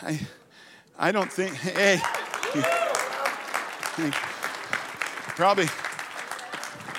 I, 0.00 0.20
I 0.96 1.10
don't 1.10 1.32
think, 1.32 1.54
hey, 1.54 2.00
probably 5.34 5.66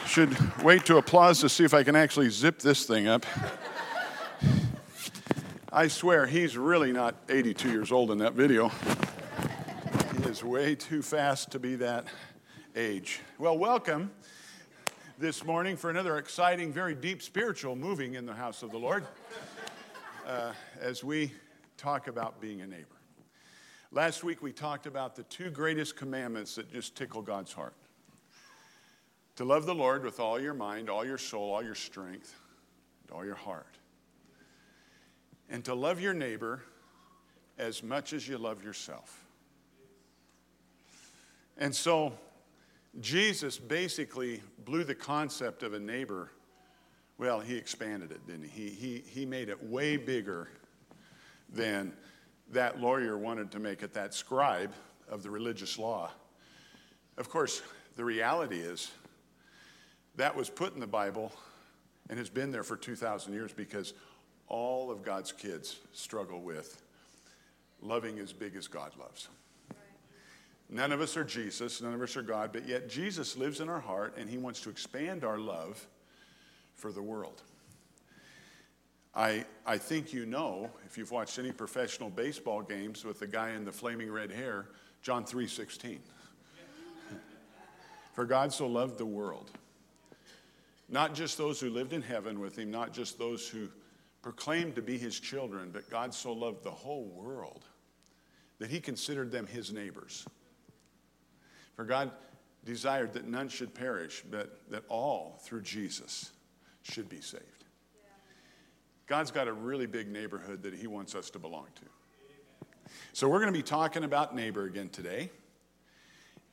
should 0.06 0.36
wait 0.64 0.86
to 0.86 0.98
applause 0.98 1.40
to 1.40 1.50
see 1.50 1.64
if 1.64 1.74
I 1.74 1.84
can 1.84 1.96
actually 1.96 2.30
zip 2.30 2.60
this 2.60 2.86
thing 2.86 3.08
up. 3.08 3.26
I 5.72 5.88
swear, 5.88 6.26
he's 6.26 6.58
really 6.58 6.92
not 6.92 7.16
82 7.30 7.70
years 7.72 7.92
old 7.92 8.12
in 8.12 8.18
that 8.18 8.34
video. 8.34 8.70
He 10.18 10.30
is 10.30 10.44
way 10.44 10.76
too 10.76 11.02
fast 11.02 11.52
to 11.52 11.60
be 11.60 11.76
that 11.76 12.06
age. 12.76 13.22
Well, 13.38 13.58
welcome 13.58 14.12
this 15.18 15.46
morning 15.46 15.78
for 15.78 15.90
another 15.90 16.18
exciting, 16.18 16.74
very 16.74 16.96
deep 16.96 17.22
spiritual 17.22 17.78
moving 17.78 18.16
in 18.16 18.26
the 18.26 18.34
house 18.34 18.62
of 18.62 18.72
the 18.72 18.80
Lord 18.80 19.06
uh, 20.28 20.52
as 20.82 21.02
we 21.02 21.32
talk 21.80 22.08
about 22.08 22.42
being 22.42 22.60
a 22.62 22.68
neighbor. 22.68 23.00
Last 23.92 24.24
week 24.24 24.44
we 24.44 24.52
talked 24.52 24.86
about 24.86 25.16
the 25.16 25.24
two 25.24 25.50
greatest 25.50 25.96
commandments 25.96 26.56
that 26.56 26.72
just 26.72 26.96
tickle 26.96 27.22
God's 27.22 27.54
heart 27.54 27.74
to 29.38 29.46
love 29.46 29.66
the 29.66 29.74
Lord 29.74 30.04
with 30.04 30.20
all 30.20 30.38
your 30.38 30.54
mind, 30.54 30.90
all 30.90 31.06
your 31.06 31.18
soul, 31.18 31.54
all 31.54 31.64
your 31.64 31.76
strength, 31.76 32.36
and 33.02 33.16
all 33.16 33.24
your 33.24 33.36
heart. 33.36 33.78
And 35.50 35.64
to 35.64 35.74
love 35.74 36.02
your 36.02 36.14
neighbor 36.14 36.62
as 37.58 37.82
much 37.82 38.12
as 38.12 38.28
you 38.28 38.38
love 38.38 38.62
yourself. 38.62 39.24
And 41.58 41.74
so 41.74 42.12
Jesus 43.00 43.58
basically 43.58 44.42
blew 44.66 44.84
the 44.84 44.96
concept 44.96 45.64
of 45.64 45.74
a 45.74 45.80
neighbor. 45.80 46.32
Well, 47.18 47.40
he 47.40 47.56
expanded 47.56 48.12
it, 48.12 48.28
didn't 48.28 48.50
he? 48.50 48.68
He, 48.68 48.70
he, 48.70 49.04
he 49.08 49.26
made 49.26 49.48
it 49.48 49.64
way 49.64 49.96
bigger 49.96 50.50
than 51.54 51.94
that 52.52 52.80
lawyer 52.80 53.18
wanted 53.18 53.52
to 53.52 53.60
make 53.60 53.84
it, 53.84 53.94
that 53.94 54.14
scribe 54.14 54.74
of 55.08 55.24
the 55.24 55.30
religious 55.30 55.78
law. 55.78 56.12
Of 57.18 57.30
course, 57.30 57.62
the 57.96 58.06
reality 58.06 58.60
is 58.60 58.92
that 60.16 60.36
was 60.36 60.50
put 60.50 60.74
in 60.74 60.80
the 60.80 60.88
Bible 60.88 61.32
and 62.10 62.18
has 62.18 62.30
been 62.30 62.52
there 62.52 62.64
for 62.64 62.76
2,000 62.76 63.34
years 63.34 63.54
because 63.54 63.94
all 64.48 64.90
of 64.90 65.04
God's 65.04 65.32
kids 65.32 65.78
struggle 65.94 66.42
with 66.42 66.82
loving 67.82 68.20
as 68.20 68.34
big 68.34 68.56
as 68.56 68.68
God 68.68 68.92
loves. 69.00 69.30
None 70.70 70.92
of 70.92 71.02
us 71.02 71.18
are 71.18 71.24
Jesus, 71.24 71.82
none 71.82 71.94
of 71.94 72.02
us 72.02 72.16
are 72.16 72.22
God, 72.22 72.52
but 72.54 72.68
yet 72.68 72.90
Jesus 72.90 73.36
lives 73.36 73.60
in 73.60 73.70
our 73.70 73.80
heart 73.80 74.16
and 74.18 74.30
he 74.30 74.38
wants 74.38 74.62
to 74.62 74.70
expand 74.70 75.24
our 75.24 75.40
love 75.40 75.88
for 76.76 76.92
the 76.92 77.02
world. 77.02 77.42
I, 79.14 79.46
I 79.66 79.78
think 79.78 80.14
you 80.14 80.26
know, 80.26 80.70
if 80.86 80.98
you've 80.98 81.12
watched 81.12 81.40
any 81.40 81.52
professional 81.52 82.10
baseball 82.10 82.62
games 82.62 83.04
with 83.04 83.20
the 83.20 83.28
guy 83.28 83.52
in 83.52 83.66
the 83.66 83.72
flaming 83.72 84.12
red 84.12 84.32
hair, 84.32 84.68
John 85.02 85.24
3:16. 85.24 86.00
For 88.14 88.26
God 88.26 88.52
so 88.52 88.68
loved 88.68 88.98
the 88.98 89.06
world, 89.06 89.50
not 90.90 91.14
just 91.14 91.38
those 91.38 91.60
who 91.60 91.70
lived 91.70 91.94
in 91.94 92.02
heaven 92.02 92.40
with 92.40 92.58
him, 92.58 92.70
not 92.70 92.92
just 92.92 93.18
those 93.18 93.48
who 93.48 93.70
proclaimed 94.22 94.76
to 94.76 94.82
be 94.82 94.98
his 94.98 95.20
children, 95.20 95.70
but 95.72 95.90
God 95.90 96.14
so 96.14 96.34
loved 96.34 96.64
the 96.64 96.72
whole 96.72 97.06
world 97.06 97.64
that 98.60 98.70
he 98.70 98.82
considered 98.82 99.32
them 99.32 99.48
his 99.48 99.72
neighbors. 99.72 100.26
For 101.76 101.86
God 101.86 102.12
desired 102.66 103.14
that 103.14 103.26
none 103.26 103.48
should 103.48 103.74
perish, 103.74 104.24
but 104.30 104.60
that 104.70 104.84
all 104.90 105.40
through 105.44 105.62
Jesus 105.62 106.32
should 106.84 107.08
be 107.08 107.22
saved. 107.22 107.59
God's 109.10 109.32
got 109.32 109.48
a 109.48 109.54
really 109.54 109.88
big 109.88 110.08
neighborhood 110.08 110.62
that 110.62 110.76
He 110.76 110.86
wants 110.86 111.16
us 111.16 111.32
to 111.32 111.40
belong 111.40 111.66
to. 111.76 112.92
So, 113.12 113.28
we're 113.28 113.40
going 113.40 113.52
to 113.52 113.58
be 113.60 113.64
talking 113.64 114.04
about 114.04 114.36
neighbor 114.36 114.66
again 114.66 114.90
today 114.90 115.32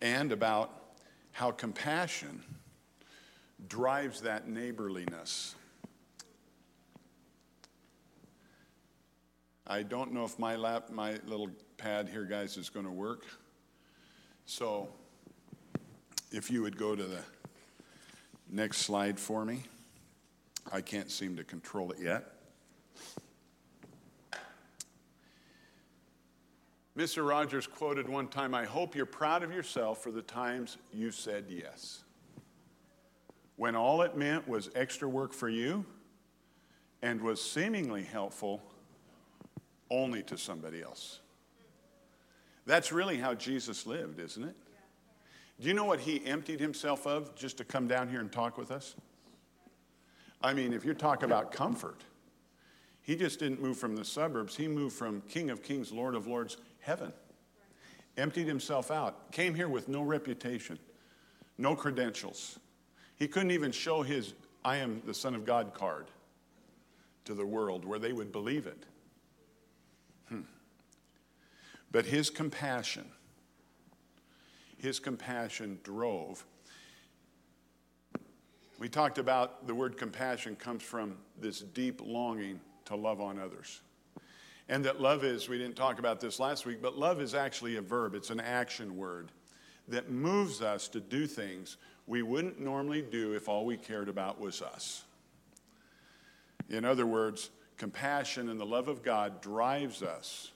and 0.00 0.32
about 0.32 0.94
how 1.32 1.50
compassion 1.50 2.42
drives 3.68 4.22
that 4.22 4.48
neighborliness. 4.48 5.54
I 9.66 9.82
don't 9.82 10.12
know 10.12 10.25
if 10.25 10.38
my 10.38 10.56
lap, 10.56 10.91
my 10.91 11.19
little 11.26 11.50
pad 11.76 12.08
here, 12.08 12.25
guys, 12.25 12.56
is 12.56 12.70
going 12.70 12.86
to 12.86 12.92
work. 12.92 13.26
So, 14.47 14.88
if 16.32 16.50
you 16.50 16.62
would 16.62 16.78
go 16.78 16.97
to 16.97 17.02
the 17.02 17.20
next 18.48 18.78
slide 18.78 19.19
for 19.19 19.44
me. 19.44 19.64
I 20.72 20.81
can't 20.81 21.10
seem 21.10 21.36
to 21.36 21.44
control 21.44 21.91
it 21.92 21.98
yet. 22.00 22.35
Mr. 26.96 27.28
Rogers 27.28 27.66
quoted 27.66 28.08
one 28.08 28.26
time 28.26 28.54
I 28.54 28.64
hope 28.64 28.94
you're 28.94 29.04
proud 29.04 29.42
of 29.42 29.52
yourself 29.52 30.02
for 30.02 30.10
the 30.10 30.22
times 30.22 30.78
you 30.92 31.10
said 31.10 31.44
yes. 31.48 32.04
When 33.56 33.76
all 33.76 34.02
it 34.02 34.16
meant 34.16 34.48
was 34.48 34.70
extra 34.74 35.08
work 35.08 35.34
for 35.34 35.48
you 35.48 35.84
and 37.02 37.20
was 37.20 37.42
seemingly 37.42 38.02
helpful 38.02 38.62
only 39.90 40.22
to 40.24 40.38
somebody 40.38 40.82
else. 40.82 41.20
That's 42.64 42.90
really 42.92 43.18
how 43.18 43.34
Jesus 43.34 43.86
lived, 43.86 44.18
isn't 44.18 44.42
it? 44.42 44.56
Do 45.60 45.68
you 45.68 45.74
know 45.74 45.84
what 45.84 46.00
he 46.00 46.24
emptied 46.26 46.60
himself 46.60 47.06
of 47.06 47.34
just 47.34 47.58
to 47.58 47.64
come 47.64 47.86
down 47.86 48.08
here 48.08 48.20
and 48.20 48.32
talk 48.32 48.58
with 48.58 48.70
us? 48.70 48.96
I 50.42 50.52
mean, 50.52 50.72
if 50.72 50.84
you 50.84 50.92
talk 50.92 51.22
about 51.22 51.52
comfort, 51.52 52.02
he 53.00 53.16
just 53.16 53.38
didn't 53.38 53.62
move 53.62 53.78
from 53.78 53.96
the 53.96 54.04
suburbs. 54.04 54.56
He 54.56 54.66
moved 54.66 54.96
from 54.96 55.22
King 55.22 55.50
of 55.50 55.62
Kings, 55.62 55.92
Lord 55.92 56.14
of 56.14 56.26
Lords, 56.26 56.56
heaven. 56.86 57.12
Emptied 58.16 58.47
himself 58.47 58.91
out. 58.91 59.32
Came 59.32 59.54
here 59.54 59.69
with 59.69 59.88
no 59.88 60.02
reputation, 60.02 60.78
no 61.58 61.74
credentials. 61.74 62.60
He 63.16 63.26
couldn't 63.26 63.50
even 63.50 63.72
show 63.72 64.02
his 64.02 64.34
I 64.64 64.76
am 64.76 65.02
the 65.04 65.12
Son 65.12 65.34
of 65.34 65.44
God 65.44 65.75
card 65.75 66.06
to 67.25 67.34
the 67.34 67.44
world 67.44 67.84
where 67.84 67.98
they 67.98 68.12
would 68.12 68.32
believe 68.32 68.66
it. 68.66 68.84
Hmm. 70.28 70.41
But 71.91 72.06
his 72.06 72.30
compassion, 72.30 73.04
his 74.78 74.98
compassion 74.98 75.78
drove. 75.82 76.44
We 78.78 78.88
talked 78.88 79.19
about 79.19 79.66
the 79.66 79.75
word 79.75 79.96
compassion 79.96 80.54
comes 80.56 80.82
from 80.82 81.16
this 81.41 81.60
deep 81.60 82.00
longing 82.04 82.60
to 82.86 82.96
love 82.96 83.20
on 83.20 83.38
others. 83.38 83.80
And 84.69 84.84
that 84.84 85.00
love 85.00 85.25
is, 85.25 85.49
we 85.49 85.59
didn't 85.59 85.77
talk 85.77 85.99
about 85.99 86.21
this 86.21 86.41
last 86.41 86.66
week, 86.66 86.82
but 86.82 86.99
love 86.99 87.21
is 87.21 87.34
actually 87.34 87.77
a 87.77 87.82
verb, 87.82 88.15
it's 88.15 88.31
an 88.31 88.41
action 88.41 88.97
word 88.97 89.31
that 89.88 90.10
moves 90.10 90.60
us 90.62 90.88
to 90.88 91.00
do 91.00 91.27
things 91.27 91.77
we 92.06 92.22
wouldn't 92.22 92.60
normally 92.60 93.03
do 93.03 93.32
if 93.34 93.49
all 93.49 93.65
we 93.65 93.76
cared 93.76 94.09
about 94.09 94.41
was 94.41 94.62
us. 94.62 95.05
In 96.69 96.84
other 96.84 97.06
words, 97.06 97.50
compassion 97.76 98.49
and 98.49 98.59
the 98.59 98.66
love 98.66 98.88
of 98.88 99.03
God 99.03 99.41
drives 99.41 100.03
us 100.03 100.50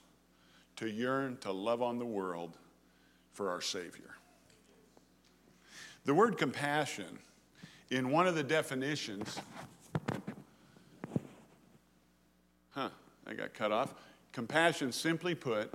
to 0.77 0.89
yearn 0.89 1.37
to 1.41 1.51
love 1.51 1.81
on 1.81 1.99
the 1.99 2.05
world 2.05 2.57
for 3.33 3.49
our 3.49 3.61
Savior. 3.61 4.15
The 6.05 6.13
word 6.13 6.37
compassion, 6.37 7.19
in 7.89 8.09
one 8.09 8.27
of 8.27 8.35
the 8.35 8.43
definitions, 8.43 9.39
huh, 12.71 12.89
I 13.31 13.33
got 13.33 13.53
cut 13.53 13.71
off. 13.71 13.93
Compassion, 14.33 14.91
simply 14.91 15.35
put, 15.35 15.73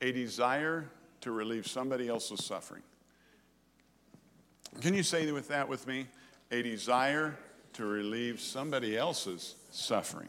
a 0.00 0.12
desire 0.12 0.88
to 1.20 1.30
relieve 1.30 1.66
somebody 1.66 2.08
else's 2.08 2.42
suffering. 2.42 2.82
Can 4.80 4.94
you 4.94 5.02
say 5.02 5.30
with 5.30 5.48
that 5.48 5.68
with 5.68 5.86
me? 5.86 6.06
A 6.50 6.62
desire 6.62 7.36
to 7.74 7.84
relieve 7.84 8.40
somebody 8.40 8.96
else's 8.96 9.56
suffering. 9.70 10.28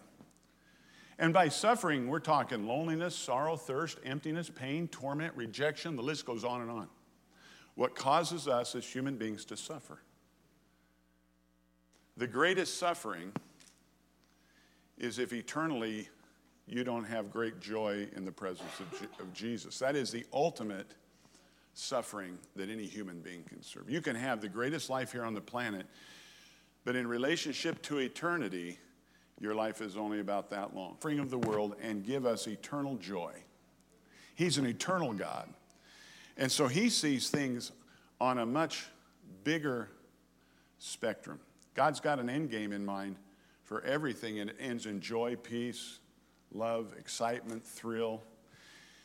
And 1.17 1.33
by 1.33 1.47
suffering, 1.47 2.09
we're 2.09 2.19
talking 2.19 2.67
loneliness, 2.67 3.16
sorrow, 3.16 3.56
thirst, 3.56 4.00
emptiness, 4.06 4.50
pain, 4.50 4.89
torment, 4.89 5.33
rejection, 5.36 5.95
the 5.95 6.03
list 6.03 6.25
goes 6.25 6.44
on 6.44 6.62
and 6.62 6.69
on 6.69 6.88
what 7.75 7.95
causes 7.95 8.47
us 8.47 8.74
as 8.74 8.86
human 8.86 9.18
beings 9.18 9.45
to 9.45 9.56
suffer. 9.56 10.00
The 12.18 12.25
greatest 12.25 12.80
suffering 12.80 13.31
is 14.97 15.19
if 15.19 15.31
eternally 15.31 16.09
you 16.68 16.84
don't 16.84 17.06
have 17.06 17.31
great 17.31 17.60
joy 17.60 18.08
in 18.16 18.25
the 18.25 18.31
presence 18.31 18.80
of, 18.80 19.08
of 19.19 19.34
Jesus. 19.34 19.80
That 19.80 19.96
is 19.96 20.12
the 20.12 20.25
ultimate 20.34 20.88
suffering 21.74 22.38
that 22.56 22.69
any 22.69 22.86
human 22.86 23.22
being 23.22 23.44
can 23.44 23.62
serve. 23.62 23.90
You 23.90 24.02
can 24.02 24.16
have 24.16 24.42
the 24.42 24.50
greatest 24.50 24.90
life 24.90 25.12
here 25.12 25.24
on 25.24 25.34
the 25.34 25.42
planet, 25.42 25.86
but 26.84 26.96
in 26.96 27.08
relationship 27.08 27.81
to 27.84 28.00
eternity, 28.00 28.80
your 29.40 29.56
life 29.56 29.81
is 29.81 29.96
only 29.96 30.19
about 30.19 30.50
that 30.50 30.75
long. 30.75 30.98
Bring 31.00 31.19
of 31.19 31.30
the 31.30 31.38
world 31.38 31.75
and 31.81 32.04
give 32.04 32.25
us 32.25 32.48
eternal 32.48 32.96
joy. 32.96 33.34
He's 34.36 34.58
an 34.58 34.66
eternal 34.66 35.14
God. 35.14 35.48
And 36.38 36.52
so 36.52 36.68
he 36.68 36.90
sees 36.90 37.30
things 37.30 37.72
on 38.19 38.40
a 38.40 38.46
much 38.46 38.88
bigger 39.44 39.90
spectrum. 40.80 41.40
God's 41.75 42.00
got 42.00 42.19
an 42.19 42.30
end 42.30 42.50
game 42.50 42.72
in 42.72 42.84
mind 42.86 43.16
for 43.64 43.81
everything, 43.84 44.40
and 44.40 44.50
it 44.50 44.56
ends 44.60 44.86
in 44.86 45.00
joy, 45.00 45.36
peace, 45.36 46.00
love, 46.51 46.94
excitement, 46.97 47.65
thrill. 47.65 48.23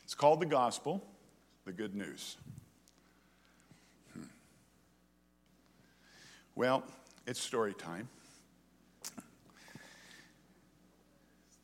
It's 0.03 0.15
called 0.15 0.39
the 0.39 0.45
gospel, 0.45 1.03
the 1.65 1.71
good 1.71 1.95
news. 1.95 2.37
Hmm. 4.13 4.23
Well, 6.55 6.83
it's 7.25 7.39
story 7.39 7.73
time. 7.73 8.09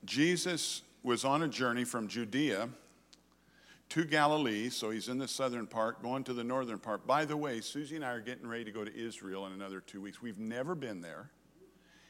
Jesus 0.06 0.82
was 1.04 1.24
on 1.24 1.44
a 1.44 1.48
journey 1.48 1.84
from 1.84 2.08
Judea 2.08 2.70
to 3.90 4.06
Galilee, 4.06 4.70
so 4.70 4.90
he's 4.90 5.08
in 5.08 5.18
the 5.18 5.28
southern 5.28 5.68
part, 5.68 6.02
going 6.02 6.24
to 6.26 6.34
the 6.34 6.44
northern 6.44 6.80
part. 6.80 7.06
By 7.06 7.26
the 7.26 7.38
way, 7.38 7.62
Susie 7.62 7.96
and 7.96 8.06
I 8.06 8.12
are 8.12 8.20
getting 8.20 8.48
ready 8.48 8.64
to 8.66 8.72
go 8.72 8.84
to 8.84 8.96
Israel 8.96 9.46
in 9.48 9.54
another 9.54 9.82
two 9.82 10.02
weeks. 10.02 10.22
We've 10.22 10.38
never 10.38 10.76
been 10.76 11.02
there. 11.02 11.30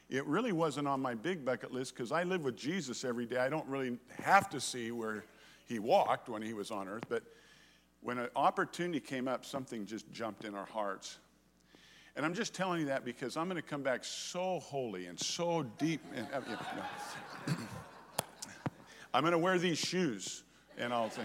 It 0.10 0.26
really 0.26 0.52
wasn't 0.52 0.88
on 0.88 1.02
my 1.02 1.14
big 1.14 1.46
bucket 1.46 1.72
list 1.72 1.96
because 1.96 2.12
I 2.12 2.24
live 2.24 2.44
with 2.44 2.56
Jesus 2.56 3.06
every 3.06 3.28
day. 3.28 3.38
I 3.38 3.50
don't 3.50 3.68
really 3.68 3.98
have 4.24 4.50
to 4.50 4.60
see 4.60 4.92
where 4.92 5.24
he 5.68 5.78
walked 5.78 6.30
when 6.30 6.42
he 6.42 6.54
was 6.54 6.72
on 6.72 6.88
earth, 6.88 7.04
but 7.10 7.24
when 8.02 8.18
an 8.18 8.30
opportunity 8.36 9.00
came 9.00 9.28
up, 9.28 9.46
something 9.46 9.86
just 9.86 10.12
jumped 10.12 10.46
in 10.46 10.56
our 10.56 10.66
hearts. 10.66 11.20
And 12.16 12.26
I'm 12.26 12.34
just 12.34 12.56
telling 12.56 12.80
you 12.80 12.88
that 12.88 13.06
because 13.06 13.38
I'm 13.38 13.48
going 13.48 13.62
to 13.62 13.68
come 13.68 13.84
back 13.84 14.04
so 14.04 14.60
holy 14.60 15.06
and 15.06 15.20
so 15.20 15.64
deep. 15.78 16.02
And, 16.16 16.28
uh, 16.34 16.42
I'm 19.14 19.22
going 19.22 19.32
to 19.32 19.38
wear 19.38 19.60
these 19.60 19.78
shoes 19.78 20.44
and 20.78 20.92
I'll 20.92 21.12
say, 21.12 21.22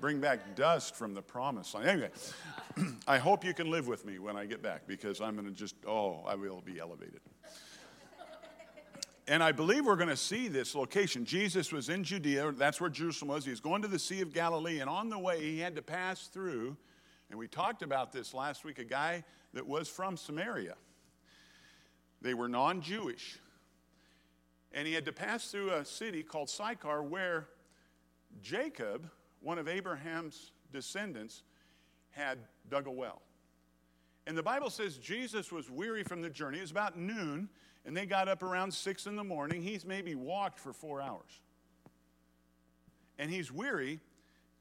bring 0.00 0.20
back 0.20 0.54
dust 0.54 0.94
from 0.94 1.12
the 1.12 1.22
promised 1.22 1.74
land. 1.74 1.88
Anyway, 1.88 2.10
I 3.08 3.18
hope 3.18 3.44
you 3.44 3.52
can 3.52 3.70
live 3.70 3.88
with 3.88 4.04
me 4.04 4.18
when 4.18 4.36
I 4.36 4.46
get 4.46 4.62
back 4.62 4.86
because 4.86 5.20
I'm 5.20 5.34
going 5.34 5.46
to 5.46 5.52
just, 5.52 5.74
oh, 5.86 6.22
I 6.26 6.34
will 6.34 6.60
be 6.60 6.78
elevated. 6.78 7.20
And 9.28 9.42
I 9.42 9.50
believe 9.50 9.84
we're 9.84 9.96
going 9.96 10.08
to 10.08 10.16
see 10.16 10.46
this 10.46 10.74
location. 10.74 11.24
Jesus 11.24 11.72
was 11.72 11.88
in 11.88 12.04
Judea, 12.04 12.52
that's 12.52 12.80
where 12.80 12.90
Jerusalem 12.90 13.30
was. 13.30 13.44
He's 13.44 13.60
going 13.60 13.82
to 13.82 13.88
the 13.88 13.98
Sea 13.98 14.20
of 14.20 14.32
Galilee, 14.32 14.78
and 14.78 14.88
on 14.88 15.08
the 15.08 15.18
way, 15.18 15.42
he 15.42 15.58
had 15.58 15.74
to 15.76 15.82
pass 15.82 16.28
through. 16.28 16.76
And 17.30 17.38
we 17.38 17.48
talked 17.48 17.82
about 17.82 18.12
this 18.12 18.32
last 18.32 18.64
week 18.64 18.78
a 18.78 18.84
guy 18.84 19.24
that 19.52 19.66
was 19.66 19.88
from 19.88 20.16
Samaria. 20.16 20.76
They 22.22 22.34
were 22.34 22.48
non 22.48 22.80
Jewish. 22.80 23.38
And 24.72 24.86
he 24.86 24.94
had 24.94 25.04
to 25.06 25.12
pass 25.12 25.50
through 25.50 25.70
a 25.70 25.84
city 25.84 26.22
called 26.22 26.50
Sychar 26.50 27.02
where 27.02 27.48
Jacob, 28.42 29.08
one 29.40 29.58
of 29.58 29.68
Abraham's 29.68 30.52
descendants, 30.72 31.42
had 32.10 32.38
dug 32.68 32.86
a 32.86 32.90
well. 32.90 33.22
And 34.26 34.36
the 34.36 34.42
Bible 34.42 34.70
says 34.70 34.98
Jesus 34.98 35.50
was 35.50 35.70
weary 35.70 36.02
from 36.02 36.20
the 36.20 36.30
journey. 36.30 36.58
It 36.58 36.62
was 36.62 36.70
about 36.70 36.98
noon, 36.98 37.48
and 37.86 37.96
they 37.96 38.04
got 38.04 38.28
up 38.28 38.42
around 38.42 38.74
six 38.74 39.06
in 39.06 39.14
the 39.14 39.24
morning. 39.24 39.62
He's 39.62 39.84
maybe 39.84 40.16
walked 40.16 40.58
for 40.58 40.72
four 40.72 41.00
hours. 41.00 41.40
And 43.18 43.30
he's 43.30 43.50
weary, 43.50 44.00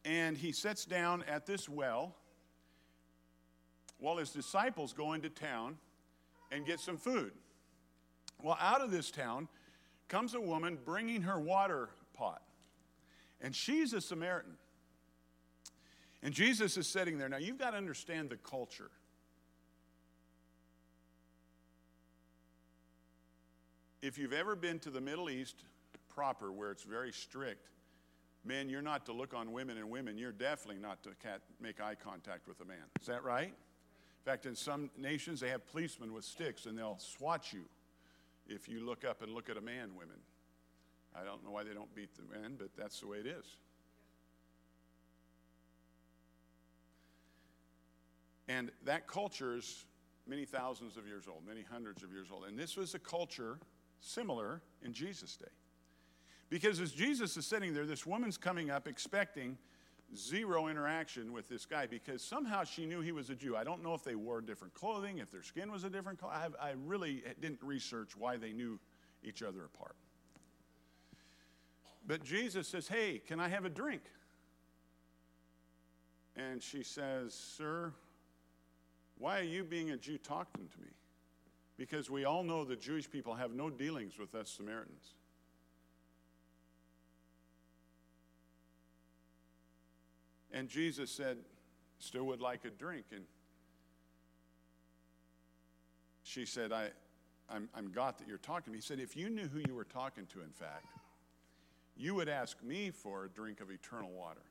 and 0.06 0.38
he 0.38 0.52
sits 0.52 0.86
down 0.86 1.24
at 1.28 1.46
this 1.46 1.68
well 1.68 2.16
while 3.98 4.18
his 4.18 4.30
disciples 4.30 4.94
go 4.94 5.14
into 5.14 5.30
town 5.30 5.78
and 6.52 6.66
get 6.66 6.80
some 6.80 6.98
food. 6.98 7.32
Well, 8.44 8.58
out 8.62 8.82
of 8.82 8.92
this 8.92 9.10
town 9.10 9.48
comes 10.08 10.36
a 10.36 10.40
woman 10.40 10.78
bringing 10.86 11.24
her 11.24 11.40
water 11.40 11.90
pot, 12.14 12.44
and 13.42 13.56
she's 13.56 13.94
a 13.94 14.02
Samaritan. 14.02 14.54
And 16.22 16.34
Jesus 16.34 16.78
is 16.78 16.88
sitting 16.88 17.18
there. 17.18 17.30
Now, 17.30 17.38
you've 17.38 17.58
got 17.58 17.72
to 17.72 17.78
understand 17.78 18.30
the 18.30 18.38
culture. 18.38 18.92
If 24.06 24.20
you've 24.20 24.34
ever 24.34 24.56
been 24.56 24.78
to 24.80 24.92
the 24.92 25.02
Middle 25.02 25.32
East 25.32 25.64
proper, 26.10 26.52
where 26.52 26.70
it's 26.70 26.84
very 26.84 27.12
strict, 27.12 27.70
men, 28.44 28.70
you're 28.70 28.84
not 28.84 29.04
to 29.08 29.14
look 29.14 29.34
on 29.34 29.52
women 29.52 29.80
and 29.80 29.90
women. 29.90 30.16
You're 30.16 30.32
definitely 30.32 30.80
not 30.80 31.02
to 31.06 31.10
make 31.60 31.82
eye 31.82 31.96
contact 31.96 32.48
with 32.48 32.62
a 32.62 32.66
man. 32.66 32.86
Is 33.02 33.08
that 33.08 33.24
right? 33.24 33.48
In 33.48 34.24
fact, 34.24 34.46
in 34.46 34.56
some 34.56 34.92
nations, 34.96 35.40
they 35.40 35.50
have 35.50 35.66
policemen 35.66 36.14
with 36.14 36.24
sticks 36.24 36.68
and 36.68 36.78
they'll 36.78 37.00
swat 37.00 37.52
you 37.52 37.62
if 38.48 38.70
you 38.70 38.86
look 38.86 39.04
up 39.04 39.24
and 39.24 39.32
look 39.32 39.50
at 39.50 39.58
a 39.58 39.62
man, 39.62 39.96
women. 39.98 40.18
I 41.20 41.24
don't 41.24 41.44
know 41.44 41.50
why 41.50 41.64
they 41.64 41.74
don't 41.74 41.94
beat 41.96 42.10
the 42.16 42.40
men, 42.40 42.58
but 42.60 42.70
that's 42.78 43.00
the 43.00 43.08
way 43.08 43.18
it 43.18 43.26
is. 43.26 43.58
And 48.48 48.72
that 48.84 49.08
culture 49.08 49.58
is 49.58 49.86
many 50.28 50.46
thousands 50.46 50.96
of 50.96 51.08
years 51.08 51.24
old, 51.28 51.40
many 51.48 51.64
hundreds 51.68 52.04
of 52.04 52.12
years 52.12 52.28
old. 52.32 52.44
And 52.46 52.56
this 52.56 52.78
was 52.78 52.94
a 52.94 53.00
culture 53.00 53.58
similar 54.06 54.62
in 54.84 54.94
Jesus' 54.94 55.36
day. 55.38 55.52
Because 56.50 56.80
as 56.80 56.92
Jesus 56.92 57.36
is 57.38 57.46
sitting 57.46 57.74
there, 57.74 57.86
this 57.86 58.06
woman's 58.06 58.38
coming 58.38 58.70
up 58.70 58.88
expecting 58.88 59.58
zero 60.16 60.68
interaction 60.68 61.34
with 61.34 61.50
this 61.50 61.66
guy 61.66 61.88
because 61.88 62.22
somehow 62.22 62.64
she 62.64 62.86
knew 62.86 63.02
he 63.02 63.12
was 63.12 63.30
a 63.30 63.36
Jew. 63.36 63.56
I 63.56 63.64
don't 63.64 63.84
know 63.84 63.94
if 63.94 64.04
they 64.04 64.16
wore 64.16 64.42
different 64.42 64.74
clothing, 64.74 65.18
if 65.18 65.32
their 65.32 65.42
skin 65.42 65.72
was 65.72 65.84
a 65.84 65.90
different 65.90 66.20
color. 66.20 66.34
I, 66.34 66.70
I 66.70 66.74
really 66.86 67.24
didn't 67.42 67.64
research 67.64 68.16
why 68.16 68.38
they 68.38 68.52
knew 68.52 68.80
each 69.24 69.42
other 69.42 69.66
apart. 69.66 69.96
But 72.08 72.24
Jesus 72.24 72.68
says, 72.68 72.88
Hey, 72.88 73.22
can 73.26 73.40
I 73.40 73.48
have 73.48 73.66
a 73.66 73.70
drink? 73.70 74.04
And 76.36 76.62
she 76.62 76.84
says, 76.84 77.34
Sir, 77.34 77.92
why 79.18 79.40
are 79.40 79.44
you, 79.44 79.64
being 79.64 79.92
a 79.92 79.98
Jew, 79.98 80.18
talking 80.18 80.68
to 80.68 80.82
me? 80.82 80.90
Because 81.78 82.10
we 82.10 82.24
all 82.24 82.44
know 82.44 82.64
the 82.64 82.76
Jewish 82.76 83.10
people 83.10 83.36
have 83.36 83.54
no 83.54 83.70
dealings 83.70 84.18
with 84.18 84.34
us 84.34 84.50
Samaritans. 84.50 85.14
And 90.52 90.70
Jesus 90.70 91.12
said, 91.12 91.38
Still 92.00 92.26
would 92.26 92.42
like 92.42 92.66
a 92.66 92.70
drink. 92.70 93.06
And 93.12 93.24
she 96.24 96.46
said, 96.46 96.72
I, 96.72 96.90
I'm, 97.50 97.70
I'm 97.76 97.92
God 97.92 98.18
that 98.18 98.28
you're 98.28 98.38
talking 98.38 98.66
to 98.66 98.72
me. 98.72 98.78
He 98.78 98.82
said, 98.82 99.00
If 99.00 99.16
you 99.16 99.30
knew 99.30 99.48
who 99.48 99.60
you 99.68 99.76
were 99.76 99.86
talking 99.86 100.26
to, 100.28 100.42
in 100.42 100.52
fact, 100.52 100.86
you 101.98 102.16
would 102.16 102.30
ask 102.30 102.62
me 102.64 102.92
for 102.92 103.26
a 103.26 103.30
drink 103.30 103.62
of 103.62 103.70
eternal 103.70 104.12
water. 104.12 104.42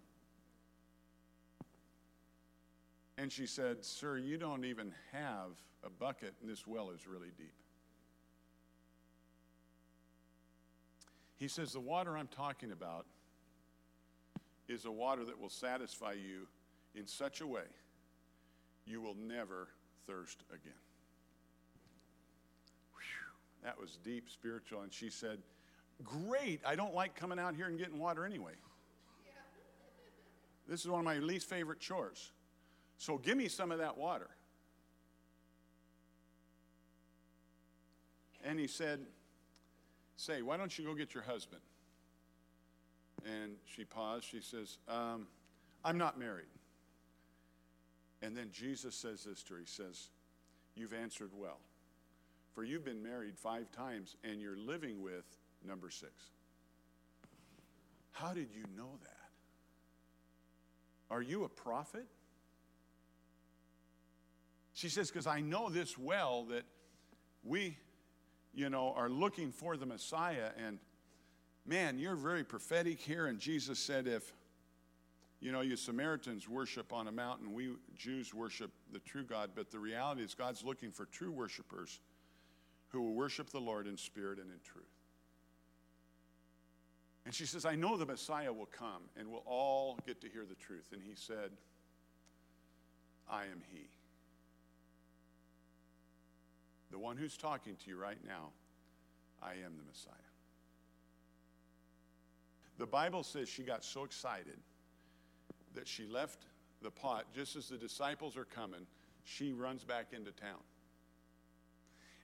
And 3.16 3.30
she 3.30 3.46
said, 3.46 3.84
Sir, 3.84 4.18
you 4.18 4.36
don't 4.36 4.64
even 4.64 4.92
have 5.12 5.50
a 5.84 5.90
bucket, 5.90 6.34
and 6.40 6.50
this 6.50 6.66
well 6.66 6.90
is 6.90 7.06
really 7.06 7.30
deep. 7.36 7.54
He 11.36 11.48
says, 11.48 11.72
The 11.72 11.80
water 11.80 12.16
I'm 12.16 12.28
talking 12.28 12.72
about 12.72 13.06
is 14.68 14.84
a 14.84 14.90
water 14.90 15.24
that 15.24 15.40
will 15.40 15.50
satisfy 15.50 16.12
you 16.12 16.46
in 16.94 17.06
such 17.06 17.40
a 17.40 17.46
way 17.46 17.64
you 18.86 19.00
will 19.00 19.16
never 19.16 19.68
thirst 20.06 20.42
again. 20.50 20.72
Whew, 22.92 23.62
that 23.62 23.78
was 23.80 23.98
deep 24.04 24.28
spiritual. 24.30 24.82
And 24.82 24.92
she 24.92 25.10
said, 25.10 25.38
Great, 26.02 26.60
I 26.66 26.74
don't 26.74 26.94
like 26.94 27.14
coming 27.14 27.38
out 27.38 27.54
here 27.54 27.66
and 27.66 27.78
getting 27.78 27.98
water 27.98 28.24
anyway. 28.24 28.52
This 30.68 30.80
is 30.80 30.88
one 30.88 31.00
of 31.00 31.04
my 31.04 31.18
least 31.18 31.48
favorite 31.48 31.78
chores. 31.78 32.32
So 32.98 33.18
give 33.18 33.36
me 33.36 33.48
some 33.48 33.70
of 33.70 33.78
that 33.78 33.96
water. 33.96 34.30
And 38.44 38.58
he 38.58 38.66
said, 38.66 39.00
Say, 40.16 40.42
why 40.42 40.56
don't 40.56 40.78
you 40.78 40.84
go 40.84 40.94
get 40.94 41.12
your 41.12 41.24
husband? 41.24 41.60
And 43.24 43.52
she 43.66 43.84
paused. 43.84 44.24
She 44.24 44.40
says, 44.40 44.78
um, 44.88 45.26
I'm 45.84 45.98
not 45.98 46.18
married. 46.18 46.46
And 48.22 48.36
then 48.36 48.50
Jesus 48.52 48.94
says 48.94 49.24
this 49.24 49.42
to 49.44 49.54
her 49.54 49.60
He 49.60 49.66
says, 49.66 50.08
You've 50.76 50.92
answered 50.92 51.30
well. 51.34 51.58
For 52.54 52.62
you've 52.62 52.84
been 52.84 53.02
married 53.02 53.36
five 53.36 53.70
times 53.72 54.16
and 54.22 54.40
you're 54.40 54.56
living 54.56 55.02
with 55.02 55.24
number 55.66 55.90
six. 55.90 56.12
How 58.12 58.32
did 58.32 58.48
you 58.54 58.62
know 58.76 58.90
that? 59.02 59.10
Are 61.10 61.22
you 61.22 61.44
a 61.44 61.48
prophet? 61.48 62.06
She 64.74 64.88
says, 64.88 65.10
Because 65.10 65.26
I 65.26 65.40
know 65.40 65.70
this 65.70 65.96
well 65.96 66.44
that 66.50 66.64
we, 67.42 67.78
you 68.52 68.68
know, 68.68 68.92
are 68.96 69.08
looking 69.08 69.50
for 69.52 69.76
the 69.76 69.86
Messiah. 69.86 70.50
And 70.64 70.78
man, 71.64 71.98
you're 71.98 72.16
very 72.16 72.44
prophetic 72.44 73.00
here. 73.00 73.26
And 73.26 73.38
Jesus 73.38 73.78
said, 73.78 74.06
If, 74.06 74.32
you 75.40 75.52
know, 75.52 75.60
you 75.60 75.76
Samaritans 75.76 76.48
worship 76.48 76.92
on 76.92 77.06
a 77.06 77.12
mountain, 77.12 77.54
we 77.54 77.70
Jews 77.96 78.34
worship 78.34 78.72
the 78.92 78.98
true 78.98 79.24
God. 79.24 79.50
But 79.54 79.70
the 79.70 79.78
reality 79.78 80.22
is, 80.22 80.34
God's 80.34 80.64
looking 80.64 80.90
for 80.90 81.06
true 81.06 81.30
worshipers 81.30 82.00
who 82.88 83.00
will 83.00 83.14
worship 83.14 83.50
the 83.50 83.60
Lord 83.60 83.86
in 83.86 83.96
spirit 83.96 84.38
and 84.38 84.50
in 84.50 84.58
truth. 84.64 84.84
And 87.26 87.34
she 87.34 87.46
says, 87.46 87.64
I 87.64 87.74
know 87.74 87.96
the 87.96 88.04
Messiah 88.04 88.52
will 88.52 88.66
come 88.66 89.02
and 89.16 89.28
we'll 89.30 89.42
all 89.46 89.98
get 90.06 90.20
to 90.20 90.28
hear 90.28 90.44
the 90.44 90.54
truth. 90.54 90.90
And 90.92 91.02
he 91.02 91.14
said, 91.14 91.50
I 93.28 93.44
am 93.44 93.62
he. 93.72 93.88
The 96.94 97.00
one 97.00 97.16
who's 97.16 97.36
talking 97.36 97.74
to 97.74 97.90
you 97.90 97.96
right 97.96 98.24
now, 98.24 98.50
I 99.42 99.54
am 99.54 99.76
the 99.76 99.82
Messiah. 99.82 100.14
The 102.78 102.86
Bible 102.86 103.24
says 103.24 103.48
she 103.48 103.64
got 103.64 103.84
so 103.84 104.04
excited 104.04 104.58
that 105.74 105.88
she 105.88 106.06
left 106.06 106.44
the 106.82 106.92
pot 106.92 107.26
just 107.34 107.56
as 107.56 107.68
the 107.68 107.76
disciples 107.76 108.36
are 108.36 108.44
coming. 108.44 108.86
She 109.24 109.50
runs 109.50 109.82
back 109.82 110.12
into 110.12 110.30
town. 110.30 110.60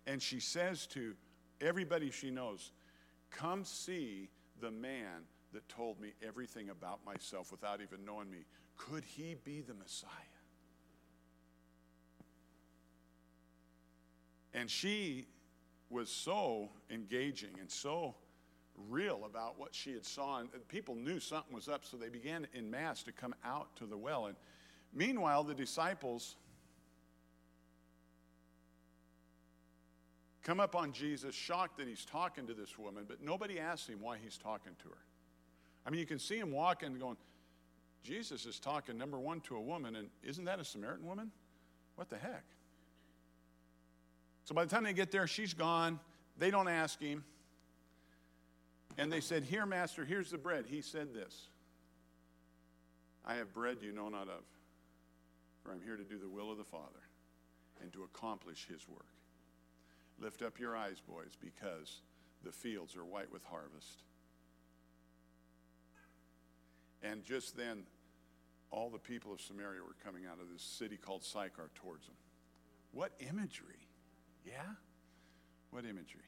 And 0.06 0.22
she 0.22 0.38
says 0.38 0.86
to 0.92 1.14
everybody 1.60 2.12
she 2.12 2.30
knows, 2.30 2.70
Come 3.32 3.64
see 3.64 4.28
the 4.60 4.70
man 4.70 5.24
that 5.52 5.68
told 5.68 6.00
me 6.00 6.12
everything 6.24 6.70
about 6.70 7.04
myself 7.04 7.50
without 7.50 7.80
even 7.80 8.04
knowing 8.04 8.30
me. 8.30 8.44
Could 8.76 9.02
he 9.02 9.34
be 9.42 9.62
the 9.62 9.74
Messiah? 9.74 10.29
And 14.54 14.71
she 14.71 15.26
was 15.90 16.09
so 16.09 16.71
engaging 16.90 17.50
and 17.59 17.71
so 17.71 18.14
real 18.88 19.25
about 19.25 19.59
what 19.59 19.75
she 19.75 19.92
had 19.92 20.04
saw. 20.04 20.38
And 20.38 20.49
people 20.69 20.95
knew 20.95 21.21
something 21.21 21.54
was 21.54 21.69
up, 21.69 21.85
so 21.85 21.97
they 21.97 22.09
began 22.09 22.47
in 22.54 22.71
mass 22.71 23.02
to 23.04 23.12
come 23.12 23.35
out 23.45 23.75
to 23.76 23.87
the 23.87 23.97
well. 23.97 24.26
And 24.26 24.37
meanwhile, 24.95 25.45
the 25.45 25.54
disciples 25.54 26.37
come 30.42 30.61
up 30.61 30.75
on 30.75 30.92
Jesus, 30.92 31.35
shocked 31.35 31.78
that 31.78 31.87
he's 31.87 32.04
talking 32.04 32.47
to 32.47 32.54
this 32.54 32.78
woman, 32.78 33.04
but 33.07 33.23
nobody 33.23 33.61
asks 33.61 33.88
him 33.88 34.00
why 34.00 34.16
he's 34.23 34.38
talking 34.38 34.73
to 34.83 34.88
her. 34.88 35.04
I 35.87 35.90
mean, 35.90 36.00
you 36.00 36.07
can 36.07 36.19
see 36.19 36.38
him 36.38 36.50
walking, 36.50 36.88
and 36.88 37.00
going, 37.00 37.16
Jesus 38.02 38.47
is 38.47 38.59
talking, 38.59 38.97
number 38.97 39.19
one, 39.19 39.40
to 39.42 39.57
a 39.57 39.61
woman, 39.61 39.97
and 39.97 40.09
isn't 40.23 40.45
that 40.45 40.59
a 40.59 40.64
Samaritan 40.64 41.07
woman? 41.07 41.30
What 41.97 42.09
the 42.09 42.16
heck? 42.16 42.45
So 44.50 44.54
by 44.54 44.64
the 44.64 44.71
time 44.71 44.83
they 44.83 44.92
get 44.92 45.12
there, 45.12 45.28
she's 45.28 45.54
gone. 45.54 46.00
They 46.37 46.50
don't 46.50 46.66
ask 46.66 47.00
him. 47.00 47.23
And 48.99 49.12
they 49.12 49.21
said, 49.21 49.45
Here, 49.45 49.64
Master, 49.64 50.04
here's 50.04 50.33
the 50.33 50.38
bread. 50.38 50.64
He 50.69 50.83
said 50.83 51.14
this 51.14 51.47
I 53.25 53.35
have 53.35 53.54
bread 53.54 53.76
you 53.80 53.92
know 53.92 54.09
not 54.09 54.28
of, 54.28 54.42
for 55.62 55.71
I'm 55.71 55.80
here 55.80 55.97
to 55.97 56.02
do 56.02 56.19
the 56.19 56.28
will 56.28 56.50
of 56.50 56.59
the 56.59 56.64
Father 56.64 56.83
and 57.80 57.92
to 57.92 58.02
accomplish 58.02 58.66
his 58.69 58.88
work. 58.88 59.07
Lift 60.19 60.42
up 60.42 60.59
your 60.59 60.76
eyes, 60.76 61.00
boys, 61.09 61.38
because 61.40 62.00
the 62.42 62.50
fields 62.50 62.97
are 62.97 63.04
white 63.04 63.30
with 63.30 63.45
harvest. 63.45 64.02
And 67.04 67.23
just 67.23 67.57
then, 67.57 67.85
all 68.73 68.90
the 68.90 68.99
people 68.99 69.33
of 69.33 69.40
Samaria 69.40 69.80
were 69.80 69.95
coming 70.04 70.25
out 70.26 70.40
of 70.40 70.52
this 70.52 70.62
city 70.62 70.97
called 70.97 71.23
Sychar 71.23 71.71
towards 71.76 72.07
them. 72.07 72.16
What 72.90 73.12
imagery! 73.21 73.87
Yeah? 74.47 74.75
What 75.70 75.85
imagery? 75.85 76.23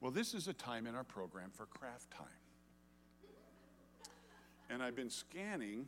Well, 0.00 0.10
this 0.10 0.34
is 0.34 0.48
a 0.48 0.52
time 0.52 0.86
in 0.86 0.94
our 0.94 1.04
program 1.04 1.50
for 1.52 1.66
craft 1.66 2.10
time. 2.10 2.26
And 4.68 4.82
I've 4.82 4.96
been 4.96 5.10
scanning, 5.10 5.86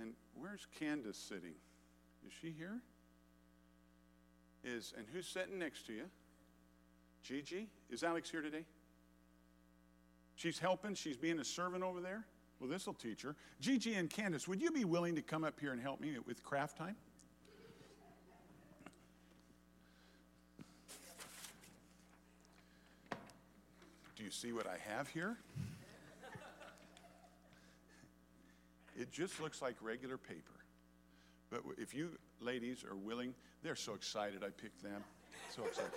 and 0.00 0.12
where's 0.38 0.66
Candace 0.78 1.16
sitting? 1.16 1.54
Is 2.26 2.32
she 2.40 2.52
here? 2.56 2.80
Is 4.64 4.92
and 4.96 5.06
who's 5.12 5.26
sitting 5.26 5.58
next 5.58 5.86
to 5.86 5.92
you? 5.92 6.04
Gigi? 7.22 7.68
Is 7.90 8.02
Alex 8.02 8.30
here 8.30 8.42
today? 8.42 8.64
She's 10.36 10.58
helping, 10.58 10.94
she's 10.94 11.16
being 11.16 11.38
a 11.38 11.44
servant 11.44 11.84
over 11.84 12.00
there. 12.00 12.24
Well, 12.60 12.68
this 12.68 12.86
will 12.86 12.94
teach 12.94 13.22
her. 13.22 13.36
Gigi 13.60 13.94
and 13.94 14.10
Candace, 14.10 14.48
would 14.48 14.60
you 14.60 14.70
be 14.70 14.84
willing 14.84 15.14
to 15.16 15.22
come 15.22 15.44
up 15.44 15.60
here 15.60 15.72
and 15.72 15.80
help 15.80 16.00
me 16.00 16.16
with 16.26 16.42
craft 16.42 16.76
time? 16.76 16.96
See 24.34 24.52
what 24.52 24.66
I 24.66 24.76
have 24.94 25.08
here? 25.08 25.36
It 28.96 29.10
just 29.10 29.40
looks 29.40 29.60
like 29.60 29.74
regular 29.80 30.16
paper. 30.16 30.52
But 31.50 31.62
if 31.78 31.94
you 31.94 32.10
ladies 32.40 32.84
are 32.88 32.94
willing, 32.94 33.34
they're 33.62 33.76
so 33.76 33.94
excited 33.94 34.44
I 34.44 34.50
picked 34.50 34.82
them. 34.82 35.02
So 35.54 35.64
excited. 35.64 35.90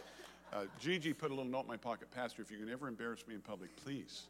Uh, 0.53 0.63
Gigi 0.79 1.13
put 1.13 1.31
a 1.31 1.33
little 1.33 1.49
note 1.49 1.61
in 1.61 1.67
my 1.67 1.77
pocket, 1.77 2.09
Pastor, 2.11 2.41
if 2.41 2.49
you 2.49 2.57
can 2.57 2.69
ever 2.69 2.87
embarrass 2.87 3.27
me 3.27 3.35
in 3.35 3.41
public, 3.41 3.75
please. 3.75 4.23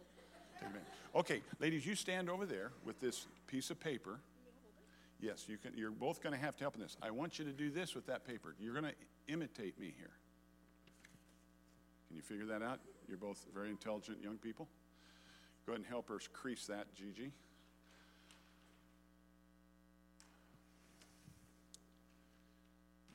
Amen. 0.62 0.82
Okay, 1.16 1.42
ladies, 1.60 1.86
you 1.86 1.96
stand 1.96 2.30
over 2.30 2.46
there 2.46 2.72
with 2.86 3.00
this 3.00 3.28
piece 3.46 3.70
of 3.70 3.80
paper. 3.80 4.20
Yes, 5.20 5.46
you 5.48 5.58
can, 5.58 5.72
you're 5.76 5.92
both 5.92 6.22
going 6.22 6.34
to 6.34 6.40
have 6.40 6.56
to 6.58 6.64
help 6.64 6.76
in 6.76 6.82
this. 6.82 6.98
I 7.02 7.12
want 7.12 7.40
you 7.40 7.46
to 7.46 7.52
do 7.52 7.70
this 7.70 7.96
with 7.96 8.08
that 8.08 8.26
paper. 8.26 8.56
You're 8.60 8.74
going 8.74 8.86
to 8.86 8.96
imitate 9.32 9.80
me 9.80 9.94
here. 9.98 10.12
Can 12.08 12.16
you 12.16 12.22
figure 12.22 12.46
that 12.46 12.62
out? 12.62 12.80
You're 13.08 13.18
both 13.18 13.46
very 13.54 13.70
intelligent 13.70 14.22
young 14.22 14.38
people. 14.38 14.68
Go 15.66 15.74
ahead 15.74 15.80
and 15.82 15.88
help 15.88 16.10
her 16.10 16.20
crease 16.34 16.66
that, 16.68 16.94
Gigi. 16.94 17.32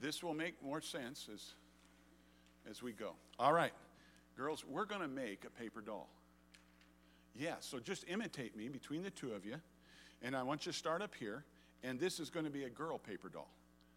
This 0.00 0.22
will 0.22 0.34
make 0.34 0.60
more 0.62 0.80
sense 0.80 1.28
as, 1.32 1.54
as 2.68 2.82
we 2.82 2.92
go. 2.92 3.12
All 3.38 3.52
right, 3.52 3.72
girls, 4.36 4.64
we're 4.68 4.84
going 4.84 5.00
to 5.00 5.08
make 5.08 5.44
a 5.44 5.50
paper 5.50 5.80
doll. 5.80 6.08
Yeah, 7.36 7.54
so 7.60 7.78
just 7.78 8.04
imitate 8.08 8.56
me 8.56 8.68
between 8.68 9.02
the 9.02 9.10
two 9.10 9.32
of 9.32 9.46
you. 9.46 9.56
And 10.20 10.36
I 10.36 10.42
want 10.42 10.66
you 10.66 10.72
to 10.72 10.78
start 10.78 11.02
up 11.02 11.14
here. 11.14 11.44
And 11.84 11.98
this 11.98 12.20
is 12.20 12.30
going 12.30 12.44
to 12.44 12.50
be 12.50 12.64
a 12.64 12.68
girl 12.68 12.98
paper 12.98 13.28
doll. 13.28 13.48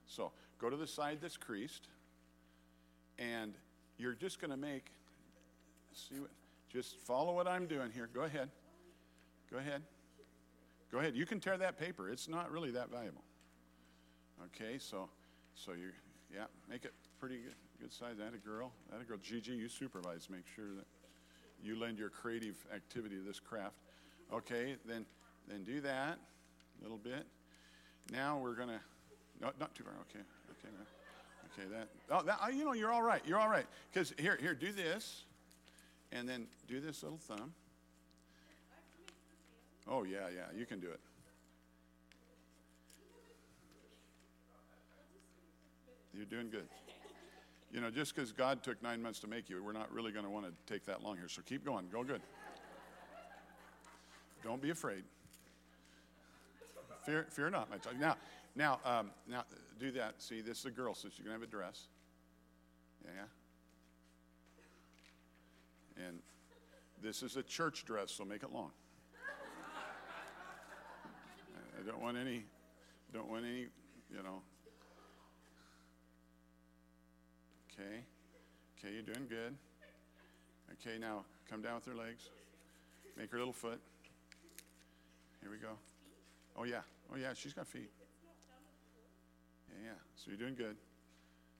So 0.07 0.31
go 0.59 0.69
to 0.69 0.77
the 0.77 0.87
side 0.87 1.19
that's 1.21 1.37
creased. 1.37 1.87
And 3.19 3.53
you're 3.97 4.13
just 4.13 4.39
going 4.39 4.51
to 4.51 4.57
make, 4.57 4.91
see 5.95 6.19
what, 6.19 6.29
just 6.71 6.97
follow 6.99 7.33
what 7.33 7.47
I'm 7.47 7.67
doing 7.67 7.91
here. 7.91 8.09
Go 8.13 8.21
ahead. 8.21 8.49
Go 9.51 9.57
ahead. 9.57 9.81
Go 10.91 10.99
ahead. 10.99 11.15
You 11.15 11.25
can 11.25 11.39
tear 11.39 11.57
that 11.57 11.79
paper. 11.79 12.09
It's 12.09 12.27
not 12.27 12.51
really 12.51 12.71
that 12.71 12.91
valuable. 12.91 13.23
Okay, 14.47 14.77
so 14.77 15.09
so 15.55 15.71
you 15.71 15.91
yeah, 16.33 16.45
make 16.69 16.83
it 16.83 16.93
pretty 17.19 17.37
good, 17.37 17.55
good 17.79 17.93
size. 17.93 18.17
That 18.17 18.33
a 18.33 18.37
girl. 18.37 18.71
That 18.91 19.01
a 19.01 19.03
girl. 19.05 19.17
Gigi, 19.17 19.53
you 19.53 19.69
supervise. 19.69 20.27
Make 20.29 20.45
sure 20.55 20.73
that 20.75 20.85
you 21.63 21.79
lend 21.79 21.97
your 21.97 22.09
creative 22.09 22.55
activity 22.73 23.15
to 23.15 23.21
this 23.21 23.39
craft. 23.39 23.75
Okay, 24.33 24.75
then 24.85 25.05
then 25.47 25.63
do 25.63 25.81
that 25.81 26.19
a 26.79 26.83
little 26.83 26.97
bit. 26.97 27.25
Now 28.11 28.37
we're 28.37 28.55
gonna 28.55 28.81
no, 29.41 29.51
not 29.59 29.73
too 29.75 29.83
far. 29.83 29.93
Okay, 30.09 30.23
okay. 30.51 30.73
Okay, 31.57 31.69
that, 31.71 31.87
oh, 32.11 32.21
that, 32.23 32.39
oh, 32.43 32.49
you 32.49 32.65
know, 32.65 32.73
you're 32.73 32.91
all 32.91 33.03
right. 33.03 33.21
You're 33.25 33.39
all 33.39 33.49
right. 33.49 33.65
Because 33.91 34.13
here, 34.19 34.37
here, 34.41 34.53
do 34.53 34.73
this, 34.73 35.23
and 36.11 36.27
then 36.27 36.47
do 36.67 36.79
this 36.79 37.03
little 37.03 37.17
thumb. 37.17 37.53
Oh, 39.87 40.03
yeah, 40.03 40.27
yeah, 40.33 40.57
you 40.57 40.65
can 40.65 40.79
do 40.79 40.89
it. 40.89 40.99
You're 46.13 46.25
doing 46.25 46.49
good. 46.49 46.67
You 47.71 47.81
know, 47.81 47.91
just 47.91 48.15
because 48.15 48.31
God 48.31 48.63
took 48.63 48.81
nine 48.81 49.01
months 49.01 49.19
to 49.19 49.27
make 49.27 49.49
you, 49.49 49.61
we're 49.61 49.73
not 49.73 49.91
really 49.91 50.11
going 50.11 50.23
to 50.23 50.31
want 50.31 50.45
to 50.45 50.73
take 50.73 50.85
that 50.85 51.03
long 51.03 51.17
here. 51.17 51.27
So 51.27 51.41
keep 51.45 51.65
going. 51.65 51.87
Go 51.91 52.03
good. 52.03 52.21
Don't 54.43 54.61
be 54.61 54.69
afraid. 54.69 55.03
Fear, 57.05 57.27
fear 57.29 57.49
not, 57.49 57.69
my 57.69 57.77
child. 57.77 57.99
Now, 57.99 58.15
now, 58.55 58.79
um, 58.85 59.11
now, 59.27 59.43
do 59.79 59.91
that. 59.91 60.21
See, 60.21 60.41
this 60.41 60.59
is 60.59 60.65
a 60.65 60.71
girl, 60.71 60.95
so 60.95 61.09
she's 61.09 61.19
gonna 61.19 61.33
have 61.33 61.43
a 61.43 61.47
dress. 61.47 61.83
Yeah. 63.03 63.23
And 65.97 66.19
this 67.01 67.23
is 67.23 67.37
a 67.37 67.43
church 67.43 67.85
dress, 67.85 68.11
so 68.11 68.25
make 68.25 68.43
it 68.43 68.51
long. 68.51 68.71
I 71.77 71.87
don't 71.87 72.01
want 72.01 72.17
any, 72.17 72.43
don't 73.13 73.29
want 73.29 73.45
any, 73.45 73.67
you 74.09 74.23
know. 74.23 74.41
Okay. 77.71 78.01
Okay, 78.77 78.93
you're 78.93 79.03
doing 79.03 79.27
good. 79.29 79.55
Okay, 80.73 80.97
now 80.97 81.23
come 81.49 81.61
down 81.61 81.75
with 81.75 81.85
her 81.85 81.95
legs. 81.95 82.29
Make 83.17 83.31
her 83.31 83.37
little 83.37 83.53
foot. 83.53 83.79
Here 85.41 85.51
we 85.51 85.57
go. 85.57 85.77
Oh, 86.57 86.63
yeah. 86.63 86.81
Oh, 87.13 87.17
yeah, 87.17 87.33
she's 87.33 87.53
got 87.53 87.67
feet. 87.67 87.91
Yeah, 89.83 89.91
so 90.15 90.31
you're 90.31 90.39
doing 90.39 90.55
good. 90.55 90.75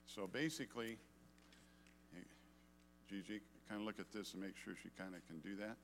So 0.06 0.26
basically, 0.26 0.96
Gigi, 3.08 3.40
kind 3.68 3.80
of 3.80 3.86
look 3.86 3.98
at 3.98 4.12
this 4.12 4.32
and 4.32 4.42
make 4.42 4.56
sure 4.56 4.74
she 4.82 4.90
kind 4.98 5.14
of 5.14 5.26
can 5.26 5.38
do 5.40 5.56
that. 5.56 5.76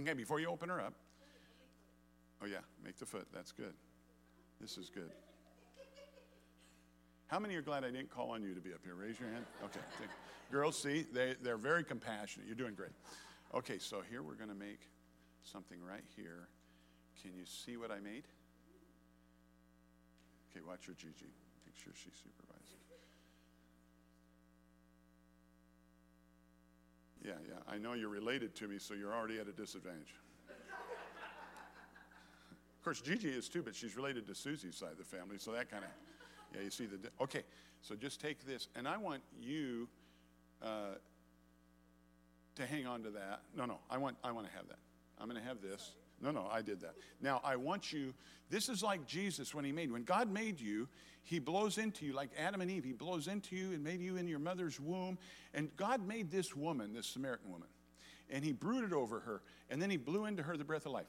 Okay, 0.00 0.12
before 0.12 0.40
you 0.40 0.48
open 0.48 0.68
her 0.68 0.80
up, 0.80 0.94
oh, 2.42 2.46
yeah, 2.46 2.58
make 2.84 2.98
the 2.98 3.06
foot. 3.06 3.26
That's 3.32 3.52
good. 3.52 3.72
This 4.60 4.78
is 4.78 4.90
good. 4.90 5.10
How 7.28 7.38
many 7.38 7.56
are 7.56 7.62
glad 7.62 7.84
I 7.84 7.90
didn't 7.90 8.10
call 8.10 8.30
on 8.30 8.42
you 8.42 8.54
to 8.54 8.60
be 8.60 8.72
up 8.72 8.80
here? 8.84 8.94
Raise 8.94 9.18
your 9.18 9.28
hand. 9.30 9.44
Okay. 9.64 9.80
Girls, 10.50 10.80
see, 10.80 11.04
they, 11.12 11.34
they're 11.42 11.56
very 11.56 11.82
compassionate. 11.82 12.46
You're 12.46 12.56
doing 12.56 12.74
great. 12.74 12.92
Okay, 13.54 13.78
so 13.78 14.02
here 14.08 14.22
we're 14.22 14.34
going 14.34 14.48
to 14.48 14.54
make 14.54 14.80
something 15.42 15.78
right 15.82 16.04
here. 16.14 16.48
Can 17.20 17.34
you 17.34 17.44
see 17.44 17.76
what 17.76 17.90
I 17.90 17.98
made? 17.98 18.24
Okay, 20.50 20.64
watch 20.66 20.86
your 20.86 20.94
Gigi. 20.94 21.32
Make 21.66 21.76
sure 21.82 21.92
she 21.94 22.10
supervises. 22.10 22.85
Yeah, 27.26 27.32
yeah. 27.48 27.54
I 27.66 27.76
know 27.76 27.94
you're 27.94 28.08
related 28.08 28.54
to 28.56 28.68
me, 28.68 28.78
so 28.78 28.94
you're 28.94 29.12
already 29.12 29.40
at 29.40 29.48
a 29.48 29.52
disadvantage. 29.52 30.14
Of 32.78 32.84
course, 32.84 33.00
Gigi 33.00 33.30
is 33.30 33.48
too, 33.48 33.64
but 33.64 33.74
she's 33.74 33.96
related 33.96 34.28
to 34.28 34.34
Susie's 34.34 34.76
side 34.76 34.92
of 34.92 34.98
the 34.98 35.04
family, 35.04 35.38
so 35.38 35.50
that 35.50 35.68
kind 35.68 35.82
of, 35.82 35.90
yeah, 36.54 36.62
you 36.62 36.70
see 36.70 36.86
the. 36.86 36.98
Okay, 37.20 37.42
so 37.82 37.96
just 37.96 38.20
take 38.20 38.46
this, 38.46 38.68
and 38.76 38.86
I 38.86 38.96
want 38.96 39.22
you 39.40 39.88
uh, 40.62 40.94
to 42.54 42.64
hang 42.64 42.86
on 42.86 43.02
to 43.02 43.10
that. 43.10 43.40
No, 43.56 43.64
no, 43.64 43.78
I 43.90 43.98
want, 43.98 44.16
I 44.22 44.30
want 44.30 44.46
to 44.46 44.52
have 44.52 44.68
that. 44.68 44.78
I'm 45.18 45.28
going 45.28 45.40
to 45.40 45.46
have 45.48 45.60
this. 45.60 45.94
No, 46.20 46.30
no, 46.30 46.48
I 46.50 46.62
did 46.62 46.80
that. 46.80 46.94
Now, 47.20 47.40
I 47.44 47.56
want 47.56 47.92
you, 47.92 48.14
this 48.48 48.68
is 48.68 48.82
like 48.82 49.06
Jesus 49.06 49.54
when 49.54 49.64
he 49.64 49.72
made, 49.72 49.90
when 49.92 50.04
God 50.04 50.32
made 50.32 50.60
you, 50.60 50.88
he 51.22 51.38
blows 51.38 51.76
into 51.76 52.06
you, 52.06 52.12
like 52.12 52.30
Adam 52.38 52.60
and 52.60 52.70
Eve, 52.70 52.84
he 52.84 52.92
blows 52.92 53.26
into 53.28 53.56
you 53.56 53.72
and 53.72 53.82
made 53.82 54.00
you 54.00 54.16
in 54.16 54.28
your 54.28 54.38
mother's 54.38 54.78
womb. 54.78 55.18
And 55.52 55.74
God 55.76 56.06
made 56.06 56.30
this 56.30 56.54
woman, 56.54 56.94
this 56.94 57.06
Samaritan 57.06 57.50
woman, 57.50 57.68
and 58.30 58.44
he 58.44 58.52
brooded 58.52 58.92
over 58.92 59.20
her, 59.20 59.42
and 59.68 59.82
then 59.82 59.90
he 59.90 59.96
blew 59.96 60.24
into 60.24 60.42
her 60.42 60.56
the 60.56 60.64
breath 60.64 60.86
of 60.86 60.92
life. 60.92 61.06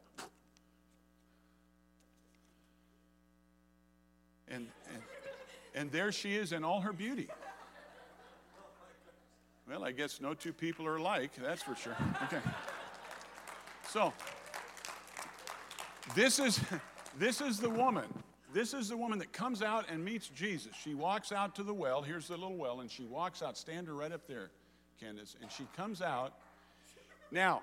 And, 4.47 4.67
and, 4.91 5.01
and 5.75 5.91
there 5.91 6.11
she 6.11 6.35
is 6.35 6.51
in 6.51 6.63
all 6.63 6.81
her 6.81 6.93
beauty. 6.93 7.27
Well, 9.69 9.83
I 9.83 9.91
guess 9.91 10.21
no 10.21 10.33
two 10.33 10.53
people 10.53 10.87
are 10.87 10.95
alike, 10.95 11.31
that's 11.41 11.61
for 11.61 11.75
sure. 11.75 11.97
Okay. 12.23 12.39
So, 13.89 14.13
this 16.15 16.39
is, 16.39 16.59
this 17.19 17.41
is 17.41 17.59
the 17.59 17.69
woman. 17.69 18.05
This 18.53 18.73
is 18.73 18.89
the 18.89 18.97
woman 18.97 19.19
that 19.19 19.33
comes 19.33 19.61
out 19.61 19.85
and 19.89 20.03
meets 20.03 20.29
Jesus. 20.29 20.73
She 20.81 20.93
walks 20.93 21.31
out 21.31 21.55
to 21.55 21.63
the 21.63 21.73
well. 21.73 22.01
Here's 22.01 22.27
the 22.27 22.37
little 22.37 22.55
well, 22.55 22.79
and 22.79 22.89
she 22.89 23.03
walks 23.03 23.41
out. 23.41 23.57
Stand 23.57 23.87
her 23.87 23.93
right 23.93 24.11
up 24.11 24.27
there, 24.27 24.51
Candace. 24.99 25.35
And 25.41 25.51
she 25.51 25.67
comes 25.75 26.01
out. 26.01 26.33
Now, 27.29 27.61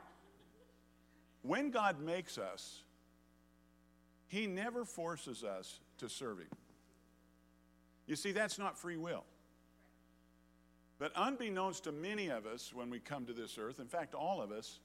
when 1.43 1.71
God 1.71 2.01
makes 2.01 2.39
us, 2.39 2.83
He 4.29 4.47
never 4.47 4.85
forces 4.85 5.43
us 5.43 5.81
to 5.99 6.09
serve 6.09 6.39
Him. 6.39 6.49
You 8.07 8.17
see, 8.17 8.33
that's 8.33 8.59
not 8.59 8.79
free 8.79 8.97
will. 8.97 9.25
But 10.99 11.13
unbeknownst 11.17 11.85
to 11.85 11.93
many 11.93 12.29
of 12.29 12.47
us 12.47 12.73
when 12.73 12.89
we 12.91 13.01
come 13.01 13.27
to 13.27 13.33
this 13.33 13.59
earth, 13.59 13.81
in 13.81 13.89
fact, 13.89 14.15
all 14.15 14.41
of 14.41 14.53
us, 14.53 14.79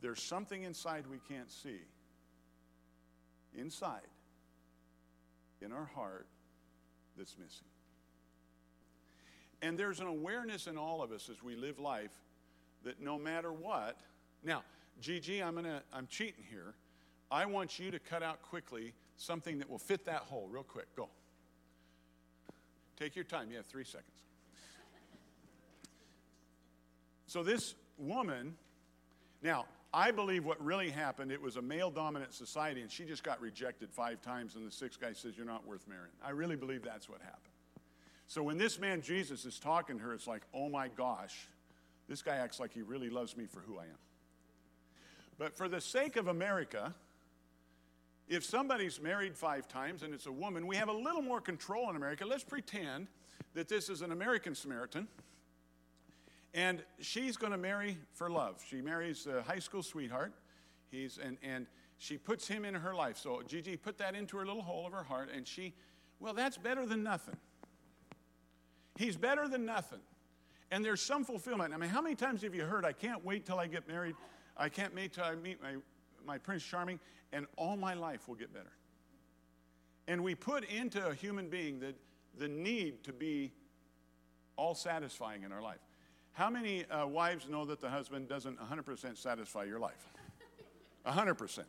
there's 0.00 0.22
something 0.22 0.64
inside 0.64 1.04
we 1.06 1.18
can't 1.28 1.50
see. 1.50 1.80
Inside, 3.56 4.08
in 5.60 5.72
our 5.72 5.86
heart, 5.94 6.26
that's 7.16 7.36
missing. 7.38 7.66
And 9.62 9.78
there's 9.78 10.00
an 10.00 10.06
awareness 10.06 10.66
in 10.66 10.76
all 10.76 11.02
of 11.02 11.12
us 11.12 11.30
as 11.30 11.42
we 11.42 11.56
live 11.56 11.78
life 11.78 12.12
that 12.84 13.00
no 13.00 13.18
matter 13.18 13.52
what, 13.52 13.96
now, 14.42 14.62
Gigi, 15.00 15.42
I'm 15.42 15.54
gonna, 15.54 15.82
I'm 15.92 16.06
cheating 16.06 16.44
here. 16.50 16.74
I 17.30 17.46
want 17.46 17.78
you 17.78 17.90
to 17.90 17.98
cut 17.98 18.22
out 18.22 18.42
quickly 18.42 18.92
something 19.16 19.58
that 19.58 19.70
will 19.70 19.78
fit 19.78 20.04
that 20.04 20.20
hole, 20.20 20.48
real 20.50 20.62
quick. 20.62 20.94
Go. 20.96 21.08
Take 22.98 23.16
your 23.16 23.24
time. 23.24 23.50
You 23.50 23.56
have 23.56 23.66
three 23.66 23.84
seconds. 23.84 24.10
So 27.26 27.42
this 27.42 27.74
woman, 27.98 28.54
now, 29.42 29.64
I 29.94 30.10
believe 30.10 30.44
what 30.44 30.62
really 30.62 30.90
happened, 30.90 31.30
it 31.30 31.40
was 31.40 31.54
a 31.54 31.62
male 31.62 31.88
dominant 31.88 32.34
society, 32.34 32.80
and 32.80 32.90
she 32.90 33.04
just 33.04 33.22
got 33.22 33.40
rejected 33.40 33.92
five 33.92 34.20
times, 34.20 34.56
and 34.56 34.66
the 34.66 34.72
sixth 34.72 35.00
guy 35.00 35.12
says, 35.12 35.36
You're 35.36 35.46
not 35.46 35.64
worth 35.64 35.86
marrying. 35.86 36.10
I 36.22 36.30
really 36.30 36.56
believe 36.56 36.82
that's 36.82 37.08
what 37.08 37.20
happened. 37.20 37.52
So 38.26 38.42
when 38.42 38.58
this 38.58 38.80
man 38.80 39.02
Jesus 39.02 39.44
is 39.44 39.60
talking 39.60 39.98
to 39.98 40.02
her, 40.02 40.12
it's 40.12 40.26
like, 40.26 40.42
Oh 40.52 40.68
my 40.68 40.88
gosh, 40.88 41.46
this 42.08 42.22
guy 42.22 42.36
acts 42.36 42.58
like 42.58 42.74
he 42.74 42.82
really 42.82 43.08
loves 43.08 43.36
me 43.36 43.46
for 43.46 43.60
who 43.60 43.78
I 43.78 43.84
am. 43.84 43.98
But 45.38 45.56
for 45.56 45.68
the 45.68 45.80
sake 45.80 46.16
of 46.16 46.26
America, 46.26 46.92
if 48.28 48.44
somebody's 48.44 49.00
married 49.00 49.36
five 49.36 49.68
times 49.68 50.02
and 50.02 50.12
it's 50.12 50.26
a 50.26 50.32
woman, 50.32 50.66
we 50.66 50.74
have 50.74 50.88
a 50.88 50.92
little 50.92 51.22
more 51.22 51.40
control 51.40 51.88
in 51.90 51.94
America. 51.94 52.26
Let's 52.26 52.44
pretend 52.44 53.06
that 53.54 53.68
this 53.68 53.88
is 53.88 54.02
an 54.02 54.10
American 54.10 54.56
Samaritan 54.56 55.06
and 56.54 56.82
she's 57.00 57.36
going 57.36 57.52
to 57.52 57.58
marry 57.58 57.98
for 58.12 58.30
love. 58.30 58.62
She 58.66 58.80
marries 58.80 59.26
a 59.26 59.42
high 59.42 59.58
school 59.58 59.82
sweetheart. 59.82 60.32
He's, 60.90 61.18
and, 61.18 61.36
and 61.42 61.66
she 61.98 62.16
puts 62.16 62.46
him 62.46 62.64
in 62.64 62.74
her 62.74 62.94
life. 62.94 63.18
So 63.18 63.42
Gigi 63.46 63.76
put 63.76 63.98
that 63.98 64.14
into 64.14 64.36
her 64.36 64.46
little 64.46 64.62
hole 64.62 64.86
of 64.86 64.92
her 64.92 65.02
heart, 65.02 65.30
and 65.34 65.46
she, 65.46 65.74
well, 66.20 66.32
that's 66.32 66.56
better 66.56 66.86
than 66.86 67.02
nothing. 67.02 67.36
He's 68.96 69.16
better 69.16 69.48
than 69.48 69.66
nothing. 69.66 69.98
And 70.70 70.84
there's 70.84 71.02
some 71.02 71.24
fulfillment. 71.24 71.74
I 71.74 71.76
mean, 71.76 71.90
how 71.90 72.00
many 72.00 72.14
times 72.14 72.42
have 72.42 72.54
you 72.54 72.62
heard, 72.62 72.84
I 72.84 72.92
can't 72.92 73.24
wait 73.24 73.44
till 73.44 73.58
I 73.58 73.66
get 73.66 73.88
married, 73.88 74.14
I 74.56 74.68
can't 74.68 74.94
wait 74.94 75.12
till 75.12 75.24
I 75.24 75.34
meet 75.34 75.60
my, 75.60 75.74
my 76.24 76.38
Prince 76.38 76.64
Charming, 76.64 77.00
and 77.32 77.46
all 77.56 77.76
my 77.76 77.94
life 77.94 78.28
will 78.28 78.36
get 78.36 78.52
better. 78.52 78.72
And 80.06 80.22
we 80.22 80.36
put 80.36 80.64
into 80.64 81.04
a 81.04 81.14
human 81.14 81.48
being 81.48 81.80
the, 81.80 81.94
the 82.38 82.46
need 82.46 83.02
to 83.04 83.12
be 83.12 83.52
all 84.56 84.74
satisfying 84.74 85.42
in 85.42 85.50
our 85.50 85.62
life. 85.62 85.80
How 86.34 86.50
many 86.50 86.84
uh, 86.86 87.06
wives 87.06 87.48
know 87.48 87.64
that 87.64 87.80
the 87.80 87.88
husband 87.88 88.28
doesn't 88.28 88.58
100% 88.58 89.16
satisfy 89.16 89.64
your 89.64 89.78
life? 89.78 90.08
100%. 91.06 91.60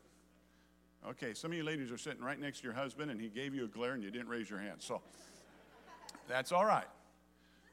Okay, 1.08 1.36
some 1.36 1.52
of 1.52 1.58
you 1.58 1.64
ladies 1.64 1.92
are 1.92 2.00
sitting 2.00 2.24
right 2.24 2.40
next 2.40 2.60
to 2.60 2.64
your 2.64 2.74
husband 2.74 3.12
and 3.12 3.22
he 3.22 3.30
gave 3.30 3.54
you 3.54 3.66
a 3.66 3.68
glare 3.68 3.94
and 3.94 4.02
you 4.02 4.10
didn't 4.10 4.28
raise 4.28 4.50
your 4.50 4.58
hand. 4.58 4.78
So 4.80 5.04
that's 6.28 6.52
all 6.52 6.66
right. 6.66 6.88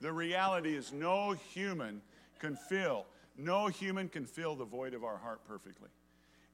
The 0.03 0.13
reality 0.13 0.77
is 0.77 0.93
no 0.93 1.33
human 1.33 2.03
can 2.39 2.57
fill, 2.57 3.07
no 3.39 3.69
human 3.69 4.11
can 4.11 4.27
fill 4.27 4.55
the 4.55 4.67
void 4.67 4.93
of 4.93 5.03
our 5.03 5.17
heart 5.17 5.41
perfectly. 5.49 5.89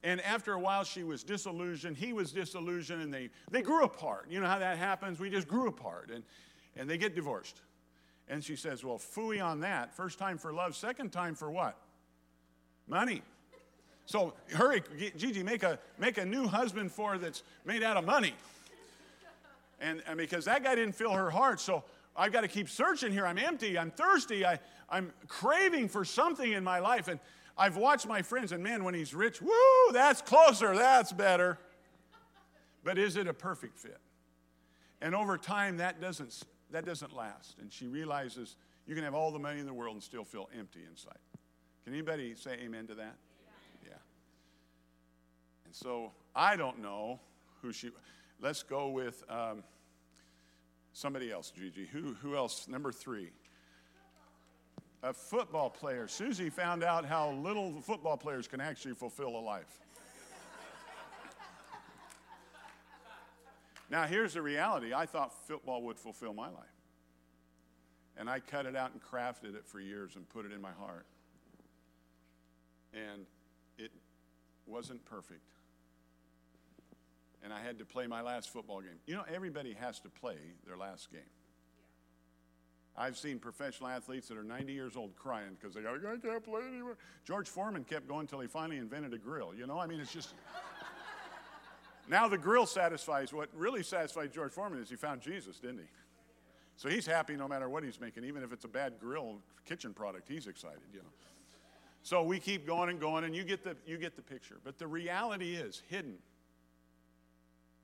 And 0.03 0.21
after 0.21 0.53
a 0.53 0.59
while, 0.59 0.85
she 0.85 1.03
was 1.03 1.21
disillusioned. 1.21 1.97
He 1.97 2.13
was 2.13 2.31
disillusioned, 2.31 3.01
and 3.01 3.13
they, 3.13 3.29
they 3.51 3.61
grew 3.61 3.83
apart. 3.83 4.27
You 4.29 4.39
know 4.39 4.47
how 4.47 4.59
that 4.59 4.77
happens? 4.77 5.19
We 5.19 5.29
just 5.29 5.49
grew 5.49 5.67
apart, 5.67 6.09
and, 6.13 6.23
and 6.77 6.89
they 6.89 6.97
get 6.97 7.15
divorced. 7.15 7.59
And 8.29 8.43
she 8.43 8.55
says, 8.55 8.83
Well, 8.83 8.99
fooey 8.99 9.43
on 9.43 9.61
that. 9.61 9.95
First 9.95 10.19
time 10.19 10.37
for 10.37 10.53
love, 10.53 10.75
second 10.75 11.11
time 11.11 11.35
for 11.35 11.49
what? 11.49 11.77
Money. 12.87 13.21
So 14.05 14.33
hurry, 14.53 14.81
Gigi, 15.17 15.43
make 15.43 15.61
a, 15.61 15.77
make 15.99 16.17
a 16.17 16.25
new 16.25 16.47
husband 16.47 16.91
for 16.91 17.11
her 17.11 17.17
that's 17.17 17.43
made 17.63 17.83
out 17.83 17.97
of 17.97 18.05
money. 18.05 18.33
And, 19.79 20.01
and 20.07 20.17
because 20.17 20.45
that 20.45 20.63
guy 20.63 20.75
didn't 20.75 20.95
fill 20.95 21.13
her 21.13 21.29
heart, 21.29 21.59
so 21.59 21.83
I've 22.15 22.31
got 22.31 22.41
to 22.41 22.47
keep 22.47 22.69
searching 22.69 23.11
here. 23.11 23.25
I'm 23.25 23.37
empty, 23.37 23.77
I'm 23.77 23.91
thirsty, 23.91 24.45
I, 24.45 24.59
I'm 24.89 25.13
craving 25.27 25.89
for 25.89 26.03
something 26.03 26.51
in 26.51 26.63
my 26.63 26.79
life. 26.79 27.07
And 27.07 27.19
I've 27.57 27.77
watched 27.77 28.07
my 28.07 28.21
friends, 28.21 28.51
and 28.51 28.63
man, 28.63 28.83
when 28.83 28.93
he's 28.93 29.13
rich, 29.13 29.41
woo, 29.41 29.91
that's 29.93 30.21
closer, 30.21 30.75
that's 30.75 31.11
better. 31.11 31.59
But 32.83 32.97
is 32.97 33.15
it 33.15 33.27
a 33.27 33.33
perfect 33.33 33.77
fit? 33.77 33.99
And 35.01 35.13
over 35.13 35.37
time, 35.37 35.77
that 35.77 36.01
doesn't 36.01 36.43
that 36.71 36.85
doesn't 36.85 37.15
last. 37.15 37.57
And 37.59 37.71
she 37.71 37.87
realizes 37.87 38.55
you 38.85 38.95
can 38.95 39.03
have 39.03 39.13
all 39.13 39.31
the 39.31 39.39
money 39.39 39.59
in 39.59 39.65
the 39.65 39.73
world 39.73 39.95
and 39.95 40.03
still 40.03 40.23
feel 40.23 40.49
empty 40.57 40.81
inside. 40.89 41.17
Can 41.83 41.93
anybody 41.93 42.35
say 42.35 42.57
amen 42.63 42.87
to 42.87 42.95
that? 42.95 43.15
Yeah. 43.85 43.93
And 45.65 45.73
so 45.73 46.11
I 46.35 46.55
don't 46.55 46.81
know 46.81 47.19
who 47.61 47.71
she. 47.71 47.91
Let's 48.41 48.63
go 48.63 48.89
with 48.89 49.23
um, 49.29 49.63
somebody 50.93 51.31
else, 51.31 51.51
Gigi. 51.51 51.85
Who, 51.85 52.15
who 52.21 52.35
else? 52.35 52.67
Number 52.67 52.91
three. 52.91 53.31
A 55.01 55.13
football 55.13 55.69
player. 55.69 56.07
Susie 56.07 56.49
found 56.49 56.83
out 56.83 57.05
how 57.05 57.31
little 57.31 57.81
football 57.81 58.17
players 58.17 58.47
can 58.47 58.59
actually 58.59 58.93
fulfill 58.93 59.29
a 59.29 59.39
life. 59.39 59.79
Now, 63.89 64.03
here's 64.03 64.33
the 64.33 64.41
reality 64.41 64.93
I 64.93 65.05
thought 65.05 65.33
football 65.47 65.81
would 65.83 65.97
fulfill 65.97 66.33
my 66.33 66.47
life. 66.47 66.65
And 68.17 68.29
I 68.29 68.39
cut 68.39 68.65
it 68.65 68.75
out 68.75 68.91
and 68.91 69.01
crafted 69.01 69.55
it 69.55 69.65
for 69.65 69.79
years 69.79 70.15
and 70.15 70.27
put 70.29 70.45
it 70.45 70.51
in 70.51 70.61
my 70.61 70.71
heart. 70.71 71.05
And 72.93 73.25
it 73.77 73.91
wasn't 74.67 75.03
perfect. 75.05 75.49
And 77.43 77.53
I 77.53 77.61
had 77.61 77.79
to 77.79 77.85
play 77.85 78.05
my 78.07 78.21
last 78.21 78.51
football 78.51 78.81
game. 78.81 78.99
You 79.05 79.15
know, 79.15 79.23
everybody 79.33 79.73
has 79.73 79.99
to 80.01 80.09
play 80.09 80.37
their 80.67 80.75
last 80.75 81.11
game. 81.11 81.21
I've 82.97 83.17
seen 83.17 83.39
professional 83.39 83.89
athletes 83.89 84.27
that 84.27 84.37
are 84.37 84.43
90 84.43 84.73
years 84.73 84.97
old 84.97 85.15
crying 85.15 85.55
because 85.57 85.73
they 85.73 85.81
go, 85.81 85.95
I 85.95 86.17
can't 86.17 86.43
play 86.43 86.63
anymore. 86.63 86.97
George 87.23 87.47
Foreman 87.47 87.85
kept 87.85 88.09
going 88.09 88.21
until 88.21 88.41
he 88.41 88.47
finally 88.47 88.77
invented 88.77 89.13
a 89.13 89.17
grill. 89.17 89.53
You 89.55 89.65
know, 89.67 89.79
I 89.79 89.87
mean, 89.87 90.01
it's 90.01 90.11
just. 90.11 90.33
Now 92.09 92.27
the 92.27 92.39
grill 92.39 92.65
satisfies. 92.65 93.31
What 93.31 93.49
really 93.55 93.83
satisfied 93.83 94.33
George 94.33 94.51
Foreman 94.51 94.81
is 94.81 94.89
he 94.89 94.95
found 94.95 95.21
Jesus, 95.21 95.59
didn't 95.59 95.77
he? 95.77 95.85
So 96.75 96.89
he's 96.89 97.05
happy 97.05 97.35
no 97.35 97.47
matter 97.47 97.69
what 97.69 97.83
he's 97.83 98.01
making, 98.01 98.23
even 98.23 98.41
if 98.41 98.51
it's 98.51 98.65
a 98.65 98.69
bad 98.69 98.93
grill 98.99 99.37
kitchen 99.65 99.93
product. 99.93 100.27
He's 100.27 100.47
excited, 100.47 100.81
you 100.91 100.99
know. 100.99 101.09
So 102.01 102.23
we 102.23 102.39
keep 102.39 102.65
going 102.65 102.89
and 102.89 102.99
going, 102.99 103.25
and 103.25 103.35
you 103.35 103.43
get 103.43 103.63
the 103.63 103.75
you 103.85 103.97
get 103.97 104.15
the 104.15 104.21
picture. 104.21 104.57
But 104.63 104.79
the 104.79 104.87
reality 104.87 105.55
is 105.55 105.83
hidden, 105.87 106.15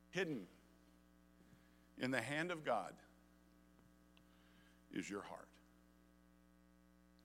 hidden 0.09 0.41
in 1.99 2.09
the 2.09 2.21
hand 2.21 2.49
of 2.49 2.65
God 2.65 2.93
is 4.93 5.09
your 5.09 5.21
heart. 5.21 5.49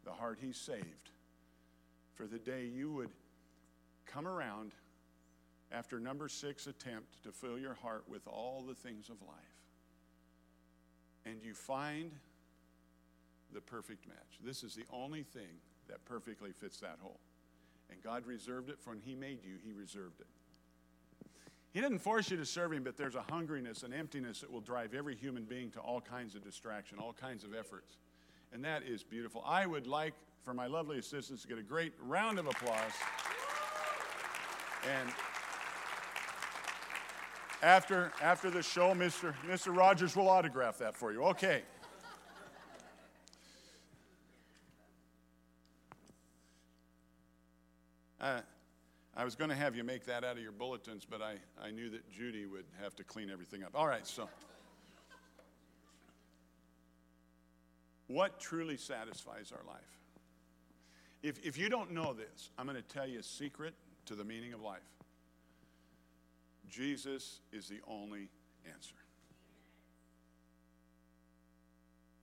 The 0.05 0.13
heart 0.13 0.39
He 0.41 0.53
saved 0.53 1.11
for 2.15 2.27
the 2.27 2.39
day 2.39 2.67
you 2.67 2.93
would 2.93 3.11
come 4.07 4.27
around 4.27 4.73
after 5.73 6.01
number 6.01 6.29
six 6.29 6.67
attempt 6.67 7.23
to 7.23 7.33
fill 7.33 7.59
your 7.59 7.75
heart 7.75 8.05
with 8.09 8.27
all 8.27 8.65
the 8.67 8.75
things 8.75 9.09
of 9.09 9.17
life. 9.23 9.37
And 11.25 11.43
you 11.43 11.55
find 11.55 12.13
the 13.53 13.61
perfect 13.61 14.07
match. 14.09 14.39
This 14.45 14.63
is 14.63 14.75
the 14.75 14.85
only 14.93 15.23
thing 15.23 15.61
that 15.89 16.05
perfectly 16.05 16.53
fits 16.53 16.79
that 16.81 16.99
hole. 17.01 17.21
And 17.91 18.03
God 18.03 18.27
reserved 18.27 18.71
it 18.71 18.79
for 18.81 18.91
when 18.91 19.01
He 19.01 19.15
made 19.15 19.45
you, 19.45 19.55
He 19.65 19.73
reserved 19.73 20.21
it. 20.21 20.27
He 21.73 21.81
didn't 21.81 21.99
force 21.99 22.31
you 22.31 22.37
to 22.37 22.47
serve 22.47 22.73
Him, 22.73 22.83
but 22.83 22.97
there's 22.97 23.15
a 23.15 23.25
hungriness, 23.31 23.85
an 23.85 23.93
emptiness 23.93 24.41
that 24.41 24.51
will 24.51 24.61
drive 24.61 24.95
every 24.95 25.15
human 25.15 25.45
being 25.45 25.71
to 25.73 25.81
all 25.81 26.01
kinds 26.01 26.35
of 26.35 26.43
distraction, 26.43 26.99
all 26.99 27.13
kinds 27.13 27.45
of 27.45 27.55
efforts. 27.55 27.97
And 28.53 28.65
that 28.65 28.83
is 28.83 29.05
beautiful. 29.05 29.45
I 29.47 29.67
would 29.67 29.87
like 29.87 30.15
for 30.43 30.55
my 30.55 30.67
lovely 30.67 30.99
assistants 30.99 31.43
to 31.43 31.49
get 31.49 31.59
a 31.59 31.63
great 31.63 31.93
round 32.03 32.39
of 32.39 32.47
applause. 32.47 32.93
And 34.91 35.11
after, 37.63 38.13
after 38.23 38.51
the 38.51 38.63
show, 38.63 38.95
Mr. 38.95 39.35
Mr. 39.47 39.77
Rogers 39.77 40.17
will 40.17 40.29
autograph 40.29 40.79
that 40.79 40.97
for 40.97 41.13
you. 41.13 41.23
Okay. 41.25 41.63
Uh, 48.21 48.41
I 49.17 49.25
was 49.25 49.35
going 49.35 49.51
to 49.51 49.57
have 49.57 49.75
you 49.75 49.83
make 49.83 50.05
that 50.07 50.25
out 50.25 50.37
of 50.37 50.43
your 50.43 50.53
bulletins, 50.53 51.07
but 51.09 51.23
I, 51.23 51.37
I 51.63 51.71
knew 51.71 51.89
that 51.91 52.11
Judy 52.11 52.45
would 52.45 52.67
have 52.83 52.95
to 52.97 53.05
clean 53.05 53.31
everything 53.31 53.63
up. 53.65 53.71
All 53.75 53.87
right, 53.87 54.07
so. 54.07 54.29
What 58.07 58.41
truly 58.41 58.77
satisfies 58.77 59.53
our 59.53 59.65
life? 59.67 59.81
If, 61.23 61.39
if 61.45 61.57
you 61.57 61.69
don't 61.69 61.93
know 61.93 62.13
this, 62.13 62.51
I'm 62.59 62.67
going 62.67 62.77
to 62.77 62.83
tell 62.83 63.07
you 63.07 63.21
a 63.21 63.23
secret 63.23 63.75
to 64.07 64.15
the 64.15 64.25
meaning 64.25 64.53
of 64.53 64.61
life. 64.61 64.81
Jesus 66.71 67.41
is 67.53 67.69
the 67.69 67.81
only 67.87 68.29
answer. 68.73 68.95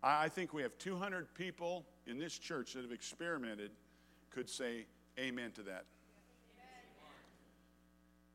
I 0.01 0.29
think 0.29 0.53
we 0.53 0.61
have 0.61 0.77
200 0.77 1.33
people 1.33 1.85
in 2.05 2.17
this 2.17 2.37
church 2.37 2.73
that 2.73 2.83
have 2.83 2.91
experimented, 2.91 3.71
could 4.29 4.49
say 4.49 4.85
amen 5.19 5.51
to 5.51 5.63
that. 5.63 5.85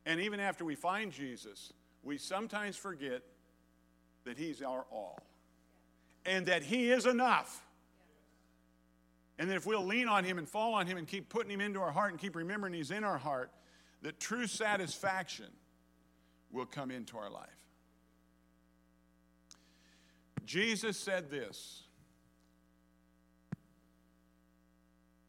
And 0.05 0.21
even 0.21 0.41
after 0.41 0.65
we 0.65 0.75
find 0.75 1.13
Jesus, 1.13 1.73
we 2.03 2.19
sometimes 2.19 2.77
forget 2.77 3.23
that 4.25 4.37
He's 4.37 4.61
our 4.61 4.85
all 4.91 5.19
and 6.27 6.47
that 6.47 6.63
He 6.63 6.91
is 6.91 7.07
enough. 7.07 7.63
And 9.39 9.49
that 9.49 9.57
if 9.57 9.67
we'll 9.67 9.87
lean 9.87 10.09
on 10.09 10.25
Him 10.25 10.39
and 10.39 10.49
fall 10.49 10.75
on 10.75 10.87
Him 10.87 10.99
and 10.99 11.07
keep 11.07 11.29
putting 11.29 11.51
Him 11.51 11.61
into 11.61 11.81
our 11.81 11.93
heart 11.93 12.11
and 12.11 12.21
keep 12.21 12.35
remembering 12.35 12.75
He's 12.75 12.91
in 12.91 13.05
our 13.05 13.19
heart, 13.19 13.51
that 14.03 14.19
true 14.19 14.49
satisfaction 14.49 15.47
will 16.53 16.67
come 16.67 16.91
into 16.91 17.17
our 17.17 17.31
life. 17.31 17.49
Jesus 20.45 20.97
said 20.99 21.31
this. 21.31 21.85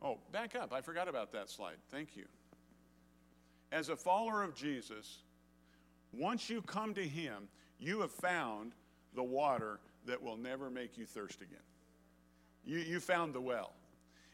Oh, 0.02 0.18
back 0.32 0.56
up. 0.56 0.74
I 0.74 0.82
forgot 0.82 1.08
about 1.08 1.32
that 1.32 1.50
slide. 1.50 1.78
Thank 1.90 2.18
you. 2.18 2.26
As 3.72 3.90
a 3.90 3.96
follower 3.96 4.44
of 4.44 4.54
Jesus, 4.54 5.20
once 6.12 6.50
you 6.50 6.62
come 6.62 6.94
to 6.94 7.08
Him, 7.08 7.48
you 7.80 8.02
have 8.02 8.12
found 8.12 8.74
the 9.16 9.24
water 9.24 9.80
that 10.06 10.22
will 10.22 10.38
never 10.38 10.70
make 10.70 10.98
you 10.98 11.06
thirst 11.06 11.42
again. 11.42 11.58
You, 12.66 12.80
you 12.80 13.00
found 13.00 13.34
the 13.34 13.42
well. 13.42 13.74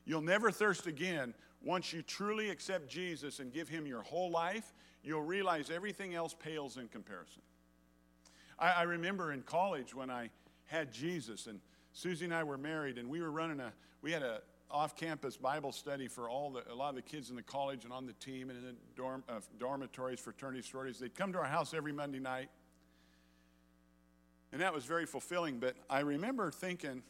You'll 0.06 0.22
never 0.22 0.52
thirst 0.52 0.88
again 0.88 1.34
once 1.64 1.94
you 1.94 2.02
truly 2.02 2.50
accept 2.50 2.90
Jesus 2.90 3.40
and 3.40 3.54
give 3.54 3.70
Him 3.70 3.86
your 3.86 4.02
whole 4.02 4.32
life. 4.32 4.74
You'll 5.04 5.24
realize 5.24 5.70
everything 5.70 6.14
else 6.14 6.36
pales 6.38 6.78
in 6.78 6.88
comparison. 6.88 7.42
I, 8.58 8.72
I 8.72 8.84
remember 8.84 9.32
in 9.32 9.42
college 9.44 9.96
when 9.96 10.10
I 10.10 10.30
had 10.66 10.92
Jesus, 10.92 11.48
and 11.48 11.60
Susie 11.94 12.26
and 12.26 12.34
I 12.34 12.44
were 12.44 12.58
married, 12.58 12.98
and 12.98 13.10
we 13.10 13.22
were 13.22 13.32
running 13.32 13.60
a, 13.60 13.72
we 14.02 14.12
had 14.12 14.24
a 14.24 14.42
off-campus 14.72 15.36
Bible 15.38 15.72
study 15.72 16.08
for 16.08 16.30
all 16.30 16.52
the, 16.52 16.62
a 16.72 16.76
lot 16.76 16.90
of 16.90 16.96
the 16.96 17.02
kids 17.02 17.32
in 17.32 17.36
the 17.36 17.42
college 17.42 17.86
and 17.86 17.94
on 17.94 18.06
the 18.06 18.14
team 18.14 18.52
and 18.52 18.60
in 18.60 18.66
the 18.66 18.76
dorm, 18.96 19.24
uh, 19.28 19.40
dormitories, 19.58 20.20
fraternities, 20.20 20.68
sororities. 20.68 21.00
They'd 21.00 21.16
come 21.16 21.34
to 21.34 21.40
our 21.40 21.46
house 21.46 21.74
every 21.74 21.92
Monday 21.92 22.20
night, 22.20 22.50
and 24.52 24.62
that 24.62 24.74
was 24.74 24.86
very 24.86 25.08
fulfilling. 25.08 25.60
But 25.60 25.76
I 25.90 26.02
remember 26.02 26.52
thinking, 26.52 27.02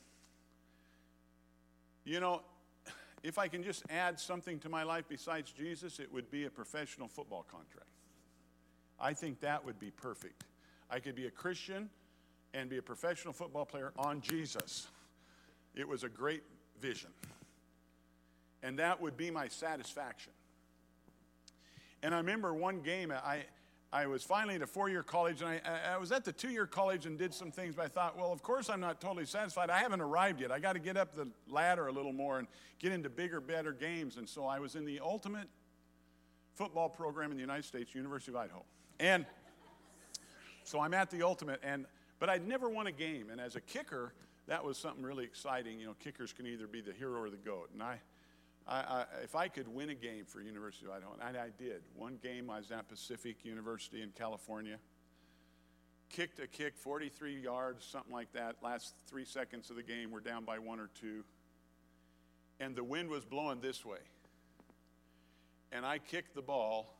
you 2.06 2.22
know, 2.22 2.44
if 3.24 3.38
I 3.38 3.48
can 3.48 3.64
just 3.64 3.84
add 3.90 4.20
something 4.20 4.60
to 4.60 4.70
my 4.70 4.84
life 4.84 5.06
besides 5.10 5.52
Jesus, 5.52 6.00
it 6.00 6.12
would 6.12 6.30
be 6.32 6.46
a 6.46 6.50
professional 6.50 7.08
football 7.08 7.46
contract. 7.50 7.88
I 9.00 9.14
think 9.14 9.42
that 9.42 9.66
would 9.66 9.80
be 9.80 9.92
perfect. 9.92 10.44
I 10.90 11.00
could 11.00 11.16
be 11.16 11.28
a 11.28 11.32
Christian 11.32 11.90
and 12.54 12.70
be 12.70 12.78
a 12.78 12.82
professional 12.82 13.34
football 13.34 13.66
player 13.66 13.94
on 13.98 14.22
Jesus. 14.22 14.88
It 15.76 15.88
was 15.88 16.04
a 16.04 16.10
great 16.10 16.44
vision. 16.82 17.12
And 18.64 18.80
that 18.80 19.02
would 19.02 19.16
be 19.16 19.32
my 19.32 19.48
satisfaction. 19.48 20.34
And 22.02 22.14
I 22.14 22.18
remember 22.18 22.54
one 22.54 22.80
game, 22.82 23.12
I, 23.12 23.44
I 23.92 24.06
was 24.06 24.24
finally 24.24 24.56
at 24.56 24.62
a 24.62 24.68
four 24.68 24.88
year 24.90 25.02
college, 25.02 25.42
and 25.42 25.50
I, 25.50 25.94
I 25.94 25.98
was 25.98 26.12
at 26.12 26.24
the 26.24 26.32
two 26.32 26.50
year 26.50 26.68
college 26.68 27.06
and 27.08 27.18
did 27.18 27.34
some 27.34 27.52
things, 27.52 27.74
but 27.76 27.86
I 27.86 27.88
thought, 27.88 28.18
well, 28.18 28.32
of 28.32 28.44
course 28.44 28.70
I'm 28.70 28.80
not 28.80 29.02
totally 29.02 29.26
satisfied. 29.26 29.70
I 29.70 29.80
haven't 29.80 30.02
arrived 30.02 30.42
yet. 30.42 30.52
I 30.52 30.60
got 30.60 30.74
to 30.74 30.80
get 30.80 30.96
up 30.96 31.16
the 31.16 31.28
ladder 31.50 31.88
a 31.88 31.92
little 31.92 32.14
more 32.14 32.38
and 32.38 32.48
get 32.78 32.92
into 32.92 33.10
bigger, 33.10 33.42
better 33.42 33.72
games. 33.72 34.18
And 34.18 34.30
so 34.30 34.46
I 34.46 34.60
was 34.60 34.76
in 34.76 34.86
the 34.86 35.00
ultimate 35.00 35.48
football 36.54 36.90
program 36.90 37.32
in 37.32 37.38
the 37.38 37.42
United 37.42 37.66
States, 37.66 37.96
University 37.96 38.32
of 38.32 38.38
Idaho. 38.38 38.64
And 39.00 39.26
so 40.64 40.80
I'm 40.80 40.94
at 40.94 41.10
the 41.10 41.24
ultimate, 41.24 41.60
and 41.64 41.86
but 42.20 42.30
I'd 42.30 42.48
never 42.48 42.70
won 42.70 42.86
a 42.86 42.92
game. 42.92 43.30
And 43.32 43.42
as 43.42 43.56
a 43.56 43.62
kicker, 43.62 44.14
that 44.48 44.64
was 44.64 44.78
something 44.78 45.04
really 45.04 45.24
exciting. 45.24 45.80
You 45.80 45.88
know, 45.88 45.96
kickers 46.00 46.32
can 46.32 46.46
either 46.46 46.68
be 46.68 46.82
the 46.82 46.92
hero 46.92 47.22
or 47.22 47.30
the 47.30 47.38
goat. 47.38 47.70
And 47.74 47.82
I, 47.82 48.00
I, 48.70 48.76
I, 48.76 49.06
if 49.24 49.36
I 49.36 49.48
could 49.48 49.68
win 49.68 49.90
a 49.90 49.96
game 49.96 50.26
for 50.26 50.42
University 50.42 50.86
of 50.86 50.92
Idaho, 50.92 51.16
and 51.20 51.36
I 51.36 51.50
did. 51.58 51.82
One 51.96 52.20
game 52.22 52.52
I 52.52 52.60
was 52.60 52.70
at 52.70 52.88
Pacific 52.88 53.44
University 53.44 54.04
in 54.04 54.12
California. 54.12 54.78
Kicked 56.12 56.40
a 56.40 56.46
kick, 56.46 56.78
43 56.78 57.42
yards, 57.42 57.84
something 57.84 58.14
like 58.14 58.32
that. 58.34 58.58
Last 58.62 58.94
three 59.08 59.26
seconds 59.26 59.72
of 59.72 59.76
the 59.76 59.84
game, 59.84 60.12
we're 60.12 60.20
down 60.20 60.46
by 60.46 60.60
one 60.60 60.80
or 60.80 60.90
two. 61.02 61.24
And 62.60 62.76
the 62.76 62.84
wind 62.84 63.10
was 63.10 63.26
blowing 63.26 63.60
this 63.60 63.84
way. 63.84 63.98
And 65.72 65.84
I 65.84 65.98
kicked 65.98 66.36
the 66.36 66.42
ball 66.42 66.96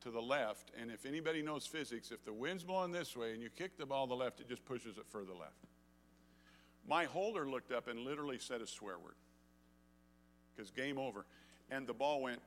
to 0.00 0.10
the 0.10 0.22
left. 0.22 0.72
And 0.80 0.90
if 0.90 1.06
anybody 1.06 1.40
knows 1.40 1.66
physics, 1.66 2.10
if 2.10 2.24
the 2.24 2.32
wind's 2.32 2.64
blowing 2.64 2.90
this 2.90 3.16
way 3.16 3.32
and 3.32 3.42
you 3.42 3.50
kick 3.50 3.78
the 3.78 3.86
ball 3.86 4.06
to 4.06 4.10
the 4.10 4.16
left, 4.16 4.40
it 4.40 4.48
just 4.48 4.64
pushes 4.64 4.98
it 4.98 5.06
further 5.08 5.34
left. 5.38 5.66
My 6.88 7.04
holder 7.04 7.48
looked 7.48 7.70
up 7.70 7.86
and 7.86 8.00
literally 8.00 8.38
said 8.38 8.60
a 8.60 8.66
swear 8.66 8.98
word 8.98 9.14
because 10.60 10.70
game 10.70 10.98
over. 10.98 11.24
And 11.70 11.86
the 11.86 11.94
ball 11.94 12.20
went 12.20 12.40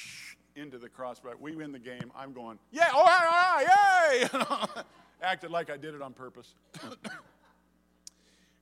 into 0.56 0.78
the 0.78 0.88
crossbar. 0.88 1.34
We 1.38 1.54
win 1.54 1.72
the 1.72 1.78
game. 1.78 2.10
I'm 2.16 2.32
going, 2.32 2.58
yeah, 2.72 2.88
all 2.92 3.04
right, 3.04 4.28
all 4.32 4.40
right, 4.42 4.66
yay! 4.76 4.82
Acted 5.22 5.50
like 5.50 5.70
I 5.70 5.76
did 5.76 5.94
it 5.94 6.02
on 6.02 6.12
purpose. 6.12 6.54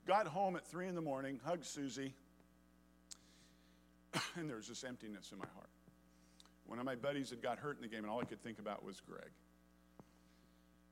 Got 0.06 0.26
home 0.26 0.56
at 0.56 0.66
three 0.66 0.88
in 0.88 0.94
the 0.94 1.02
morning, 1.02 1.40
hugged 1.44 1.66
Susie, 1.66 2.14
and 4.36 4.48
there 4.48 4.56
was 4.56 4.68
this 4.68 4.84
emptiness 4.84 5.30
in 5.32 5.38
my 5.38 5.46
heart. 5.54 5.68
One 6.66 6.78
of 6.78 6.84
my 6.84 6.94
buddies 6.94 7.30
had 7.30 7.42
got 7.42 7.58
hurt 7.58 7.76
in 7.76 7.82
the 7.82 7.88
game, 7.88 8.04
and 8.04 8.10
all 8.10 8.20
I 8.20 8.24
could 8.24 8.42
think 8.42 8.58
about 8.58 8.84
was 8.84 9.00
Greg. 9.00 9.30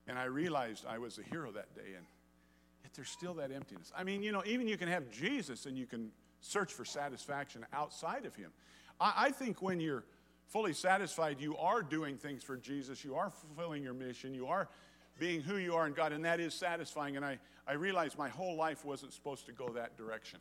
And 0.07 0.17
I 0.17 0.25
realized 0.25 0.85
I 0.87 0.97
was 0.97 1.19
a 1.19 1.23
hero 1.23 1.51
that 1.51 1.75
day, 1.75 1.93
and 1.95 2.05
yet 2.83 2.93
there's 2.95 3.09
still 3.09 3.33
that 3.35 3.51
emptiness. 3.51 3.91
I 3.95 4.03
mean, 4.03 4.23
you 4.23 4.31
know, 4.31 4.43
even 4.45 4.67
you 4.67 4.77
can 4.77 4.87
have 4.87 5.11
Jesus 5.11 5.65
and 5.65 5.77
you 5.77 5.85
can 5.85 6.11
search 6.41 6.73
for 6.73 6.85
satisfaction 6.85 7.65
outside 7.73 8.25
of 8.25 8.35
Him. 8.35 8.51
I, 8.99 9.13
I 9.17 9.31
think 9.31 9.61
when 9.61 9.79
you're 9.79 10.03
fully 10.47 10.73
satisfied, 10.73 11.39
you 11.39 11.57
are 11.57 11.81
doing 11.81 12.17
things 12.17 12.43
for 12.43 12.57
Jesus, 12.57 13.03
you 13.03 13.15
are 13.15 13.29
fulfilling 13.29 13.83
your 13.83 13.93
mission, 13.93 14.33
you 14.33 14.47
are 14.47 14.69
being 15.19 15.41
who 15.41 15.57
you 15.57 15.75
are 15.75 15.87
in 15.87 15.93
God, 15.93 16.13
and 16.13 16.23
that 16.25 16.39
is 16.39 16.53
satisfying. 16.53 17.15
And 17.15 17.25
I, 17.25 17.39
I 17.67 17.73
realized 17.73 18.17
my 18.17 18.29
whole 18.29 18.55
life 18.55 18.85
wasn't 18.85 19.13
supposed 19.13 19.45
to 19.47 19.51
go 19.51 19.69
that 19.69 19.97
direction. 19.97 20.39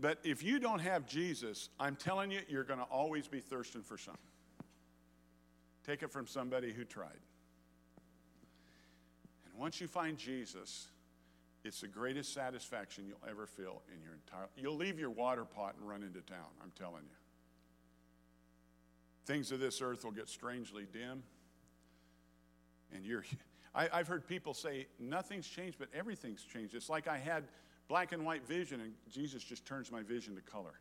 But 0.00 0.18
if 0.24 0.42
you 0.42 0.58
don't 0.58 0.80
have 0.80 1.06
Jesus, 1.06 1.68
I'm 1.78 1.96
telling 1.96 2.30
you, 2.30 2.40
you're 2.48 2.64
going 2.64 2.80
to 2.80 2.86
always 2.86 3.28
be 3.28 3.40
thirsting 3.40 3.82
for 3.82 3.96
something. 3.96 4.20
Take 5.86 6.02
it 6.02 6.10
from 6.10 6.26
somebody 6.26 6.72
who 6.72 6.84
tried. 6.84 7.20
And 9.46 9.58
once 9.58 9.80
you 9.80 9.86
find 9.86 10.16
Jesus, 10.16 10.88
it's 11.64 11.80
the 11.80 11.88
greatest 11.88 12.32
satisfaction 12.34 13.04
you'll 13.06 13.28
ever 13.28 13.46
feel 13.46 13.82
in 13.94 14.02
your 14.02 14.12
entire 14.12 14.48
You'll 14.56 14.76
leave 14.76 14.98
your 14.98 15.10
water 15.10 15.44
pot 15.44 15.74
and 15.78 15.88
run 15.88 16.02
into 16.02 16.20
town, 16.20 16.46
I'm 16.62 16.72
telling 16.78 17.02
you. 17.04 17.16
Things 19.26 19.50
of 19.50 19.60
this 19.60 19.80
earth 19.80 20.04
will 20.04 20.12
get 20.12 20.28
strangely 20.28 20.86
dim. 20.92 21.22
And 22.94 23.04
you're 23.04 23.24
I, 23.74 23.88
I've 23.92 24.06
heard 24.06 24.28
people 24.28 24.54
say 24.54 24.86
nothing's 25.00 25.48
changed, 25.48 25.78
but 25.78 25.88
everything's 25.92 26.44
changed. 26.44 26.74
It's 26.74 26.88
like 26.88 27.08
I 27.08 27.18
had 27.18 27.44
black 27.88 28.12
and 28.12 28.24
white 28.24 28.46
vision, 28.46 28.80
and 28.80 28.92
Jesus 29.10 29.42
just 29.42 29.66
turns 29.66 29.90
my 29.90 30.02
vision 30.02 30.36
to 30.36 30.42
color. 30.42 30.74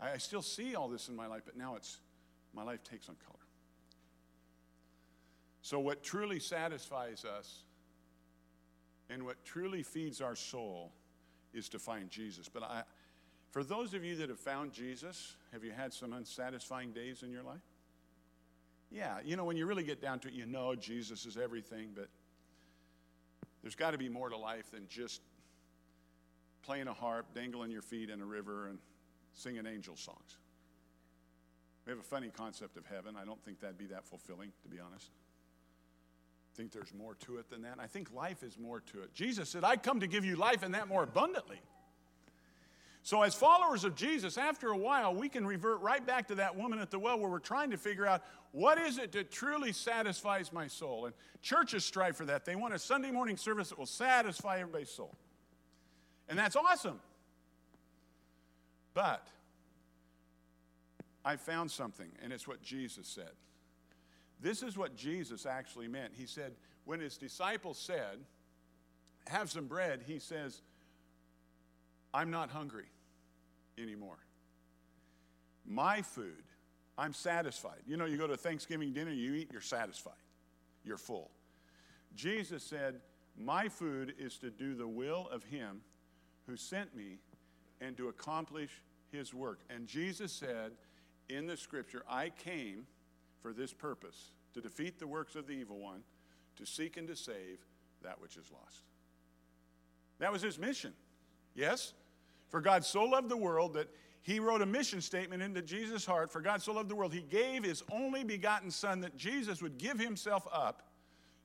I, 0.00 0.12
I 0.12 0.16
still 0.18 0.42
see 0.42 0.74
all 0.74 0.88
this 0.88 1.08
in 1.08 1.16
my 1.16 1.26
life, 1.26 1.42
but 1.46 1.56
now 1.56 1.76
it's 1.76 1.98
my 2.52 2.62
life 2.62 2.84
takes 2.84 3.08
on 3.08 3.16
color. 3.24 3.38
So, 5.62 5.80
what 5.80 6.02
truly 6.02 6.40
satisfies 6.40 7.24
us 7.24 7.62
and 9.10 9.24
what 9.24 9.44
truly 9.44 9.82
feeds 9.82 10.20
our 10.20 10.36
soul 10.36 10.92
is 11.52 11.68
to 11.70 11.78
find 11.78 12.10
Jesus. 12.10 12.48
But 12.48 12.62
I, 12.64 12.82
for 13.50 13.62
those 13.62 13.94
of 13.94 14.04
you 14.04 14.16
that 14.16 14.28
have 14.28 14.40
found 14.40 14.72
Jesus, 14.72 15.36
have 15.52 15.62
you 15.64 15.72
had 15.72 15.92
some 15.92 16.12
unsatisfying 16.12 16.92
days 16.92 17.22
in 17.22 17.30
your 17.30 17.42
life? 17.42 17.60
Yeah, 18.90 19.18
you 19.24 19.36
know, 19.36 19.44
when 19.44 19.56
you 19.56 19.66
really 19.66 19.84
get 19.84 20.00
down 20.00 20.20
to 20.20 20.28
it, 20.28 20.34
you 20.34 20.46
know 20.46 20.74
Jesus 20.74 21.26
is 21.26 21.36
everything, 21.36 21.90
but 21.94 22.08
there's 23.62 23.74
got 23.74 23.92
to 23.92 23.98
be 23.98 24.08
more 24.08 24.28
to 24.28 24.36
life 24.36 24.70
than 24.70 24.86
just 24.88 25.20
playing 26.62 26.88
a 26.88 26.92
harp, 26.92 27.26
dangling 27.34 27.70
your 27.70 27.82
feet 27.82 28.10
in 28.10 28.20
a 28.20 28.24
river, 28.26 28.68
and 28.68 28.78
singing 29.34 29.66
angel 29.66 29.96
songs. 29.96 30.38
We 31.86 31.90
have 31.90 31.98
a 31.98 32.02
funny 32.02 32.30
concept 32.34 32.76
of 32.76 32.86
heaven. 32.86 33.14
I 33.20 33.24
don't 33.24 33.42
think 33.44 33.60
that'd 33.60 33.78
be 33.78 33.86
that 33.86 34.06
fulfilling, 34.06 34.52
to 34.62 34.68
be 34.68 34.80
honest. 34.80 35.10
I 36.54 36.56
think 36.56 36.70
there's 36.70 36.94
more 36.94 37.14
to 37.26 37.38
it 37.38 37.50
than 37.50 37.62
that. 37.62 37.78
I 37.80 37.88
think 37.88 38.12
life 38.14 38.44
is 38.44 38.56
more 38.58 38.80
to 38.92 39.02
it. 39.02 39.12
Jesus 39.12 39.48
said, 39.48 39.64
I 39.64 39.76
come 39.76 39.98
to 40.00 40.06
give 40.06 40.24
you 40.24 40.36
life 40.36 40.62
and 40.62 40.74
that 40.74 40.86
more 40.86 41.02
abundantly. 41.02 41.60
So, 43.02 43.22
as 43.22 43.34
followers 43.34 43.84
of 43.84 43.96
Jesus, 43.96 44.38
after 44.38 44.68
a 44.68 44.76
while, 44.76 45.14
we 45.14 45.28
can 45.28 45.44
revert 45.46 45.80
right 45.80 46.04
back 46.06 46.28
to 46.28 46.36
that 46.36 46.56
woman 46.56 46.78
at 46.78 46.90
the 46.90 46.98
well 46.98 47.18
where 47.18 47.28
we're 47.28 47.40
trying 47.40 47.72
to 47.72 47.76
figure 47.76 48.06
out 48.06 48.22
what 48.52 48.78
is 48.78 48.98
it 48.98 49.10
that 49.12 49.32
truly 49.32 49.72
satisfies 49.72 50.52
my 50.52 50.68
soul. 50.68 51.06
And 51.06 51.14
churches 51.42 51.84
strive 51.84 52.16
for 52.16 52.24
that. 52.26 52.44
They 52.44 52.54
want 52.54 52.72
a 52.72 52.78
Sunday 52.78 53.10
morning 53.10 53.36
service 53.36 53.70
that 53.70 53.78
will 53.78 53.84
satisfy 53.84 54.60
everybody's 54.60 54.90
soul. 54.90 55.14
And 56.28 56.38
that's 56.38 56.56
awesome. 56.56 57.00
But 58.94 59.26
I 61.24 61.34
found 61.34 61.72
something, 61.72 62.10
and 62.22 62.32
it's 62.32 62.46
what 62.46 62.62
Jesus 62.62 63.08
said. 63.08 63.32
This 64.44 64.62
is 64.62 64.76
what 64.76 64.94
Jesus 64.94 65.46
actually 65.46 65.88
meant. 65.88 66.12
He 66.14 66.26
said, 66.26 66.52
when 66.84 67.00
his 67.00 67.16
disciples 67.16 67.78
said, 67.78 68.18
Have 69.28 69.50
some 69.50 69.64
bread, 69.64 70.02
he 70.06 70.18
says, 70.18 70.60
I'm 72.12 72.30
not 72.30 72.50
hungry 72.50 72.90
anymore. 73.78 74.18
My 75.64 76.02
food, 76.02 76.42
I'm 76.98 77.14
satisfied. 77.14 77.80
You 77.86 77.96
know, 77.96 78.04
you 78.04 78.18
go 78.18 78.26
to 78.26 78.36
Thanksgiving 78.36 78.92
dinner, 78.92 79.12
you 79.12 79.32
eat, 79.32 79.48
you're 79.50 79.62
satisfied, 79.62 80.12
you're 80.84 80.98
full. 80.98 81.30
Jesus 82.14 82.62
said, 82.62 82.96
My 83.38 83.70
food 83.70 84.12
is 84.18 84.36
to 84.40 84.50
do 84.50 84.74
the 84.74 84.86
will 84.86 85.26
of 85.32 85.42
him 85.44 85.80
who 86.46 86.58
sent 86.58 86.94
me 86.94 87.16
and 87.80 87.96
to 87.96 88.08
accomplish 88.08 88.82
his 89.10 89.32
work. 89.32 89.60
And 89.70 89.86
Jesus 89.86 90.32
said 90.32 90.72
in 91.30 91.46
the 91.46 91.56
scripture, 91.56 92.02
I 92.06 92.28
came 92.28 92.86
for 93.40 93.54
this 93.54 93.72
purpose 93.72 94.33
to 94.54 94.60
defeat 94.60 94.98
the 94.98 95.06
works 95.06 95.34
of 95.34 95.46
the 95.46 95.52
evil 95.52 95.78
one, 95.78 96.02
to 96.56 96.64
seek 96.64 96.96
and 96.96 97.06
to 97.08 97.16
save 97.16 97.58
that 98.02 98.20
which 98.20 98.36
is 98.36 98.50
lost. 98.52 98.82
That 100.18 100.32
was 100.32 100.42
his 100.42 100.58
mission. 100.58 100.92
Yes? 101.54 101.92
For 102.48 102.60
God 102.60 102.84
so 102.84 103.04
loved 103.04 103.28
the 103.28 103.36
world 103.36 103.74
that 103.74 103.88
he 104.22 104.38
wrote 104.40 104.62
a 104.62 104.66
mission 104.66 105.00
statement 105.00 105.42
into 105.42 105.60
Jesus' 105.60 106.06
heart. 106.06 106.32
For 106.32 106.40
God 106.40 106.62
so 106.62 106.72
loved 106.72 106.88
the 106.88 106.96
world, 106.96 107.12
he 107.12 107.20
gave 107.20 107.64
his 107.64 107.82
only 107.92 108.24
begotten 108.24 108.70
Son 108.70 109.00
that 109.00 109.16
Jesus 109.16 109.60
would 109.60 109.76
give 109.76 109.98
himself 109.98 110.46
up 110.52 110.82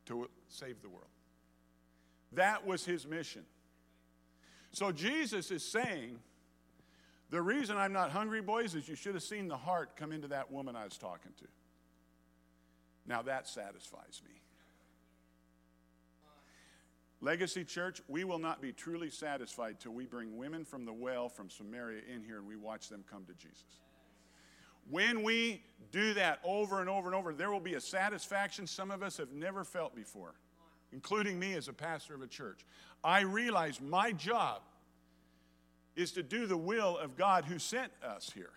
to 0.06 0.30
save 0.48 0.82
the 0.82 0.90
world. 0.90 1.10
That 2.34 2.66
was 2.66 2.86
his 2.86 3.08
mission. 3.08 3.44
So 4.72 4.92
Jesus 4.92 5.52
is 5.52 5.64
saying, 5.64 6.20
the 7.32 7.42
reason 7.42 7.76
I'm 7.78 7.94
not 7.94 8.12
hungry, 8.12 8.42
boys, 8.42 8.76
is 8.76 8.88
you 8.88 8.96
should 8.96 9.14
have 9.14 9.24
seen 9.24 9.48
the 9.48 9.58
heart 9.58 9.96
come 9.96 10.12
into 10.12 10.28
that 10.30 10.52
woman 10.52 10.76
I 10.76 10.84
was 10.84 10.98
talking 10.98 11.32
to. 11.40 11.46
Now 13.10 13.24
that 13.24 13.48
satisfies 13.48 14.22
me. 14.24 14.40
Legacy 17.22 17.66
Church, 17.66 18.02
we 18.08 18.24
will 18.24 18.40
not 18.40 18.62
be 18.62 18.72
truly 18.72 19.10
satisfied 19.10 19.80
till 19.80 19.92
we 19.92 20.06
bring 20.06 20.38
women 20.38 20.64
from 20.64 20.86
the 20.86 20.94
well 20.94 21.28
from 21.28 21.50
Samaria 21.50 22.04
in 22.14 22.24
here 22.24 22.38
and 22.38 22.48
we 22.48 22.56
watch 22.56 22.88
them 22.88 23.04
come 23.10 23.26
to 23.26 23.34
Jesus. 23.34 23.82
When 24.90 25.24
we 25.24 25.64
do 25.92 26.14
that 26.14 26.40
over 26.44 26.80
and 26.80 26.90
over 26.90 27.08
and 27.08 27.16
over, 27.16 27.34
there 27.34 27.52
will 27.52 27.60
be 27.60 27.74
a 27.74 27.82
satisfaction 27.82 28.68
some 28.68 28.92
of 28.92 29.04
us 29.04 29.18
have 29.18 29.32
never 29.32 29.64
felt 29.64 29.96
before, 29.96 30.36
including 30.94 31.38
me 31.38 31.56
as 31.56 31.68
a 31.68 31.74
pastor 31.74 32.14
of 32.14 32.22
a 32.22 32.28
church. 32.28 32.64
I 33.04 33.22
realize 33.22 33.82
my 33.82 34.12
job 34.12 34.62
is 35.96 36.12
to 36.14 36.24
do 36.24 36.46
the 36.46 36.58
will 36.58 36.98
of 36.98 37.18
God 37.18 37.46
who 37.46 37.60
sent 37.60 37.92
us 38.04 38.32
here 38.34 38.52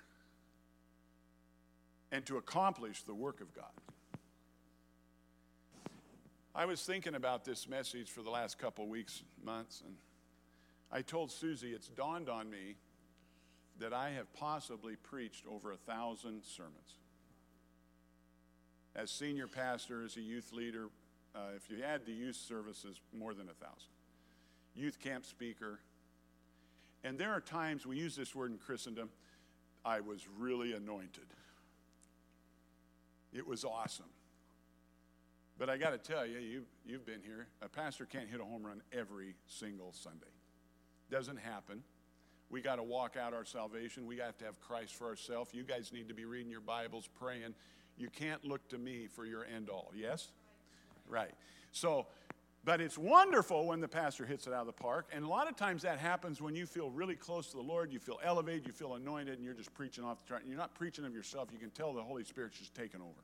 and 2.13 2.25
to 2.27 2.37
accomplish 2.37 3.03
the 3.03 3.15
work 3.15 3.41
of 3.41 3.53
God. 3.55 3.73
I 6.55 6.67
was 6.67 6.83
thinking 6.83 7.15
about 7.15 7.45
this 7.45 7.67
message 7.67 8.11
for 8.11 8.21
the 8.21 8.31
last 8.31 8.59
couple 8.59 8.87
weeks, 8.87 9.23
months, 9.43 9.83
and 9.87 9.97
I 10.91 11.01
told 11.01 11.31
Susie 11.31 11.73
it's 11.73 11.89
dawned 11.89 12.29
on 12.29 12.51
me 12.51 12.77
that 13.79 13.95
I 13.95 14.11
have 14.11 14.33
possibly 14.35 14.97
preached 14.97 15.45
over 15.51 15.73
a 15.73 15.77
thousand 15.77 16.45
sermons. 16.45 16.99
As 18.95 19.11
senior 19.11 19.47
pastor, 19.47 20.05
as 20.05 20.19
a 20.19 20.21
youth 20.21 20.53
leader, 20.53 20.89
uh, 21.35 21.53
if 21.57 21.71
you 21.71 21.83
add 21.83 22.05
the 22.05 22.13
youth 22.13 22.37
services, 22.37 23.01
more 23.17 23.33
than 23.33 23.49
a 23.49 23.55
thousand 23.55 23.89
youth 24.75 24.99
camp 25.01 25.25
speaker. 25.25 25.81
And 27.05 27.19
there 27.19 27.33
are 27.33 27.41
times, 27.41 27.87
we 27.87 27.97
use 27.97 28.17
this 28.17 28.35
word 28.35 28.53
in 28.53 28.59
Christendom, 28.59 29.11
I 29.85 30.01
was 30.01 30.27
really 30.39 30.73
anointed. 30.73 31.27
It 33.33 33.47
was 33.47 33.65
awesome. 33.65 34.07
But 35.59 35.71
I 35.71 35.77
got 35.77 35.91
to 35.91 35.99
tell 35.99 36.27
you, 36.27 36.39
you, 36.39 36.63
you've 36.85 37.07
been 37.07 37.21
here. 37.23 37.47
A 37.61 37.69
pastor 37.69 38.07
can't 38.07 38.29
hit 38.29 38.41
a 38.41 38.45
home 38.45 38.65
run 38.65 38.83
every 38.93 39.35
single 39.47 39.93
Sunday. 39.93 40.27
Doesn't 41.11 41.39
happen. 41.39 41.83
We 42.51 42.61
got 42.61 42.77
to 42.77 42.83
walk 42.83 43.17
out 43.17 43.33
our 43.33 43.45
salvation. 43.45 44.07
We 44.07 44.19
have 44.19 44.37
to 44.39 44.45
have 44.45 44.61
Christ 44.61 44.95
for 44.95 45.09
ourselves. 45.09 45.55
You 45.55 45.63
guys 45.63 45.93
need 45.93 46.09
to 46.09 46.15
be 46.15 46.25
reading 46.25 46.51
your 46.51 46.61
Bibles, 46.61 47.09
praying. 47.19 47.55
You 47.97 48.09
can't 48.09 48.45
look 48.45 48.67
to 48.71 48.79
me 48.79 49.07
for 49.07 49.25
your 49.25 49.45
end 49.45 49.69
all. 49.69 49.93
Yes? 49.95 50.29
Right. 51.07 51.33
So 51.71 52.07
but 52.65 52.81
it's 52.81 52.97
wonderful 52.97 53.67
when 53.67 53.81
the 53.81 53.89
pastor 53.89 54.25
hits 54.25 54.47
it 54.47 54.53
out 54.53 54.61
of 54.61 54.67
the 54.67 54.73
park. 54.73 55.09
And 55.13 55.25
a 55.25 55.29
lot 55.29 55.49
of 55.49 55.57
times 55.57 55.83
that 55.83 55.99
happens 55.99 56.41
when 56.41 56.55
you 56.55 56.65
feel 56.65 56.91
really 56.91 57.17
close 57.17 57.49
to 57.49 57.57
the 57.57 57.63
Lord, 57.63 57.93
you 57.93 57.99
feel 57.99 58.21
elevated, 58.23 58.67
you 58.67 58.73
feel 58.73 58.95
anointed, 58.95 59.35
and 59.35 59.45
you're 59.45 59.55
just 59.55 59.75
preaching 59.75 60.05
off 60.05 60.23
the 60.23 60.29
chart. 60.29 60.45
You're 60.47 60.57
not 60.57 60.75
preaching 60.75 61.05
of 61.05 61.13
yourself. 61.13 61.49
You 61.53 61.59
can 61.59 61.71
tell 61.71 61.93
the 61.93 62.03
Holy 62.03 62.23
Spirit's 62.23 62.59
just 62.59 62.75
taken 62.75 63.01
over. 63.01 63.19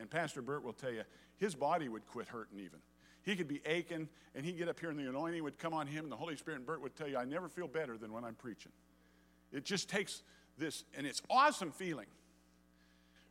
And 0.00 0.10
Pastor 0.10 0.42
Bert 0.42 0.64
will 0.64 0.72
tell 0.72 0.90
you, 0.90 1.02
his 1.36 1.54
body 1.54 1.88
would 1.88 2.06
quit 2.06 2.28
hurting 2.28 2.58
even. 2.58 2.80
He 3.22 3.36
could 3.36 3.48
be 3.48 3.60
aching, 3.66 4.08
and 4.34 4.44
he'd 4.44 4.56
get 4.56 4.68
up 4.68 4.80
here, 4.80 4.90
and 4.90 4.98
the 4.98 5.08
anointing 5.08 5.44
would 5.44 5.58
come 5.58 5.74
on 5.74 5.86
him, 5.86 6.04
and 6.04 6.12
the 6.12 6.16
Holy 6.16 6.36
Spirit 6.36 6.56
and 6.56 6.66
Bert 6.66 6.80
would 6.80 6.96
tell 6.96 7.06
you, 7.06 7.18
I 7.18 7.24
never 7.24 7.48
feel 7.48 7.68
better 7.68 7.98
than 7.98 8.12
when 8.12 8.24
I'm 8.24 8.34
preaching. 8.34 8.72
It 9.52 9.64
just 9.64 9.90
takes 9.90 10.22
this, 10.56 10.84
and 10.96 11.06
it's 11.06 11.20
awesome 11.28 11.70
feeling. 11.70 12.06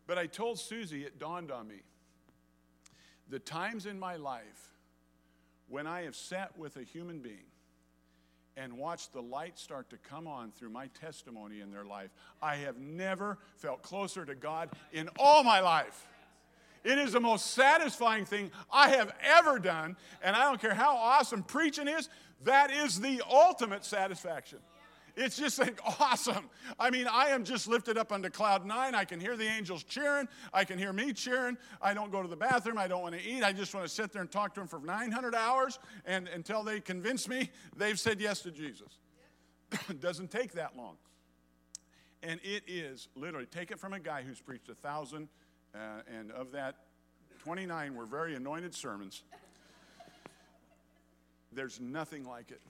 But 0.05 0.17
I 0.17 0.27
told 0.27 0.59
Susie, 0.59 1.03
it 1.03 1.19
dawned 1.19 1.51
on 1.51 1.67
me. 1.67 1.81
The 3.29 3.39
times 3.39 3.85
in 3.85 3.99
my 3.99 4.15
life 4.15 4.75
when 5.67 5.85
I 5.85 6.01
have 6.01 6.15
sat 6.15 6.57
with 6.57 6.77
a 6.77 6.83
human 6.83 7.19
being 7.19 7.45
and 8.57 8.73
watched 8.73 9.13
the 9.13 9.21
light 9.21 9.57
start 9.57 9.89
to 9.91 9.97
come 9.97 10.27
on 10.27 10.51
through 10.51 10.71
my 10.71 10.87
testimony 10.87 11.61
in 11.61 11.71
their 11.71 11.85
life, 11.85 12.09
I 12.41 12.55
have 12.57 12.77
never 12.77 13.37
felt 13.57 13.83
closer 13.83 14.25
to 14.25 14.35
God 14.35 14.69
in 14.91 15.09
all 15.19 15.43
my 15.43 15.59
life. 15.61 16.07
It 16.83 16.97
is 16.97 17.11
the 17.11 17.19
most 17.19 17.51
satisfying 17.51 18.25
thing 18.25 18.51
I 18.71 18.89
have 18.89 19.13
ever 19.21 19.59
done, 19.59 19.97
and 20.23 20.35
I 20.35 20.43
don't 20.43 20.61
care 20.61 20.73
how 20.73 20.95
awesome 20.95 21.43
preaching 21.43 21.87
is, 21.87 22.09
that 22.43 22.71
is 22.71 22.99
the 22.99 23.21
ultimate 23.29 23.83
satisfaction. 23.83 24.59
It's 25.15 25.37
just 25.37 25.59
like 25.59 25.79
awesome. 25.99 26.49
I 26.79 26.89
mean, 26.89 27.07
I 27.11 27.27
am 27.27 27.43
just 27.43 27.67
lifted 27.67 27.97
up 27.97 28.11
onto 28.11 28.29
cloud 28.29 28.65
nine. 28.65 28.95
I 28.95 29.03
can 29.03 29.19
hear 29.19 29.35
the 29.35 29.45
angels 29.45 29.83
cheering. 29.83 30.27
I 30.53 30.63
can 30.63 30.77
hear 30.77 30.93
me 30.93 31.11
cheering. 31.11 31.57
I 31.81 31.93
don't 31.93 32.11
go 32.11 32.21
to 32.21 32.27
the 32.27 32.37
bathroom. 32.37 32.77
I 32.77 32.87
don't 32.87 33.01
want 33.01 33.15
to 33.15 33.21
eat. 33.21 33.43
I 33.43 33.51
just 33.51 33.73
want 33.73 33.85
to 33.85 33.93
sit 33.93 34.13
there 34.13 34.21
and 34.21 34.31
talk 34.31 34.53
to 34.53 34.61
them 34.61 34.67
for 34.67 34.79
900 34.79 35.35
hours 35.35 35.77
and 36.05 36.27
until 36.29 36.63
they 36.63 36.79
convince 36.79 37.27
me 37.27 37.49
they've 37.75 37.99
said 37.99 38.21
yes 38.21 38.41
to 38.41 38.51
Jesus. 38.51 38.97
it 39.89 39.99
doesn't 39.99 40.31
take 40.31 40.53
that 40.53 40.77
long. 40.77 40.95
And 42.23 42.39
it 42.43 42.63
is 42.67 43.07
literally, 43.15 43.45
take 43.45 43.71
it 43.71 43.79
from 43.79 43.93
a 43.93 43.99
guy 43.99 44.23
who's 44.23 44.41
preached 44.41 44.69
a 44.69 44.75
thousand, 44.75 45.29
uh, 45.75 46.01
and 46.17 46.31
of 46.31 46.51
that, 46.51 46.75
29 47.39 47.95
were 47.95 48.05
very 48.05 48.35
anointed 48.35 48.73
sermons. 48.75 49.23
There's 51.51 51.79
nothing 51.79 52.25
like 52.25 52.51
it. 52.51 52.61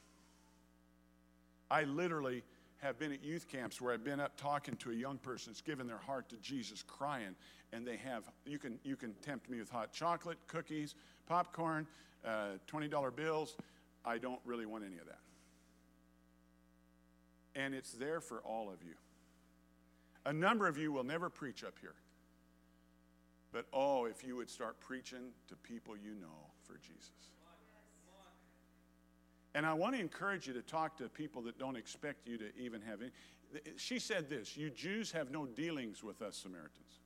I 1.72 1.84
literally 1.84 2.44
have 2.80 2.98
been 2.98 3.12
at 3.12 3.24
youth 3.24 3.48
camps 3.48 3.82
where 3.82 3.94
I've 3.94 4.04
been 4.04 4.20
up 4.20 4.38
talking 4.38 4.76
to 4.78 4.92
a 4.92 4.94
young 4.94 5.18
person 5.18 5.52
that's 5.52 5.62
given 5.62 5.86
their 5.86 5.98
heart 5.98 6.30
to 6.30 6.38
Jesus, 6.38 6.84
crying, 6.84 7.36
and 7.74 7.86
they 7.86 7.98
have 7.98 8.24
you 8.46 8.58
can 8.58 8.80
you 8.84 8.96
can 8.96 9.14
tempt 9.22 9.50
me 9.50 9.60
with 9.60 9.70
hot 9.70 9.92
chocolate, 9.92 10.38
cookies, 10.48 10.96
popcorn, 11.28 11.86
uh, 12.26 12.52
twenty 12.68 12.88
dollar 12.88 13.12
bills. 13.12 13.56
I 14.06 14.18
don't 14.18 14.40
really 14.46 14.66
want 14.66 14.86
any 14.86 14.98
of 14.98 15.06
that, 15.08 15.20
and 17.56 17.76
it's 17.76 17.92
there 17.92 18.22
for 18.22 18.40
all 18.40 18.70
of 18.70 18.82
you. 18.82 18.94
A 20.26 20.34
number 20.34 20.68
of 20.68 20.78
you 20.78 20.92
will 20.92 21.04
never 21.04 21.30
preach 21.30 21.64
up 21.64 21.74
here. 21.82 21.96
But 23.52 23.66
oh, 23.74 24.06
if 24.06 24.24
you 24.24 24.36
would 24.36 24.50
start 24.50 24.80
preaching 24.80 25.32
to 25.48 25.56
people 25.56 25.96
you 25.98 26.14
know 26.16 26.52
for 26.64 26.78
Jesus. 26.78 27.12
And 29.56 29.66
I 29.66 29.74
want 29.74 29.96
to 29.96 30.02
encourage 30.02 30.48
you 30.48 30.54
to 30.54 30.62
talk 30.62 30.98
to 30.98 31.10
people 31.10 31.42
that 31.44 31.58
don't 31.58 31.76
expect 31.76 32.28
you 32.28 32.38
to 32.38 32.56
even 32.58 32.82
have 32.82 33.02
any. 33.02 33.12
She 33.78 33.98
said 33.98 34.30
this 34.30 34.56
You 34.56 34.70
Jews 34.70 35.12
have 35.12 35.32
no 35.32 35.46
dealings 35.46 36.04
with 36.04 36.22
us 36.22 36.38
Samaritans. 36.38 37.00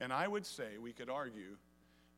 And 0.00 0.12
I 0.12 0.26
would 0.26 0.44
say, 0.44 0.78
we 0.80 0.92
could 0.92 1.08
argue, 1.08 1.56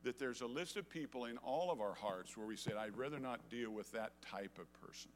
that 0.05 0.19
there's 0.19 0.41
a 0.43 0.47
list 0.47 0.77
of 0.77 0.89
people 0.89 1.27
in 1.27 1.37
all 1.39 1.71
of 1.71 1.81
our 1.81 1.95
hearts 1.95 2.37
where 2.37 2.47
we 2.47 2.57
said, 2.57 2.75
I'd 2.79 2.97
rather 2.97 3.19
not 3.19 3.51
deal 3.51 3.71
with 3.71 3.91
that 3.93 4.13
type 4.23 4.59
of 4.59 4.73
person. 4.81 5.11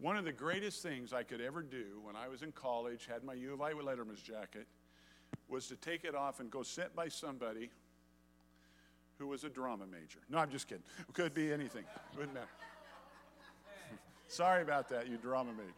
One 0.00 0.16
of 0.16 0.24
the 0.24 0.32
greatest 0.32 0.82
things 0.82 1.12
I 1.12 1.22
could 1.22 1.40
ever 1.40 1.62
do 1.62 2.00
when 2.02 2.16
I 2.16 2.28
was 2.28 2.42
in 2.42 2.50
college, 2.50 3.06
had 3.06 3.22
my 3.22 3.34
U 3.34 3.52
of 3.52 3.60
I 3.60 3.72
letterman's 3.72 4.22
jacket, 4.22 4.66
was 5.52 5.66
to 5.68 5.76
take 5.76 6.04
it 6.04 6.14
off 6.14 6.40
and 6.40 6.50
go 6.50 6.62
sit 6.62 6.96
by 6.96 7.08
somebody 7.08 7.70
who 9.18 9.28
was 9.28 9.44
a 9.44 9.48
drama 9.48 9.84
major. 9.86 10.18
No, 10.30 10.38
I'm 10.38 10.50
just 10.50 10.66
kidding. 10.66 10.82
It 11.08 11.14
could 11.14 11.34
be 11.34 11.52
anything. 11.52 11.84
It 12.12 12.18
Wouldn't 12.18 12.34
matter. 12.34 12.46
Sorry 14.28 14.62
about 14.62 14.88
that, 14.88 15.08
you 15.08 15.18
drama 15.18 15.52
major. 15.52 15.74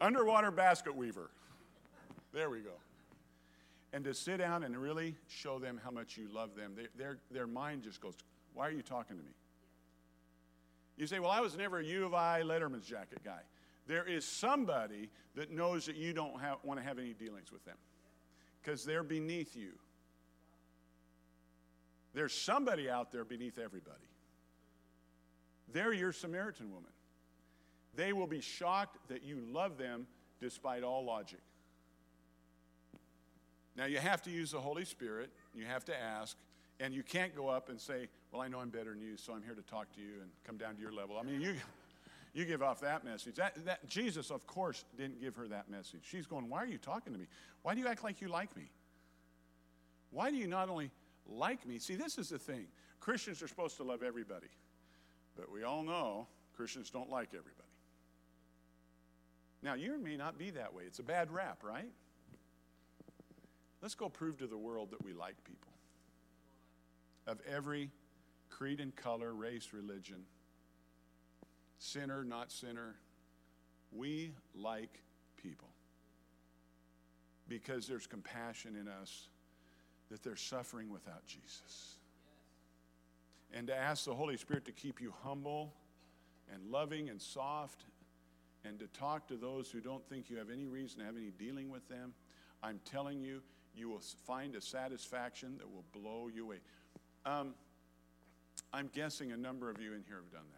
Underwater 0.00 0.50
basket 0.50 0.96
weaver. 0.96 1.30
There 2.32 2.50
we 2.50 2.60
go. 2.60 2.72
And 3.92 4.04
to 4.04 4.14
sit 4.14 4.38
down 4.38 4.64
and 4.64 4.76
really 4.76 5.14
show 5.28 5.58
them 5.58 5.80
how 5.82 5.90
much 5.90 6.16
you 6.16 6.28
love 6.32 6.54
them, 6.56 6.72
they, 6.76 6.86
their, 6.96 7.18
their 7.30 7.46
mind 7.46 7.82
just 7.82 8.00
goes, 8.00 8.14
Why 8.54 8.68
are 8.68 8.72
you 8.72 8.82
talking 8.82 9.16
to 9.16 9.22
me? 9.22 9.30
You 10.96 11.06
say, 11.06 11.20
Well, 11.20 11.30
I 11.30 11.40
was 11.40 11.56
never 11.56 11.78
a 11.78 11.84
U 11.84 12.06
of 12.06 12.14
I 12.14 12.42
letterman's 12.42 12.86
jacket 12.86 13.20
guy. 13.24 13.40
There 13.86 14.06
is 14.06 14.26
somebody 14.26 15.08
that 15.34 15.50
knows 15.50 15.86
that 15.86 15.96
you 15.96 16.12
don't 16.12 16.40
have, 16.40 16.58
want 16.62 16.80
to 16.80 16.84
have 16.84 16.98
any 16.98 17.14
dealings 17.14 17.50
with 17.50 17.64
them 17.64 17.76
because 18.68 18.84
they're 18.84 19.02
beneath 19.02 19.56
you. 19.56 19.70
There's 22.12 22.34
somebody 22.34 22.90
out 22.90 23.10
there 23.10 23.24
beneath 23.24 23.58
everybody. 23.58 23.96
They're 25.72 25.94
your 25.94 26.12
Samaritan 26.12 26.70
woman. 26.70 26.90
They 27.94 28.12
will 28.12 28.26
be 28.26 28.42
shocked 28.42 28.98
that 29.08 29.22
you 29.22 29.40
love 29.50 29.78
them 29.78 30.06
despite 30.38 30.82
all 30.82 31.02
logic. 31.02 31.40
Now, 33.74 33.86
you 33.86 33.98
have 33.98 34.20
to 34.22 34.30
use 34.30 34.50
the 34.50 34.60
Holy 34.60 34.84
Spirit, 34.84 35.30
you 35.54 35.64
have 35.64 35.86
to 35.86 35.98
ask, 35.98 36.36
and 36.78 36.92
you 36.92 37.02
can't 37.02 37.34
go 37.34 37.48
up 37.48 37.70
and 37.70 37.80
say, 37.80 38.08
Well, 38.32 38.42
I 38.42 38.48
know 38.48 38.58
I'm 38.58 38.68
better 38.68 38.90
than 38.90 39.00
you, 39.00 39.16
so 39.16 39.32
I'm 39.32 39.42
here 39.42 39.54
to 39.54 39.62
talk 39.62 39.90
to 39.94 40.00
you 40.00 40.20
and 40.20 40.30
come 40.44 40.58
down 40.58 40.74
to 40.74 40.80
your 40.82 40.92
level. 40.92 41.16
I 41.18 41.22
mean, 41.22 41.40
you, 41.40 41.54
you 42.38 42.44
give 42.44 42.62
off 42.62 42.80
that 42.80 43.04
message. 43.04 43.34
That, 43.34 43.64
that, 43.66 43.86
Jesus, 43.88 44.30
of 44.30 44.46
course, 44.46 44.84
didn't 44.96 45.20
give 45.20 45.34
her 45.34 45.48
that 45.48 45.68
message. 45.68 46.02
She's 46.04 46.26
going, 46.26 46.48
Why 46.48 46.58
are 46.58 46.66
you 46.66 46.78
talking 46.78 47.12
to 47.12 47.18
me? 47.18 47.26
Why 47.62 47.74
do 47.74 47.80
you 47.80 47.88
act 47.88 48.04
like 48.04 48.20
you 48.20 48.28
like 48.28 48.56
me? 48.56 48.70
Why 50.10 50.30
do 50.30 50.36
you 50.36 50.46
not 50.46 50.68
only 50.68 50.92
like 51.26 51.66
me? 51.66 51.78
See, 51.80 51.96
this 51.96 52.16
is 52.16 52.28
the 52.28 52.38
thing 52.38 52.66
Christians 53.00 53.42
are 53.42 53.48
supposed 53.48 53.76
to 53.78 53.82
love 53.82 54.04
everybody, 54.04 54.46
but 55.36 55.50
we 55.50 55.64
all 55.64 55.82
know 55.82 56.28
Christians 56.56 56.90
don't 56.90 57.10
like 57.10 57.28
everybody. 57.28 57.54
Now, 59.60 59.74
you 59.74 59.92
and 59.94 60.04
me 60.04 60.16
not 60.16 60.38
be 60.38 60.50
that 60.50 60.72
way. 60.72 60.84
It's 60.86 61.00
a 61.00 61.04
bad 61.04 61.32
rap, 61.32 61.64
right? 61.64 61.90
Let's 63.82 63.96
go 63.96 64.08
prove 64.08 64.38
to 64.38 64.46
the 64.46 64.56
world 64.56 64.92
that 64.92 65.04
we 65.04 65.12
like 65.12 65.34
people 65.42 65.72
of 67.26 67.40
every 67.52 67.90
creed 68.48 68.80
and 68.80 68.94
color, 68.94 69.34
race, 69.34 69.70
religion, 69.72 70.22
sinner, 71.78 72.24
not 72.24 72.50
sinner. 72.52 72.96
We 73.92 74.32
like 74.54 75.00
people 75.36 75.68
because 77.48 77.86
there's 77.86 78.06
compassion 78.06 78.76
in 78.76 78.88
us 78.88 79.28
that 80.10 80.22
they're 80.22 80.36
suffering 80.36 80.90
without 80.90 81.24
Jesus. 81.26 81.96
And 83.52 83.66
to 83.68 83.74
ask 83.74 84.04
the 84.04 84.14
Holy 84.14 84.36
Spirit 84.36 84.64
to 84.66 84.72
keep 84.72 85.00
you 85.00 85.12
humble 85.22 85.72
and 86.52 86.70
loving 86.70 87.08
and 87.08 87.20
soft 87.20 87.84
and 88.64 88.78
to 88.78 88.86
talk 88.88 89.26
to 89.28 89.36
those 89.36 89.70
who 89.70 89.80
don't 89.80 90.06
think 90.08 90.28
you 90.28 90.36
have 90.36 90.50
any 90.50 90.66
reason 90.66 91.00
to 91.00 91.06
have 91.06 91.16
any 91.16 91.30
dealing 91.38 91.70
with 91.70 91.88
them, 91.88 92.12
I'm 92.62 92.80
telling 92.84 93.20
you, 93.20 93.40
you 93.74 93.88
will 93.88 94.02
find 94.26 94.54
a 94.54 94.60
satisfaction 94.60 95.56
that 95.58 95.68
will 95.70 95.84
blow 95.92 96.28
you 96.28 96.44
away. 96.44 96.58
Um, 97.24 97.54
I'm 98.72 98.90
guessing 98.92 99.32
a 99.32 99.36
number 99.36 99.70
of 99.70 99.80
you 99.80 99.94
in 99.94 100.02
here 100.06 100.16
have 100.16 100.32
done 100.32 100.48
that. 100.52 100.57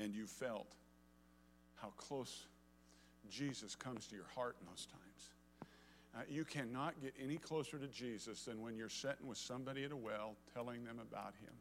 And 0.00 0.14
you 0.14 0.26
felt 0.26 0.74
how 1.76 1.92
close 1.96 2.46
Jesus 3.30 3.74
comes 3.74 4.06
to 4.06 4.16
your 4.16 4.28
heart 4.34 4.56
in 4.60 4.66
those 4.66 4.86
times. 4.86 5.30
Uh, 6.14 6.20
you 6.28 6.44
cannot 6.44 7.00
get 7.00 7.14
any 7.22 7.36
closer 7.36 7.78
to 7.78 7.86
Jesus 7.86 8.44
than 8.44 8.60
when 8.60 8.76
you're 8.76 8.88
sitting 8.88 9.28
with 9.28 9.38
somebody 9.38 9.84
at 9.84 9.92
a 9.92 9.96
well 9.96 10.34
telling 10.54 10.84
them 10.84 10.98
about 10.98 11.34
Him. 11.40 11.52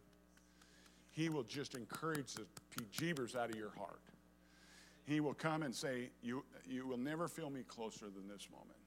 He 1.11 1.29
will 1.29 1.43
just 1.43 1.75
encourage 1.75 2.33
the 2.33 2.45
jeebers 2.91 3.35
out 3.35 3.49
of 3.49 3.55
your 3.55 3.71
heart. 3.77 4.01
He 5.05 5.19
will 5.19 5.33
come 5.33 5.63
and 5.63 5.73
say, 5.73 6.09
you, 6.21 6.43
you 6.67 6.87
will 6.87 6.97
never 6.97 7.27
feel 7.27 7.49
me 7.49 7.61
closer 7.67 8.05
than 8.05 8.27
this 8.27 8.47
moment. 8.51 8.77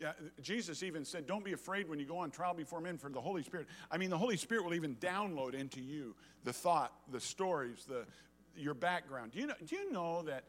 Yeah, 0.00 0.12
Jesus 0.42 0.82
even 0.82 1.04
said, 1.04 1.26
Don't 1.26 1.44
be 1.44 1.52
afraid 1.52 1.88
when 1.88 1.98
you 1.98 2.06
go 2.06 2.18
on 2.18 2.30
trial 2.30 2.54
before 2.54 2.80
men 2.80 2.98
for 2.98 3.08
the 3.08 3.20
Holy 3.20 3.42
Spirit. 3.42 3.68
I 3.90 3.98
mean, 3.98 4.10
the 4.10 4.18
Holy 4.18 4.36
Spirit 4.36 4.64
will 4.64 4.74
even 4.74 4.96
download 4.96 5.54
into 5.54 5.80
you 5.80 6.16
the 6.44 6.52
thought, 6.52 6.92
the 7.12 7.20
stories, 7.20 7.84
the, 7.86 8.04
your 8.56 8.74
background. 8.74 9.32
Do 9.32 9.38
you 9.38 9.46
know, 9.46 9.54
do 9.66 9.76
you 9.76 9.92
know 9.92 10.22
that 10.22 10.44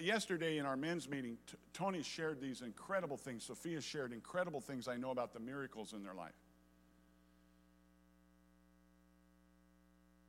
yesterday 0.00 0.58
in 0.58 0.66
our 0.66 0.76
men's 0.76 1.08
meeting, 1.08 1.38
T- 1.46 1.56
Tony 1.72 2.02
shared 2.02 2.40
these 2.40 2.62
incredible 2.62 3.16
things? 3.16 3.44
Sophia 3.44 3.80
shared 3.80 4.12
incredible 4.12 4.60
things 4.60 4.88
I 4.88 4.96
know 4.96 5.10
about 5.10 5.32
the 5.32 5.40
miracles 5.40 5.92
in 5.92 6.02
their 6.02 6.14
life. 6.14 6.32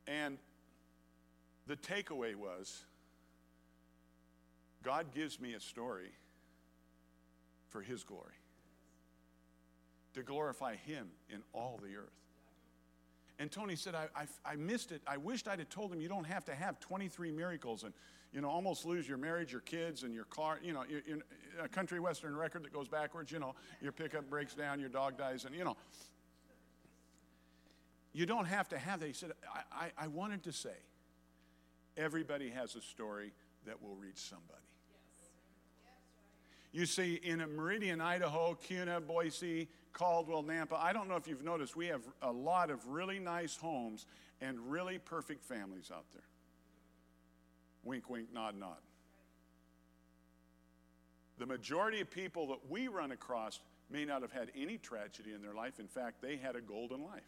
And 0.06 0.38
the 1.66 1.76
takeaway 1.76 2.34
was 2.34 2.82
God 4.82 5.14
gives 5.14 5.40
me 5.40 5.54
a 5.54 5.60
story 5.60 6.10
for 7.68 7.82
His 7.82 8.02
glory, 8.02 8.34
to 10.14 10.22
glorify 10.22 10.76
Him 10.76 11.08
in 11.28 11.42
all 11.52 11.78
the 11.82 11.96
earth. 11.96 12.19
And 13.40 13.50
Tony 13.50 13.74
said, 13.74 13.94
I, 13.94 14.06
I, 14.14 14.26
I, 14.44 14.56
missed 14.56 14.92
it. 14.92 15.00
I 15.06 15.16
wished 15.16 15.48
I'd 15.48 15.60
have 15.60 15.70
told 15.70 15.90
him 15.90 16.00
you 16.02 16.10
don't 16.10 16.26
have 16.26 16.44
to 16.44 16.54
have 16.54 16.78
23 16.78 17.32
miracles 17.32 17.84
and, 17.84 17.94
you 18.34 18.42
know, 18.42 18.50
almost 18.50 18.84
lose 18.84 19.08
your 19.08 19.16
marriage, 19.16 19.50
your 19.50 19.62
kids, 19.62 20.02
and 20.02 20.12
your 20.14 20.26
car. 20.26 20.60
You 20.62 20.74
know, 20.74 20.84
a 21.58 21.66
country 21.66 22.00
western 22.00 22.36
record 22.36 22.64
that 22.64 22.72
goes 22.72 22.86
backwards, 22.86 23.32
you 23.32 23.38
know, 23.38 23.54
your 23.80 23.92
pickup 23.92 24.28
breaks 24.28 24.54
down, 24.54 24.78
your 24.78 24.90
dog 24.90 25.16
dies, 25.16 25.46
and, 25.46 25.54
you 25.54 25.64
know. 25.64 25.78
You 28.12 28.26
don't 28.26 28.44
have 28.44 28.68
to 28.68 28.78
have 28.78 29.00
that. 29.00 29.06
He 29.06 29.14
said, 29.14 29.32
I, 29.72 29.86
I, 29.86 30.04
I 30.04 30.06
wanted 30.08 30.42
to 30.44 30.52
say, 30.52 30.76
everybody 31.96 32.50
has 32.50 32.76
a 32.76 32.82
story 32.82 33.32
that 33.64 33.82
will 33.82 33.94
reach 33.94 34.18
somebody. 34.18 34.60
You 36.72 36.84
see, 36.84 37.14
in 37.14 37.38
Meridian, 37.56 38.02
Idaho, 38.02 38.54
Kuna, 38.54 39.00
Boise, 39.00 39.68
Caldwell, 39.92 40.42
Nampa, 40.42 40.74
I 40.74 40.92
don't 40.92 41.08
know 41.08 41.16
if 41.16 41.26
you've 41.26 41.44
noticed, 41.44 41.76
we 41.76 41.86
have 41.86 42.02
a 42.22 42.30
lot 42.30 42.70
of 42.70 42.86
really 42.86 43.18
nice 43.18 43.56
homes 43.56 44.06
and 44.40 44.58
really 44.70 44.98
perfect 44.98 45.44
families 45.44 45.90
out 45.92 46.04
there. 46.12 46.22
Wink, 47.82 48.08
wink, 48.08 48.28
nod, 48.32 48.58
nod. 48.58 48.78
The 51.38 51.46
majority 51.46 52.00
of 52.00 52.10
people 52.10 52.48
that 52.48 52.70
we 52.70 52.88
run 52.88 53.12
across 53.12 53.60
may 53.90 54.04
not 54.04 54.22
have 54.22 54.32
had 54.32 54.50
any 54.56 54.78
tragedy 54.78 55.32
in 55.32 55.42
their 55.42 55.54
life. 55.54 55.80
In 55.80 55.88
fact, 55.88 56.22
they 56.22 56.36
had 56.36 56.54
a 56.54 56.60
golden 56.60 57.02
life. 57.02 57.22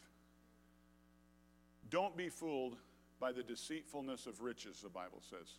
Don't 1.91 2.17
be 2.17 2.29
fooled 2.29 2.77
by 3.19 3.33
the 3.33 3.43
deceitfulness 3.43 4.27
of 4.27 4.41
riches, 4.41 4.81
the 4.83 4.89
Bible 4.89 5.23
says. 5.29 5.55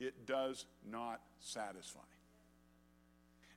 It 0.00 0.26
does 0.26 0.66
not 0.88 1.20
satisfy 1.40 2.00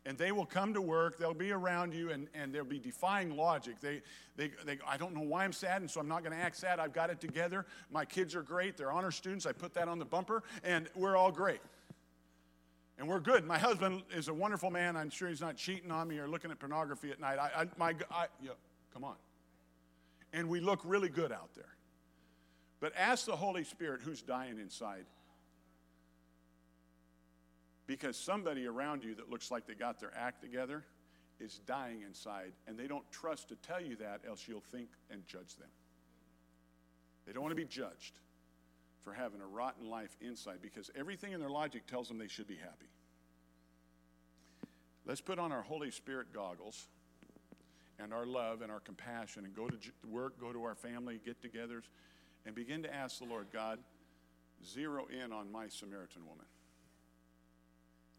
and 0.06 0.18
they 0.18 0.32
will 0.32 0.46
come 0.46 0.74
to 0.74 0.82
work 0.82 1.18
they'll 1.18 1.34
be 1.34 1.52
around 1.52 1.94
you 1.94 2.12
and, 2.12 2.28
and 2.34 2.54
they'll 2.54 2.64
be 2.64 2.80
defying 2.80 3.36
logic. 3.36 3.80
They, 3.80 4.02
they, 4.36 4.52
they 4.66 4.80
i 4.88 4.98
don't 4.98 5.14
know 5.14 5.22
why 5.22 5.46
i'm 5.46 5.54
sad 5.54 5.82
and 5.82 5.90
so 5.90 6.00
i'm 6.00 6.08
not 6.08 6.24
going 6.24 6.36
to 6.36 6.44
act 6.44 6.58
sad. 6.58 6.80
I've 6.80 6.94
got 6.94 7.10
it 7.10 7.20
together. 7.20 7.66
My 7.92 8.06
kids 8.06 8.36
are 8.36 8.42
great. 8.44 8.78
They're 8.78 8.92
honor 8.92 9.12
students. 9.12 9.46
I 9.46 9.52
put 9.52 9.74
that 9.76 9.88
on 9.88 10.00
the 10.00 10.06
bumper 10.06 10.44
and 10.64 10.88
we're 10.96 11.16
all 11.16 11.32
great. 11.32 11.62
And 12.98 13.08
we're 13.10 13.20
good. 13.20 13.46
My 13.46 13.58
husband 13.58 14.04
is 14.14 14.28
a 14.28 14.34
wonderful 14.34 14.70
man. 14.70 14.96
I'm 14.96 15.10
sure 15.10 15.28
he's 15.28 15.42
not 15.42 15.58
cheating 15.58 15.90
on 15.90 16.08
me 16.08 16.20
or 16.20 16.28
looking 16.28 16.52
at 16.52 16.60
pornography 16.60 17.10
at 17.10 17.20
night. 17.20 17.40
I, 17.40 17.62
I 17.62 17.66
my 17.78 17.96
I, 18.12 18.28
yeah, 18.44 18.52
come 18.94 19.04
on. 19.04 19.16
And 20.34 20.48
we 20.50 20.60
look 20.60 20.82
really 20.84 21.10
good 21.10 21.32
out 21.32 21.50
there. 21.56 21.76
But 22.80 22.94
ask 22.96 23.26
the 23.26 23.36
holy 23.36 23.64
spirit 23.64 24.02
who's 24.04 24.22
dying 24.22 24.60
inside 24.60 25.06
because 27.88 28.18
somebody 28.18 28.68
around 28.68 29.04
you 29.04 29.16
that 29.16 29.30
looks 29.30 29.52
like 29.52 29.68
they 29.68 29.74
got 29.74 30.00
their 30.00 30.16
act 30.16 30.42
together 30.42 30.84
is 31.40 31.60
dying 31.66 32.04
inside, 32.04 32.52
and 32.68 32.78
they 32.78 32.88
don't 32.88 33.10
trust 33.12 33.50
to 33.50 33.56
tell 33.56 33.82
you 33.82 33.96
that, 33.98 34.22
else 34.28 34.46
you'll 34.48 34.62
think 34.62 34.90
and 35.10 35.26
judge 35.26 35.56
them. 35.58 35.70
They 37.26 37.34
don't 37.34 37.42
want 37.42 37.52
to 37.52 37.62
be 37.62 37.66
judged 37.66 38.20
for 39.02 39.14
having 39.14 39.42
a 39.42 39.48
rotten 39.48 39.90
life 39.90 40.16
inside 40.22 40.60
because 40.62 40.92
everything 40.96 41.34
in 41.34 41.40
their 41.40 41.50
logic 41.50 41.88
tells 41.88 42.08
them 42.08 42.18
they 42.18 42.28
should 42.28 42.48
be 42.48 42.56
happy. 42.56 42.90
Let's 45.06 45.22
put 45.22 45.40
on 45.40 45.52
our 45.52 45.64
Holy 45.64 45.90
Spirit 45.90 46.28
goggles 46.32 46.88
and 48.00 48.14
our 48.14 48.26
love 48.26 48.62
and 48.62 48.72
our 48.72 48.80
compassion 48.80 49.46
and 49.46 49.56
go 49.56 49.68
to 49.68 49.78
work, 50.08 50.40
go 50.40 50.54
to 50.54 50.64
our 50.64 50.76
family 50.76 51.20
get 51.24 51.42
togethers, 51.42 51.84
and 52.46 52.56
begin 52.56 52.84
to 52.84 52.94
ask 52.94 53.20
the 53.20 53.26
Lord, 53.26 53.48
God, 53.52 53.80
zero 54.66 55.08
in 55.08 55.32
on 55.32 55.52
my 55.52 55.68
Samaritan 55.68 56.22
woman. 56.28 56.46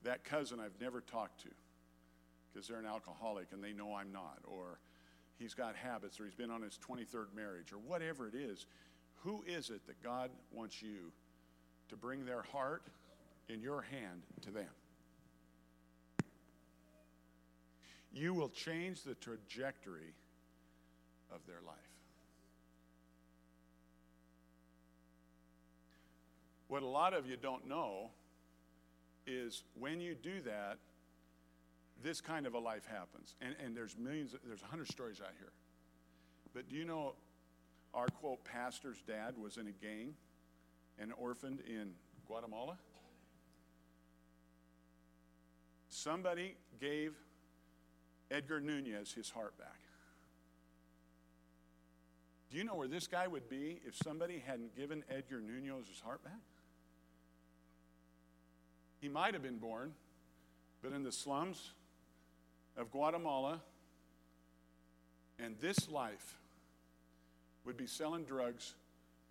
That 0.05 0.25
cousin 0.25 0.59
I've 0.61 0.81
never 0.81 1.01
talked 1.01 1.43
to 1.43 1.49
because 2.53 2.69
they're 2.69 2.79
an 2.79 2.87
alcoholic 2.87 3.49
and 3.53 3.63
they 3.63 3.73
know 3.73 3.95
I'm 3.95 4.13
not, 4.13 4.39
or 4.45 4.79
he's 5.39 5.55
got 5.55 5.75
habits, 5.77 6.21
or 6.21 6.25
he's 6.25 6.35
been 6.35 6.51
on 6.51 6.63
his 6.63 6.79
23rd 6.79 7.35
marriage, 7.35 7.73
or 7.73 7.79
whatever 7.79 8.29
it 8.29 8.35
is. 8.35 8.67
Who 9.23 9.45
is 9.47 9.71
it 9.71 9.87
that 9.87 10.03
God 10.03 10.31
wants 10.51 10.83
you 10.83 11.13
to 11.89 11.97
bring 11.97 12.25
their 12.25 12.43
heart 12.43 12.83
in 13.49 13.63
your 13.63 13.83
hand 13.83 14.23
to 14.43 14.51
them? 14.51 14.69
You 18.13 18.35
will 18.35 18.51
change 18.51 19.03
the 19.03 19.15
trajectory 19.15 20.15
of 21.33 21.41
their 21.47 21.61
life. 21.67 21.77
What 26.69 26.83
a 26.83 26.87
lot 26.87 27.15
of 27.15 27.27
you 27.27 27.37
don't 27.37 27.67
know 27.69 28.11
is 29.27 29.65
when 29.79 30.01
you 30.01 30.15
do 30.15 30.41
that, 30.43 30.79
this 32.03 32.21
kind 32.21 32.47
of 32.47 32.55
a 32.55 32.59
life 32.59 32.87
happens. 32.87 33.35
And, 33.41 33.55
and 33.65 33.77
there's 33.77 33.97
millions, 33.97 34.35
there's 34.47 34.63
a 34.63 34.67
hundred 34.67 34.89
stories 34.89 35.21
out 35.21 35.33
here. 35.39 35.53
But 36.55 36.69
do 36.69 36.77
you 36.77 36.85
know 36.85 37.15
our 37.95 38.07
quote 38.07 38.45
pastor's 38.45 39.01
dad 39.07 39.35
was 39.39 39.57
in 39.57 39.67
a 39.67 39.73
gang 39.73 40.15
and 40.99 41.13
orphaned 41.17 41.61
in 41.61 41.93
Guatemala? 42.27 42.77
Somebody 45.89 46.57
gave 46.81 47.13
Edgar 48.31 48.61
Nunez 48.61 49.13
his 49.13 49.31
heart 49.31 49.57
back. 49.59 49.79
Do 52.51 52.59
you 52.59 52.65
know 52.65 52.75
where 52.75 52.89
this 52.89 53.07
guy 53.07 53.27
would 53.27 53.49
be 53.49 53.81
if 53.87 53.97
somebody 53.97 54.43
hadn't 54.45 54.77
given 54.77 55.05
Edgar 55.11 55.41
Nunez 55.41 55.89
his 55.89 56.01
heart 56.01 56.23
back? 56.23 56.41
He 59.03 59.09
might 59.09 59.35
have 59.35 59.43
been 59.43 59.59
born, 59.59 59.93
but 60.81 60.93
in 60.93 61.03
the 61.03 61.11
slums 61.11 61.73
of 62.77 62.93
Guatemala, 62.93 63.61
and 65.41 65.57
this 65.61 65.91
life 65.91 66.39
would 67.65 67.77
be 67.77 67.89
selling 67.89 68.23
drugs 68.23 68.75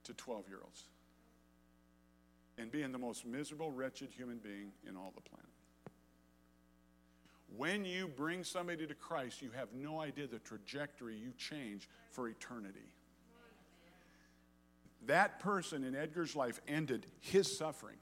to 0.04 0.14
12 0.14 0.50
year 0.50 0.60
olds 0.62 0.84
and 2.58 2.70
being 2.70 2.92
the 2.92 2.98
most 2.98 3.26
miserable, 3.26 3.72
wretched 3.72 4.10
human 4.12 4.40
being 4.40 4.74
in 4.88 4.98
all 4.98 5.14
the 5.16 5.22
planet. 5.22 5.48
When 7.56 7.86
you 7.86 8.10
bring 8.10 8.44
somebody 8.44 8.86
to 8.86 8.94
Christ, 8.94 9.42
you 9.42 9.52
have 9.56 9.70
no 9.74 10.02
idea 10.02 10.28
the 10.28 10.40
trajectory 10.40 11.16
you 11.16 11.32
change 11.38 11.88
for 12.10 12.28
eternity. 12.28 12.92
That 15.06 15.40
person 15.40 15.86
in 15.86 15.96
Edgar's 15.96 16.36
life 16.36 16.60
ended 16.68 17.06
his 17.22 17.58
suffering 17.58 17.98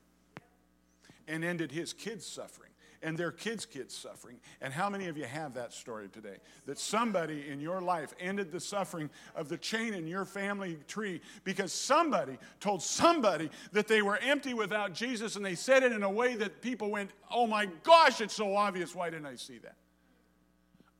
and 1.29 1.45
ended 1.45 1.71
his 1.71 1.93
kids' 1.93 2.25
suffering 2.25 2.69
and 3.01 3.17
their 3.17 3.31
kids' 3.31 3.65
kids 3.65 3.95
suffering. 3.95 4.39
And 4.61 4.73
how 4.73 4.89
many 4.89 5.07
of 5.07 5.17
you 5.17 5.23
have 5.23 5.53
that 5.53 5.73
story 5.73 6.09
today? 6.09 6.37
That 6.65 6.77
somebody 6.77 7.47
in 7.47 7.59
your 7.59 7.81
life 7.81 8.13
ended 8.19 8.51
the 8.51 8.59
suffering 8.59 9.09
of 9.35 9.49
the 9.49 9.57
chain 9.57 9.93
in 9.93 10.07
your 10.07 10.25
family 10.25 10.77
tree 10.87 11.21
because 11.43 11.71
somebody 11.71 12.37
told 12.59 12.81
somebody 12.81 13.49
that 13.71 13.87
they 13.87 14.01
were 14.01 14.17
empty 14.17 14.53
without 14.53 14.93
Jesus 14.93 15.35
and 15.35 15.45
they 15.45 15.55
said 15.55 15.83
it 15.83 15.91
in 15.91 16.03
a 16.03 16.11
way 16.11 16.35
that 16.35 16.61
people 16.61 16.89
went, 16.91 17.11
oh 17.31 17.47
my 17.47 17.67
gosh, 17.83 18.21
it's 18.21 18.35
so 18.35 18.55
obvious. 18.55 18.93
Why 18.93 19.09
didn't 19.09 19.27
I 19.27 19.35
see 19.35 19.59
that? 19.59 19.75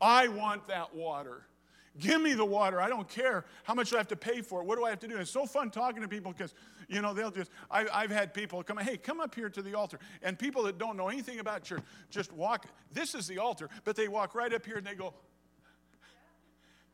I 0.02 0.30
want 0.30 0.68
that 0.68 0.96
water. 0.96 1.44
Give 1.98 2.22
me 2.22 2.34
the 2.34 2.46
water. 2.46 2.80
I 2.80 2.88
don't 2.88 3.10
care 3.10 3.46
how 3.64 3.74
much 3.74 3.94
I 3.94 3.98
have 3.98 4.08
to 4.10 4.16
pay 4.16 4.42
for 4.42 4.62
it. 4.62 4.66
What 4.66 4.78
do 4.78 4.86
I 4.86 4.90
have 4.90 5.00
to 5.00 5.08
do? 5.08 5.18
It's 5.18 5.32
so 5.32 5.46
fun 5.46 5.70
talking 5.70 6.02
to 6.02 6.08
people 6.08 6.32
because, 6.32 6.54
you 6.90 7.02
know, 7.02 7.14
they'll 7.14 7.32
just, 7.32 7.52
I, 7.70 7.86
have 8.02 8.12
had 8.12 8.34
people 8.34 8.64
come, 8.64 8.78
hey, 8.78 8.98
come 8.98 9.22
up 9.22 9.36
here 9.36 9.50
to 9.50 9.62
the 9.62 9.76
altar. 9.76 10.00
And 10.24 10.38
people 10.38 10.64
that 10.64 10.78
don't 10.78 10.98
know 10.98 11.08
anything 11.08 11.40
about 11.40 11.64
church 11.64 11.84
just 12.10 12.34
walk, 12.34 12.66
this 12.92 13.16
is 13.16 13.28
the 13.28 13.38
altar, 13.38 13.70
but 13.84 13.96
they 13.96 14.08
walk 14.08 14.36
right 14.36 14.52
up 14.52 14.66
here 14.66 14.78
and 14.78 14.86
they 14.86 14.96
go, 14.96 15.14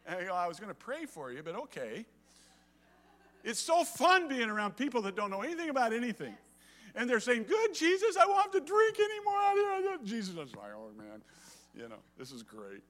and 0.06 0.20
I, 0.20 0.24
go, 0.26 0.34
I 0.34 0.48
was 0.48 0.60
going 0.60 0.70
to 0.70 0.76
pray 0.76 1.06
for 1.06 1.32
you, 1.32 1.42
but 1.42 1.56
okay. 1.56 2.06
It's 3.44 3.60
so 3.60 3.84
fun 3.84 4.28
being 4.28 4.50
around 4.50 4.76
people 4.76 5.02
that 5.04 5.16
don't 5.16 5.30
know 5.30 5.42
anything 5.42 5.70
about 5.70 5.94
anything. 5.94 6.36
And 6.96 7.10
they're 7.10 7.20
saying, 7.20 7.44
Good, 7.44 7.74
Jesus, 7.74 8.18
I 8.18 8.26
won't 8.26 8.42
have 8.42 8.52
to 8.52 8.60
drink 8.60 8.98
anymore 9.00 9.36
out 9.36 9.56
here. 9.56 9.98
Jesus 10.04 10.34
is 10.34 10.56
like, 10.56 10.72
Oh, 10.76 10.90
man, 10.98 11.22
you 11.76 11.88
know, 11.90 12.00
this 12.18 12.32
is 12.32 12.42
great. 12.42 12.82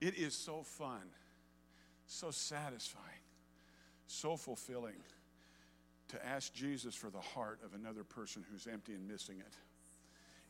It 0.00 0.16
is 0.16 0.34
so 0.34 0.62
fun, 0.62 1.02
so 2.06 2.30
satisfying, 2.30 3.04
so 4.06 4.36
fulfilling 4.36 4.96
to 6.08 6.26
ask 6.26 6.52
Jesus 6.52 6.94
for 6.94 7.10
the 7.10 7.20
heart 7.20 7.60
of 7.64 7.74
another 7.74 8.04
person 8.04 8.44
who's 8.50 8.66
empty 8.66 8.92
and 8.92 9.08
missing 9.08 9.38
it. 9.38 9.54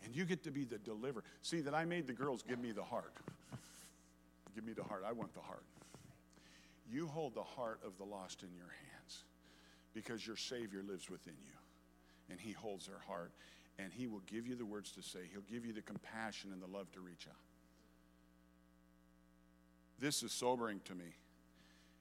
And 0.05 0.15
you 0.15 0.25
get 0.25 0.43
to 0.45 0.51
be 0.51 0.65
the 0.65 0.79
deliverer. 0.79 1.25
See, 1.43 1.61
that 1.61 1.75
I 1.75 1.85
made 1.85 2.07
the 2.07 2.13
girls 2.13 2.43
give 2.43 2.59
me 2.59 2.73
the 2.73 2.83
heart. 2.83 3.13
give 4.55 4.65
me 4.65 4.73
the 4.73 4.83
heart. 4.83 5.05
I 5.07 5.13
want 5.13 5.33
the 5.33 5.41
heart. 5.41 5.65
You 6.91 7.07
hold 7.07 7.35
the 7.35 7.43
heart 7.43 7.81
of 7.87 7.97
the 7.97 8.05
lost 8.05 8.43
in 8.43 8.51
your 8.55 8.67
hands 8.67 9.25
because 9.95 10.27
your 10.27 10.37
Savior 10.37 10.83
lives 10.87 11.09
within 11.09 11.35
you. 11.43 11.57
And 12.31 12.39
He 12.39 12.53
holds 12.53 12.87
their 12.87 12.99
heart. 13.07 13.33
And 13.79 13.93
He 13.93 14.07
will 14.07 14.23
give 14.27 14.47
you 14.47 14.57
the 14.57 14.67
words 14.67 14.91
to 14.93 15.03
say, 15.03 15.21
He'll 15.33 15.41
give 15.51 15.65
you 15.65 15.73
the 15.73 15.83
compassion 15.83 16.51
and 16.53 16.61
the 16.61 16.77
love 16.77 16.91
to 16.93 17.01
reach 17.01 17.27
out. 17.29 17.37
This 19.99 20.23
is 20.23 20.33
sobering 20.33 20.81
to 20.85 20.95
me. 20.95 21.17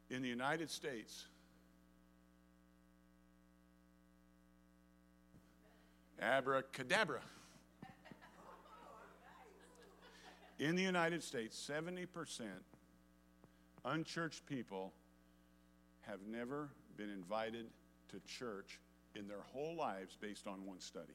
In 0.10 0.22
the 0.22 0.28
United 0.28 0.70
States, 0.70 1.26
abracadabra. 6.24 7.21
In 10.59 10.76
the 10.76 10.84
United 10.84 11.24
States, 11.24 11.69
70% 11.69 12.07
unchurched 13.86 14.45
people 14.45 14.93
have 16.01 16.19
never 16.26 16.69
been 16.95 17.09
invited 17.09 17.65
to 18.09 18.19
church 18.21 18.80
in 19.15 19.28
their 19.28 19.41
whole 19.51 19.76
lives 19.76 20.17
based 20.19 20.47
on 20.47 20.65
one 20.65 20.80
study. 20.80 21.13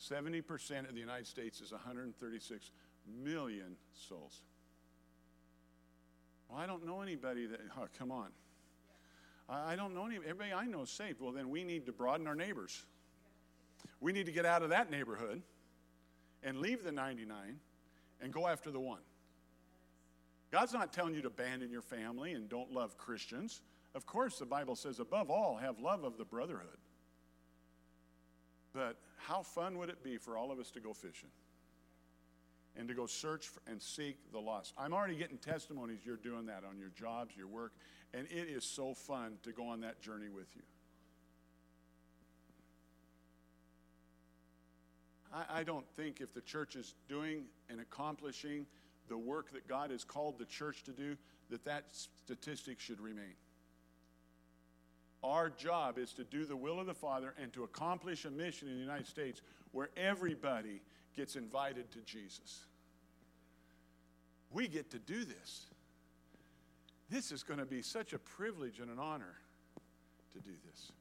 70% 0.00 0.88
of 0.88 0.94
the 0.94 1.00
United 1.00 1.26
States 1.26 1.60
is 1.60 1.72
136 1.72 2.70
million 3.22 3.76
souls. 4.08 4.42
Well, 6.48 6.58
I 6.58 6.66
don't 6.66 6.86
know 6.86 7.00
anybody 7.00 7.46
that, 7.46 7.60
oh, 7.78 7.86
come 7.98 8.10
on. 8.10 8.28
I 9.48 9.76
don't 9.76 9.94
know 9.94 10.06
any, 10.06 10.16
everybody 10.16 10.52
I 10.52 10.66
know 10.66 10.82
is 10.82 10.90
saved. 10.90 11.20
Well, 11.20 11.32
then 11.32 11.50
we 11.50 11.64
need 11.64 11.86
to 11.86 11.92
broaden 11.92 12.26
our 12.26 12.34
neighbors. 12.34 12.84
We 14.00 14.12
need 14.12 14.26
to 14.26 14.32
get 14.32 14.46
out 14.46 14.62
of 14.62 14.70
that 14.70 14.90
neighborhood 14.90 15.42
and 16.42 16.58
leave 16.58 16.82
the 16.82 16.92
99 16.92 17.58
and 18.20 18.32
go 18.32 18.46
after 18.46 18.70
the 18.70 18.80
one. 18.80 19.00
God's 20.50 20.72
not 20.72 20.92
telling 20.92 21.14
you 21.14 21.22
to 21.22 21.28
abandon 21.28 21.70
your 21.70 21.82
family 21.82 22.32
and 22.32 22.48
don't 22.48 22.72
love 22.72 22.96
Christians. 22.98 23.62
Of 23.94 24.06
course, 24.06 24.38
the 24.38 24.46
Bible 24.46 24.76
says, 24.76 25.00
above 25.00 25.30
all, 25.30 25.56
have 25.56 25.80
love 25.80 26.04
of 26.04 26.18
the 26.18 26.24
brotherhood. 26.24 26.78
But 28.72 28.96
how 29.18 29.42
fun 29.42 29.78
would 29.78 29.88
it 29.88 30.02
be 30.02 30.16
for 30.16 30.36
all 30.36 30.50
of 30.50 30.58
us 30.58 30.70
to 30.72 30.80
go 30.80 30.92
fishing? 30.92 31.30
and 32.76 32.88
to 32.88 32.94
go 32.94 33.06
search 33.06 33.50
and 33.66 33.80
seek 33.80 34.16
the 34.32 34.38
lost. 34.38 34.72
I'm 34.78 34.92
already 34.92 35.16
getting 35.16 35.38
testimonies 35.38 36.00
you're 36.04 36.16
doing 36.16 36.46
that 36.46 36.62
on 36.68 36.78
your 36.78 36.88
jobs, 36.88 37.36
your 37.36 37.46
work, 37.46 37.72
and 38.14 38.26
it 38.30 38.48
is 38.48 38.64
so 38.64 38.94
fun 38.94 39.38
to 39.42 39.52
go 39.52 39.68
on 39.68 39.80
that 39.80 40.00
journey 40.00 40.28
with 40.28 40.54
you. 40.54 40.62
I, 45.32 45.60
I 45.60 45.62
don't 45.62 45.86
think 45.96 46.20
if 46.20 46.34
the 46.34 46.40
church 46.40 46.76
is 46.76 46.94
doing 47.08 47.44
and 47.70 47.80
accomplishing 47.80 48.66
the 49.08 49.18
work 49.18 49.52
that 49.52 49.66
God 49.66 49.90
has 49.90 50.04
called 50.04 50.38
the 50.38 50.44
church 50.44 50.84
to 50.84 50.92
do, 50.92 51.16
that 51.50 51.64
that 51.64 51.84
statistic 52.24 52.80
should 52.80 53.00
remain. 53.00 53.34
Our 55.22 55.50
job 55.50 55.98
is 55.98 56.12
to 56.14 56.24
do 56.24 56.44
the 56.44 56.56
will 56.56 56.80
of 56.80 56.86
the 56.86 56.94
Father 56.94 57.34
and 57.40 57.52
to 57.52 57.64
accomplish 57.64 58.24
a 58.24 58.30
mission 58.30 58.68
in 58.68 58.74
the 58.74 58.80
United 58.80 59.06
States 59.06 59.40
where 59.70 59.88
everybody 59.96 60.80
gets 61.16 61.36
invited 61.36 61.90
to 61.92 62.00
Jesus. 62.00 62.64
We 64.50 64.68
get 64.68 64.90
to 64.90 64.98
do 64.98 65.24
this. 65.24 65.66
This 67.10 67.30
is 67.30 67.42
going 67.42 67.58
to 67.58 67.66
be 67.66 67.82
such 67.82 68.12
a 68.12 68.18
privilege 68.18 68.78
and 68.80 68.90
an 68.90 68.98
honor 68.98 69.34
to 70.32 70.38
do 70.40 70.50
this. 70.66 70.92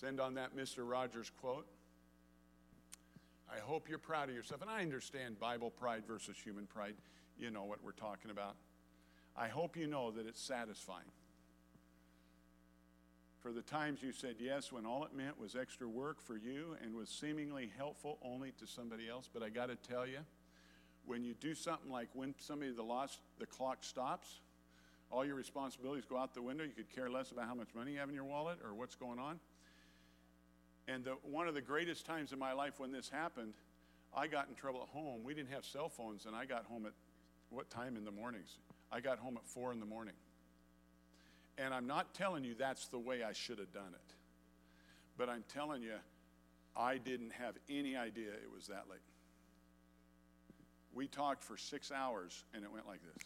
Send 0.00 0.20
on 0.20 0.34
that 0.34 0.56
Mr. 0.56 0.88
Rogers 0.88 1.30
quote. 1.40 1.66
I 3.52 3.58
hope 3.58 3.88
you're 3.88 3.98
proud 3.98 4.28
of 4.28 4.34
yourself. 4.34 4.62
And 4.62 4.70
I 4.70 4.80
understand 4.82 5.38
Bible 5.38 5.70
pride 5.70 6.04
versus 6.06 6.36
human 6.42 6.66
pride. 6.66 6.94
You 7.38 7.50
know 7.50 7.64
what 7.64 7.84
we're 7.84 7.92
talking 7.92 8.30
about. 8.30 8.54
I 9.36 9.48
hope 9.48 9.76
you 9.76 9.86
know 9.86 10.10
that 10.12 10.26
it's 10.26 10.40
satisfying 10.40 11.04
for 13.40 13.52
the 13.52 13.62
times 13.62 14.02
you 14.02 14.12
said 14.12 14.36
yes 14.38 14.70
when 14.70 14.84
all 14.84 15.04
it 15.04 15.14
meant 15.14 15.40
was 15.40 15.56
extra 15.56 15.88
work 15.88 16.22
for 16.22 16.36
you 16.36 16.76
and 16.82 16.94
was 16.94 17.08
seemingly 17.08 17.72
helpful 17.76 18.18
only 18.22 18.52
to 18.58 18.66
somebody 18.66 19.08
else. 19.08 19.28
But 19.32 19.42
I 19.42 19.48
got 19.48 19.66
to 19.66 19.76
tell 19.76 20.06
you, 20.06 20.18
when 21.06 21.24
you 21.24 21.34
do 21.34 21.54
something 21.54 21.90
like 21.90 22.08
when 22.12 22.34
somebody 22.38 22.72
the 22.72 22.82
lost 22.82 23.18
the 23.38 23.46
clock 23.46 23.78
stops, 23.82 24.40
all 25.10 25.24
your 25.24 25.34
responsibilities 25.34 26.04
go 26.08 26.16
out 26.18 26.34
the 26.34 26.42
window. 26.42 26.64
You 26.64 26.70
could 26.70 26.94
care 26.94 27.10
less 27.10 27.32
about 27.32 27.46
how 27.46 27.54
much 27.54 27.68
money 27.74 27.92
you 27.92 27.98
have 27.98 28.08
in 28.08 28.14
your 28.14 28.24
wallet 28.24 28.58
or 28.64 28.74
what's 28.74 28.94
going 28.94 29.18
on. 29.18 29.40
And 30.86 31.04
the, 31.04 31.16
one 31.22 31.48
of 31.48 31.54
the 31.54 31.60
greatest 31.60 32.06
times 32.06 32.32
in 32.32 32.38
my 32.38 32.52
life 32.52 32.78
when 32.78 32.92
this 32.92 33.08
happened, 33.08 33.54
I 34.14 34.26
got 34.26 34.48
in 34.48 34.54
trouble 34.54 34.82
at 34.82 34.88
home. 34.88 35.22
We 35.24 35.34
didn't 35.34 35.50
have 35.50 35.64
cell 35.64 35.88
phones, 35.88 36.26
and 36.26 36.34
I 36.34 36.44
got 36.44 36.64
home 36.64 36.86
at 36.86 36.92
what 37.50 37.70
time 37.70 37.96
in 37.96 38.04
the 38.04 38.10
mornings? 38.10 38.58
I 38.92 39.00
got 39.00 39.18
home 39.18 39.36
at 39.36 39.46
four 39.46 39.72
in 39.72 39.80
the 39.80 39.86
morning. 39.86 40.14
And 41.58 41.74
I'm 41.74 41.86
not 41.86 42.14
telling 42.14 42.44
you 42.44 42.54
that's 42.54 42.86
the 42.86 42.98
way 42.98 43.22
I 43.22 43.32
should 43.32 43.58
have 43.58 43.72
done 43.72 43.92
it. 43.92 44.14
But 45.18 45.28
I'm 45.28 45.44
telling 45.52 45.82
you, 45.82 45.96
I 46.76 46.98
didn't 46.98 47.32
have 47.32 47.54
any 47.68 47.96
idea 47.96 48.30
it 48.30 48.50
was 48.54 48.68
that 48.68 48.84
late. 48.90 49.00
We 50.94 51.06
talked 51.06 51.44
for 51.44 51.56
six 51.56 51.92
hours 51.92 52.44
and 52.54 52.64
it 52.64 52.72
went 52.72 52.86
like 52.86 53.00
this. 53.02 53.24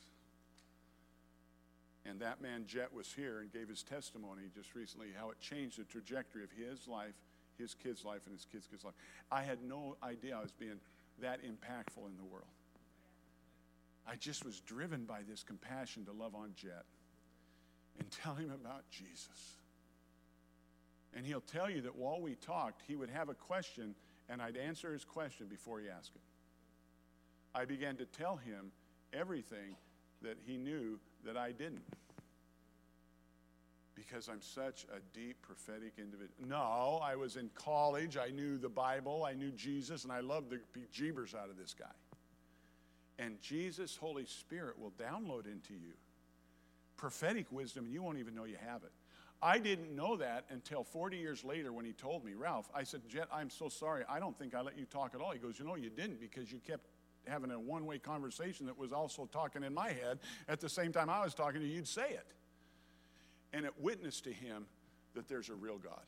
And 2.06 2.20
that 2.20 2.42
man, 2.42 2.64
Jet, 2.66 2.92
was 2.92 3.12
here 3.12 3.40
and 3.40 3.52
gave 3.52 3.68
his 3.68 3.82
testimony 3.82 4.42
just 4.54 4.74
recently 4.74 5.08
how 5.18 5.30
it 5.30 5.40
changed 5.40 5.78
the 5.78 5.84
trajectory 5.84 6.44
of 6.44 6.50
his 6.50 6.86
life, 6.86 7.14
his 7.58 7.74
kid's 7.74 8.04
life, 8.04 8.22
and 8.26 8.34
his 8.34 8.46
kid's 8.50 8.66
kid's 8.66 8.84
life. 8.84 8.94
I 9.30 9.42
had 9.42 9.62
no 9.62 9.96
idea 10.02 10.36
I 10.36 10.42
was 10.42 10.52
being 10.52 10.80
that 11.22 11.40
impactful 11.42 12.04
in 12.06 12.16
the 12.18 12.24
world. 12.24 12.48
I 14.06 14.16
just 14.16 14.44
was 14.44 14.60
driven 14.60 15.04
by 15.04 15.20
this 15.26 15.42
compassion 15.42 16.04
to 16.04 16.12
love 16.12 16.34
on 16.34 16.52
Jet 16.56 16.84
and 17.98 18.10
tell 18.10 18.34
him 18.34 18.50
about 18.50 18.84
Jesus. 18.90 19.56
And 21.16 21.24
he'll 21.26 21.40
tell 21.40 21.70
you 21.70 21.80
that 21.82 21.96
while 21.96 22.20
we 22.20 22.34
talked, 22.34 22.82
he 22.86 22.96
would 22.96 23.10
have 23.10 23.28
a 23.28 23.34
question, 23.34 23.94
and 24.28 24.42
I'd 24.42 24.56
answer 24.56 24.92
his 24.92 25.04
question 25.04 25.46
before 25.46 25.80
he 25.80 25.88
asked 25.88 26.12
it. 26.14 26.22
I 27.54 27.64
began 27.64 27.96
to 27.96 28.04
tell 28.04 28.36
him 28.36 28.72
everything 29.12 29.76
that 30.22 30.38
he 30.44 30.56
knew 30.56 30.98
that 31.24 31.36
I 31.36 31.52
didn't. 31.52 31.84
Because 33.94 34.28
I'm 34.28 34.42
such 34.42 34.86
a 34.92 34.98
deep 35.16 35.40
prophetic 35.40 35.92
individual. 35.98 36.48
No, 36.48 37.00
I 37.00 37.14
was 37.14 37.36
in 37.36 37.48
college. 37.54 38.16
I 38.16 38.30
knew 38.30 38.58
the 38.58 38.68
Bible. 38.68 39.24
I 39.24 39.34
knew 39.34 39.52
Jesus, 39.52 40.02
and 40.02 40.12
I 40.12 40.18
loved 40.18 40.50
the 40.50 40.58
jeebers 40.92 41.32
out 41.32 41.48
of 41.48 41.56
this 41.56 41.76
guy. 41.78 41.86
And 43.20 43.40
Jesus, 43.40 43.96
Holy 43.96 44.26
Spirit, 44.26 44.76
will 44.80 44.92
download 44.92 45.46
into 45.46 45.74
you 45.74 45.92
prophetic 46.96 47.50
wisdom, 47.50 47.84
and 47.84 47.92
you 47.92 48.02
won't 48.02 48.18
even 48.18 48.34
know 48.34 48.44
you 48.44 48.56
have 48.66 48.82
it. 48.84 48.92
I 49.42 49.58
didn't 49.58 49.94
know 49.94 50.16
that 50.16 50.46
until 50.48 50.84
40 50.84 51.18
years 51.18 51.44
later 51.44 51.72
when 51.72 51.84
he 51.84 51.92
told 51.92 52.24
me, 52.24 52.32
Ralph, 52.34 52.70
I 52.74 52.82
said, 52.82 53.02
Jet, 53.08 53.28
I'm 53.32 53.50
so 53.50 53.68
sorry. 53.68 54.04
I 54.08 54.18
don't 54.18 54.38
think 54.38 54.54
I 54.54 54.62
let 54.62 54.78
you 54.78 54.86
talk 54.86 55.14
at 55.14 55.20
all. 55.20 55.32
He 55.32 55.38
goes, 55.38 55.58
You 55.58 55.66
know, 55.66 55.74
you 55.74 55.90
didn't 55.90 56.20
because 56.20 56.50
you 56.50 56.60
kept 56.66 56.86
having 57.26 57.50
a 57.50 57.58
one 57.58 57.84
way 57.84 57.98
conversation 57.98 58.66
that 58.66 58.78
was 58.78 58.92
also 58.92 59.28
talking 59.32 59.62
in 59.62 59.74
my 59.74 59.88
head. 59.88 60.20
At 60.48 60.60
the 60.60 60.68
same 60.68 60.92
time 60.92 61.10
I 61.10 61.22
was 61.22 61.34
talking 61.34 61.60
to 61.60 61.66
you, 61.66 61.76
you'd 61.76 61.88
say 61.88 62.08
it. 62.08 62.26
And 63.52 63.64
it 63.64 63.74
witnessed 63.78 64.24
to 64.24 64.32
him 64.32 64.66
that 65.14 65.28
there's 65.28 65.48
a 65.48 65.54
real 65.54 65.78
God 65.78 66.02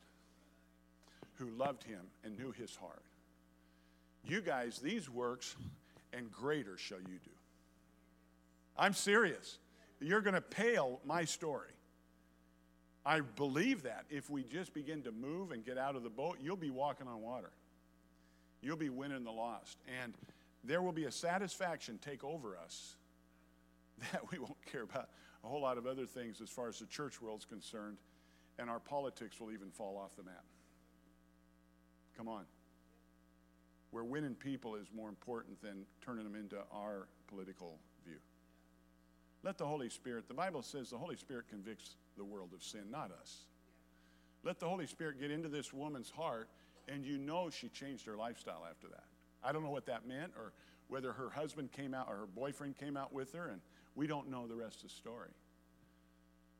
who 1.35 1.49
loved 1.51 1.83
him 1.83 2.01
and 2.23 2.37
knew 2.37 2.51
his 2.51 2.75
heart. 2.75 3.03
You 4.23 4.41
guys, 4.41 4.79
these 4.79 5.09
works 5.09 5.55
and 6.11 6.31
greater 6.31 6.77
shall 6.77 6.99
you 6.99 7.19
do. 7.23 7.31
I'm 8.77 8.93
serious. 8.93 9.57
You're 9.99 10.21
going 10.21 10.35
to 10.35 10.41
pale 10.41 10.99
my 11.05 11.25
story. 11.25 11.71
I 13.05 13.21
believe 13.21 13.83
that 13.83 14.05
if 14.09 14.29
we 14.29 14.43
just 14.43 14.73
begin 14.73 15.01
to 15.03 15.11
move 15.11 15.51
and 15.51 15.63
get 15.63 15.77
out 15.77 15.95
of 15.95 16.03
the 16.03 16.09
boat, 16.09 16.39
you'll 16.41 16.57
be 16.57 16.69
walking 16.69 17.07
on 17.07 17.21
water. 17.21 17.51
You'll 18.61 18.77
be 18.77 18.89
winning 18.89 19.23
the 19.23 19.31
lost. 19.31 19.77
And 20.01 20.13
there 20.63 20.81
will 20.81 20.91
be 20.91 21.05
a 21.05 21.11
satisfaction 21.11 21.99
take 22.03 22.23
over 22.23 22.57
us 22.57 22.97
that 24.11 24.29
we 24.31 24.39
won't 24.39 24.63
care 24.65 24.83
about 24.83 25.09
a 25.43 25.47
whole 25.47 25.61
lot 25.61 25.77
of 25.77 25.85
other 25.85 26.05
things 26.05 26.41
as 26.41 26.49
far 26.49 26.67
as 26.67 26.79
the 26.79 26.85
church 26.85 27.21
world's 27.21 27.45
concerned, 27.45 27.97
and 28.59 28.69
our 28.69 28.79
politics 28.79 29.39
will 29.39 29.51
even 29.51 29.69
fall 29.71 29.97
off 29.97 30.15
the 30.15 30.23
map. 30.23 30.43
Come 32.17 32.27
on. 32.27 32.43
Where 33.91 34.03
winning 34.03 34.35
people 34.35 34.75
is 34.75 34.87
more 34.93 35.07
important 35.07 35.61
than 35.61 35.85
turning 36.01 36.23
them 36.23 36.35
into 36.35 36.57
our 36.73 37.07
political 37.27 37.77
view. 38.05 38.17
Let 39.47 39.57
the 39.57 39.65
Holy 39.65 39.87
Spirit, 39.87 40.27
the 40.27 40.33
Bible 40.33 40.61
says 40.61 40.89
the 40.89 40.97
Holy 40.97 41.15
Spirit 41.15 41.45
convicts 41.47 41.95
the 42.17 42.25
world 42.25 42.49
of 42.53 42.61
sin, 42.61 42.81
not 42.91 43.11
us. 43.21 43.45
Let 44.43 44.59
the 44.59 44.67
Holy 44.67 44.85
Spirit 44.85 45.21
get 45.21 45.31
into 45.31 45.47
this 45.47 45.71
woman's 45.71 46.09
heart, 46.09 46.49
and 46.89 47.05
you 47.05 47.17
know 47.17 47.49
she 47.49 47.69
changed 47.69 48.05
her 48.07 48.17
lifestyle 48.17 48.65
after 48.69 48.89
that. 48.89 49.05
I 49.41 49.53
don't 49.53 49.63
know 49.63 49.69
what 49.69 49.85
that 49.85 50.05
meant 50.05 50.33
or 50.35 50.51
whether 50.89 51.13
her 51.13 51.29
husband 51.29 51.71
came 51.71 51.93
out 51.93 52.07
or 52.09 52.17
her 52.17 52.25
boyfriend 52.25 52.77
came 52.77 52.97
out 52.97 53.13
with 53.13 53.31
her, 53.31 53.47
and 53.47 53.61
we 53.95 54.05
don't 54.05 54.29
know 54.29 54.47
the 54.47 54.55
rest 54.55 54.83
of 54.83 54.89
the 54.89 54.95
story. 54.95 55.31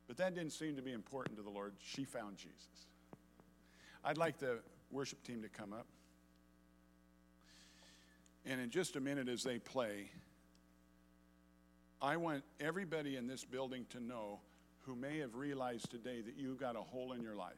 But 0.07 0.15
that 0.15 0.33
didn't 0.33 0.53
seem 0.53 0.77
to 0.77 0.81
be 0.81 0.93
important 0.93 1.35
to 1.35 1.43
the 1.43 1.49
Lord. 1.49 1.73
She 1.83 2.05
found 2.05 2.37
Jesus. 2.37 2.87
I'd 4.01 4.17
like 4.17 4.37
the 4.37 4.59
worship 4.91 5.21
team 5.23 5.41
to 5.41 5.49
come 5.49 5.73
up. 5.73 5.87
And 8.45 8.61
in 8.61 8.69
just 8.69 8.95
a 8.95 9.01
minute, 9.01 9.27
as 9.27 9.43
they 9.43 9.59
play, 9.59 10.09
I 12.01 12.17
want 12.17 12.43
everybody 12.59 13.15
in 13.15 13.27
this 13.27 13.43
building 13.43 13.85
to 13.89 13.99
know 13.99 14.39
who 14.85 14.95
may 14.95 15.19
have 15.19 15.35
realized 15.35 15.89
today 15.89 16.21
that 16.21 16.35
you've 16.37 16.59
got 16.59 16.75
a 16.75 16.81
hole 16.81 17.13
in 17.13 17.21
your 17.21 17.35
life, 17.35 17.53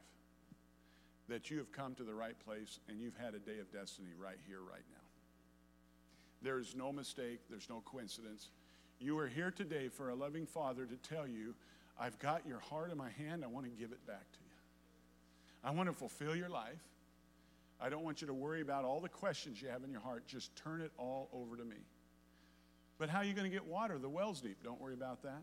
that 1.28 1.50
you 1.50 1.58
have 1.58 1.70
come 1.72 1.94
to 1.96 2.04
the 2.04 2.14
right 2.14 2.38
place 2.44 2.80
and 2.88 3.00
you've 3.00 3.16
had 3.16 3.34
a 3.34 3.38
day 3.38 3.58
of 3.60 3.70
destiny 3.70 4.10
right 4.18 4.38
here, 4.46 4.60
right 4.60 4.84
now. 4.90 5.00
There 6.42 6.58
is 6.58 6.74
no 6.74 6.92
mistake, 6.92 7.40
there's 7.50 7.68
no 7.68 7.82
coincidence. 7.84 8.48
You 8.98 9.18
are 9.18 9.28
here 9.28 9.50
today 9.50 9.88
for 9.88 10.08
a 10.08 10.14
loving 10.14 10.46
Father 10.46 10.86
to 10.86 10.96
tell 10.96 11.28
you, 11.28 11.54
I've 11.98 12.18
got 12.18 12.46
your 12.46 12.60
heart 12.60 12.90
in 12.90 12.96
my 12.96 13.10
hand, 13.10 13.44
I 13.44 13.48
want 13.48 13.66
to 13.66 13.70
give 13.70 13.92
it 13.92 14.06
back 14.06 14.32
to 14.32 14.38
you. 14.40 14.50
I 15.62 15.70
want 15.72 15.90
to 15.90 15.92
fulfill 15.92 16.34
your 16.34 16.48
life. 16.48 16.80
I 17.78 17.90
don't 17.90 18.04
want 18.04 18.22
you 18.22 18.26
to 18.26 18.34
worry 18.34 18.62
about 18.62 18.84
all 18.84 19.00
the 19.00 19.08
questions 19.08 19.60
you 19.60 19.68
have 19.68 19.84
in 19.84 19.90
your 19.90 20.00
heart. 20.00 20.26
Just 20.26 20.56
turn 20.56 20.80
it 20.80 20.92
all 20.98 21.28
over 21.32 21.56
to 21.56 21.64
me. 21.64 21.76
But 23.00 23.10
how 23.10 23.18
are 23.18 23.24
you 23.24 23.32
going 23.32 23.50
to 23.50 23.52
get 23.52 23.66
water? 23.66 23.98
The 23.98 24.08
well's 24.08 24.40
deep. 24.40 24.62
Don't 24.62 24.80
worry 24.80 24.94
about 24.94 25.24
that. 25.24 25.42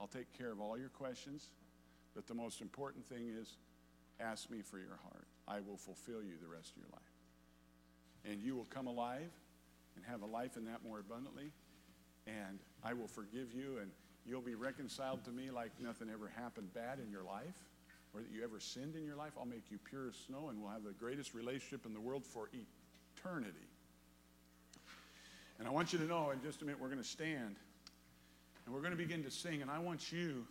I'll 0.00 0.06
take 0.06 0.32
care 0.38 0.52
of 0.52 0.60
all 0.60 0.78
your 0.78 0.90
questions. 0.90 1.48
But 2.14 2.28
the 2.28 2.34
most 2.34 2.60
important 2.60 3.04
thing 3.04 3.34
is 3.36 3.56
ask 4.20 4.48
me 4.48 4.62
for 4.62 4.78
your 4.78 4.98
heart. 5.02 5.26
I 5.48 5.58
will 5.58 5.76
fulfill 5.76 6.22
you 6.22 6.34
the 6.40 6.48
rest 6.48 6.70
of 6.70 6.76
your 6.76 6.92
life 6.92 7.18
and 8.24 8.40
you 8.40 8.54
will 8.54 8.66
come 8.66 8.86
alive 8.86 9.30
and 9.96 10.04
have 10.04 10.22
a 10.22 10.26
life 10.26 10.56
in 10.56 10.64
that 10.66 10.82
more 10.84 11.00
abundantly. 11.00 11.50
And 12.26 12.58
I 12.84 12.92
will 12.92 13.08
forgive 13.08 13.54
you, 13.54 13.78
and 13.80 13.90
you'll 14.26 14.42
be 14.42 14.54
reconciled 14.54 15.24
to 15.24 15.30
me 15.30 15.50
like 15.50 15.70
nothing 15.80 16.08
ever 16.12 16.30
happened 16.36 16.72
bad 16.74 16.98
in 17.04 17.10
your 17.10 17.22
life 17.22 17.54
or 18.14 18.20
that 18.20 18.30
you 18.30 18.44
ever 18.44 18.60
sinned 18.60 18.96
in 18.96 19.04
your 19.04 19.16
life. 19.16 19.32
I'll 19.38 19.46
make 19.46 19.64
you 19.70 19.78
pure 19.78 20.08
as 20.08 20.14
snow, 20.26 20.48
and 20.48 20.60
we'll 20.60 20.70
have 20.70 20.84
the 20.84 20.92
greatest 20.92 21.34
relationship 21.34 21.86
in 21.86 21.94
the 21.94 22.00
world 22.00 22.24
for 22.24 22.48
eternity. 22.52 23.67
And 25.58 25.66
I 25.66 25.70
want 25.70 25.92
you 25.92 25.98
to 25.98 26.04
know 26.04 26.30
in 26.30 26.40
just 26.42 26.62
a 26.62 26.64
minute 26.64 26.80
we're 26.80 26.88
going 26.88 27.02
to 27.02 27.08
stand 27.08 27.56
and 28.64 28.74
we're 28.74 28.80
going 28.80 28.92
to 28.92 28.98
begin 28.98 29.24
to 29.24 29.30
sing. 29.30 29.62
And 29.62 29.70
I 29.70 29.78
want 29.78 30.12
you 30.12 30.46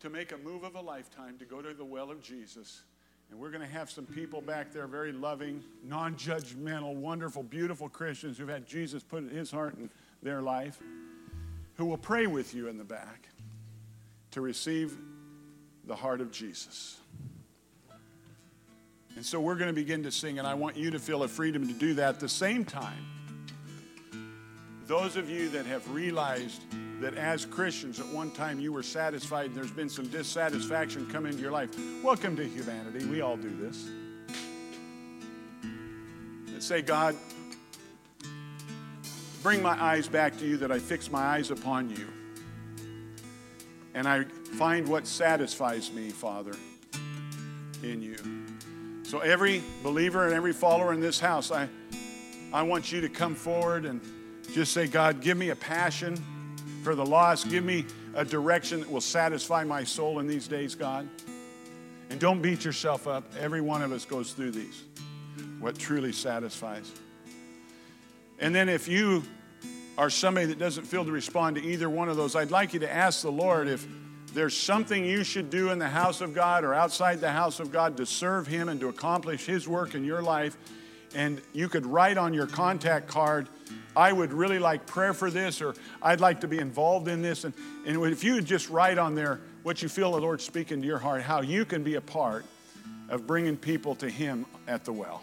to 0.00 0.10
make 0.10 0.32
a 0.32 0.38
move 0.38 0.64
of 0.64 0.74
a 0.74 0.80
lifetime 0.80 1.38
to 1.38 1.44
go 1.44 1.62
to 1.62 1.74
the 1.74 1.84
well 1.84 2.10
of 2.10 2.22
Jesus 2.22 2.82
and 3.30 3.40
we're 3.40 3.50
going 3.50 3.62
to 3.62 3.72
have 3.72 3.90
some 3.90 4.06
people 4.06 4.40
back 4.40 4.72
there, 4.72 4.86
very 4.86 5.12
loving, 5.12 5.62
non 5.82 6.14
judgmental, 6.14 6.94
wonderful, 6.94 7.42
beautiful 7.42 7.88
Christians 7.88 8.38
who've 8.38 8.48
had 8.48 8.66
Jesus 8.66 9.02
put 9.02 9.24
his 9.30 9.50
heart 9.50 9.74
in 9.76 9.90
their 10.22 10.42
life, 10.42 10.78
who 11.76 11.86
will 11.86 11.98
pray 11.98 12.26
with 12.26 12.54
you 12.54 12.68
in 12.68 12.78
the 12.78 12.84
back 12.84 13.28
to 14.32 14.40
receive 14.40 14.96
the 15.86 15.96
heart 15.96 16.20
of 16.20 16.30
Jesus. 16.30 16.98
And 19.16 19.24
so 19.24 19.40
we're 19.40 19.54
going 19.54 19.68
to 19.68 19.74
begin 19.74 20.02
to 20.04 20.10
sing, 20.10 20.38
and 20.38 20.46
I 20.46 20.54
want 20.54 20.76
you 20.76 20.90
to 20.90 20.98
feel 20.98 21.22
a 21.22 21.28
freedom 21.28 21.66
to 21.66 21.74
do 21.74 21.94
that 21.94 22.14
at 22.14 22.20
the 22.20 22.28
same 22.28 22.64
time. 22.64 23.04
Those 24.86 25.16
of 25.16 25.30
you 25.30 25.48
that 25.50 25.64
have 25.64 25.90
realized 25.90 26.60
that 27.00 27.14
as 27.14 27.46
Christians 27.46 28.00
at 28.00 28.06
one 28.08 28.30
time 28.30 28.60
you 28.60 28.70
were 28.70 28.82
satisfied 28.82 29.46
and 29.46 29.54
there's 29.54 29.70
been 29.70 29.88
some 29.88 30.06
dissatisfaction 30.08 31.06
come 31.06 31.24
into 31.24 31.40
your 31.40 31.52
life. 31.52 31.70
Welcome 32.02 32.36
to 32.36 32.44
humanity. 32.46 33.06
We 33.06 33.22
all 33.22 33.38
do 33.38 33.48
this. 33.48 33.88
And 35.62 36.62
say, 36.62 36.82
God, 36.82 37.16
bring 39.42 39.62
my 39.62 39.82
eyes 39.82 40.06
back 40.06 40.36
to 40.40 40.46
you 40.46 40.58
that 40.58 40.70
I 40.70 40.78
fix 40.78 41.10
my 41.10 41.22
eyes 41.22 41.50
upon 41.50 41.88
you. 41.88 42.06
And 43.94 44.06
I 44.06 44.24
find 44.58 44.86
what 44.86 45.06
satisfies 45.06 45.90
me, 45.92 46.10
Father, 46.10 46.54
in 47.82 48.02
you. 48.02 48.16
So 49.02 49.20
every 49.20 49.62
believer 49.82 50.26
and 50.26 50.34
every 50.34 50.52
follower 50.52 50.92
in 50.92 51.00
this 51.00 51.18
house, 51.18 51.50
I, 51.50 51.70
I 52.52 52.62
want 52.64 52.92
you 52.92 53.00
to 53.00 53.08
come 53.08 53.34
forward 53.34 53.86
and 53.86 54.02
just 54.54 54.72
say, 54.72 54.86
God, 54.86 55.20
give 55.20 55.36
me 55.36 55.50
a 55.50 55.56
passion 55.56 56.16
for 56.84 56.94
the 56.94 57.04
lost. 57.04 57.50
Give 57.50 57.64
me 57.64 57.84
a 58.14 58.24
direction 58.24 58.80
that 58.80 58.90
will 58.90 59.00
satisfy 59.00 59.64
my 59.64 59.82
soul 59.82 60.20
in 60.20 60.28
these 60.28 60.46
days, 60.46 60.76
God. 60.76 61.08
And 62.08 62.20
don't 62.20 62.40
beat 62.40 62.64
yourself 62.64 63.08
up. 63.08 63.24
Every 63.38 63.60
one 63.60 63.82
of 63.82 63.90
us 63.90 64.04
goes 64.04 64.32
through 64.32 64.52
these. 64.52 64.84
What 65.58 65.76
truly 65.76 66.12
satisfies. 66.12 66.92
And 68.38 68.54
then 68.54 68.68
if 68.68 68.86
you 68.86 69.24
are 69.98 70.08
somebody 70.08 70.46
that 70.46 70.58
doesn't 70.60 70.84
feel 70.84 71.04
to 71.04 71.10
respond 71.10 71.56
to 71.56 71.62
either 71.64 71.90
one 71.90 72.08
of 72.08 72.16
those, 72.16 72.36
I'd 72.36 72.52
like 72.52 72.74
you 72.74 72.80
to 72.80 72.92
ask 72.92 73.22
the 73.22 73.32
Lord 73.32 73.66
if 73.66 73.84
there's 74.34 74.56
something 74.56 75.04
you 75.04 75.24
should 75.24 75.50
do 75.50 75.70
in 75.70 75.80
the 75.80 75.88
house 75.88 76.20
of 76.20 76.32
God 76.32 76.62
or 76.62 76.74
outside 76.74 77.20
the 77.20 77.32
house 77.32 77.58
of 77.58 77.72
God 77.72 77.96
to 77.96 78.06
serve 78.06 78.46
Him 78.46 78.68
and 78.68 78.78
to 78.80 78.88
accomplish 78.88 79.46
His 79.46 79.66
work 79.66 79.96
in 79.96 80.04
your 80.04 80.22
life. 80.22 80.56
And 81.12 81.40
you 81.52 81.68
could 81.68 81.86
write 81.86 82.18
on 82.18 82.34
your 82.34 82.46
contact 82.46 83.08
card, 83.08 83.48
I 83.96 84.12
would 84.12 84.32
really 84.32 84.58
like 84.58 84.86
prayer 84.86 85.14
for 85.14 85.30
this, 85.30 85.62
or 85.62 85.74
I'd 86.02 86.20
like 86.20 86.40
to 86.40 86.48
be 86.48 86.58
involved 86.58 87.08
in 87.08 87.22
this. 87.22 87.44
And, 87.44 87.54
and 87.86 88.04
if 88.06 88.24
you 88.24 88.34
would 88.34 88.46
just 88.46 88.68
write 88.70 88.98
on 88.98 89.14
there 89.14 89.40
what 89.62 89.82
you 89.82 89.88
feel 89.88 90.12
the 90.12 90.20
Lord 90.20 90.40
speaking 90.40 90.80
to 90.80 90.86
your 90.86 90.98
heart, 90.98 91.22
how 91.22 91.40
you 91.40 91.64
can 91.64 91.82
be 91.82 91.94
a 91.94 92.00
part 92.00 92.44
of 93.08 93.26
bringing 93.26 93.56
people 93.56 93.94
to 93.96 94.08
Him 94.08 94.46
at 94.66 94.84
the 94.84 94.92
well. 94.92 95.22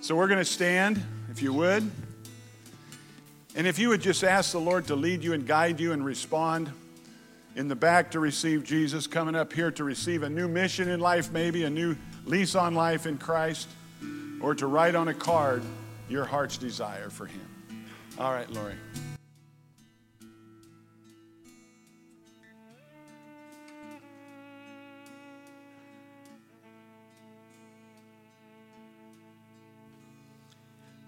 So 0.00 0.16
we're 0.16 0.28
going 0.28 0.38
to 0.38 0.44
stand, 0.44 1.02
if 1.30 1.42
you 1.42 1.52
would. 1.52 1.90
And 3.54 3.66
if 3.66 3.78
you 3.78 3.88
would 3.88 4.00
just 4.00 4.22
ask 4.22 4.52
the 4.52 4.60
Lord 4.60 4.86
to 4.86 4.96
lead 4.96 5.24
you 5.24 5.32
and 5.32 5.46
guide 5.46 5.80
you 5.80 5.92
and 5.92 6.04
respond 6.04 6.70
in 7.56 7.66
the 7.66 7.74
back 7.74 8.12
to 8.12 8.20
receive 8.20 8.62
Jesus, 8.62 9.06
coming 9.06 9.34
up 9.34 9.52
here 9.52 9.70
to 9.72 9.82
receive 9.82 10.22
a 10.22 10.30
new 10.30 10.46
mission 10.46 10.88
in 10.88 11.00
life, 11.00 11.32
maybe 11.32 11.64
a 11.64 11.70
new 11.70 11.96
lease 12.24 12.54
on 12.54 12.74
life 12.74 13.06
in 13.06 13.18
Christ, 13.18 13.68
or 14.40 14.54
to 14.54 14.66
write 14.66 14.94
on 14.94 15.08
a 15.08 15.14
card 15.14 15.62
your 16.08 16.24
heart's 16.24 16.56
desire 16.56 17.10
for 17.10 17.26
Him. 17.26 17.86
All 18.18 18.32
right, 18.32 18.50
Lori. 18.50 18.74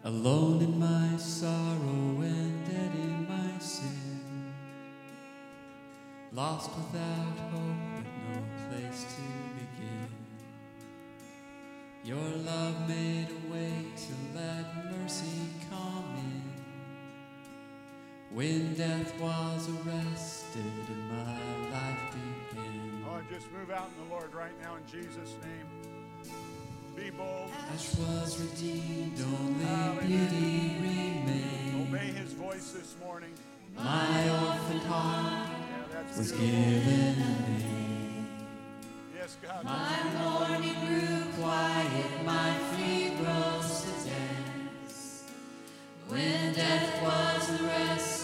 Alone 0.03 0.63
in 0.63 0.79
my 0.81 1.17
sorrow 1.19 2.21
and 2.23 2.67
dead 2.67 2.93
in 2.95 3.29
my 3.29 3.59
sin, 3.59 4.55
lost 6.33 6.71
without 6.75 7.39
hope 7.53 7.63
with 7.95 8.07
no 8.27 8.43
place 8.71 9.05
to 9.05 9.21
begin. 9.55 9.60
Your 12.05 12.17
love 12.47 12.89
made 12.89 13.29
a 13.31 13.53
way 13.53 13.85
to 13.97 14.39
let 14.39 14.65
mercy 14.91 15.27
come 15.71 16.05
in. 16.17 16.43
When 18.35 18.75
death 18.75 19.13
was 19.21 19.69
arrested 19.69 20.63
and 20.89 21.11
my 21.11 21.71
life 21.71 22.15
began. 22.51 23.05
Oh, 23.07 23.21
just 23.31 23.51
move 23.53 23.71
out 23.71 23.91
in 23.99 24.09
the 24.09 24.15
Lord 24.15 24.33
right 24.33 24.53
now 24.63 24.77
in 24.77 24.83
Jesus' 24.91 25.35
name. 25.43 25.67
Be 26.97 27.11
bold. 27.11 27.51
Ash 27.73 27.95
was 27.97 28.41
redeemed, 28.41 29.21
only 29.21 30.07
beauty 30.07 30.77
remained. 30.81 31.89
Obey 31.89 32.13
His 32.13 32.33
voice 32.33 32.71
this 32.73 32.95
morning. 33.05 33.31
My 33.77 34.31
orphaned 34.31 34.81
heart 34.83 35.49
Yeah, 35.93 36.17
was 36.19 36.33
beautiful. 36.33 36.49
given 36.49 37.19
name. 37.19 37.90
Yes, 39.31 39.37
God. 39.43 39.65
My 39.65 39.99
mourning 40.19 40.75
grew 40.87 41.25
quiet, 41.41 42.25
my 42.25 42.55
feet 42.75 43.13
rose 43.21 43.83
to 43.85 44.11
dance. 44.11 45.25
When 46.09 46.55
death 46.55 47.03
was 47.03 47.63
arrested, 47.63 48.20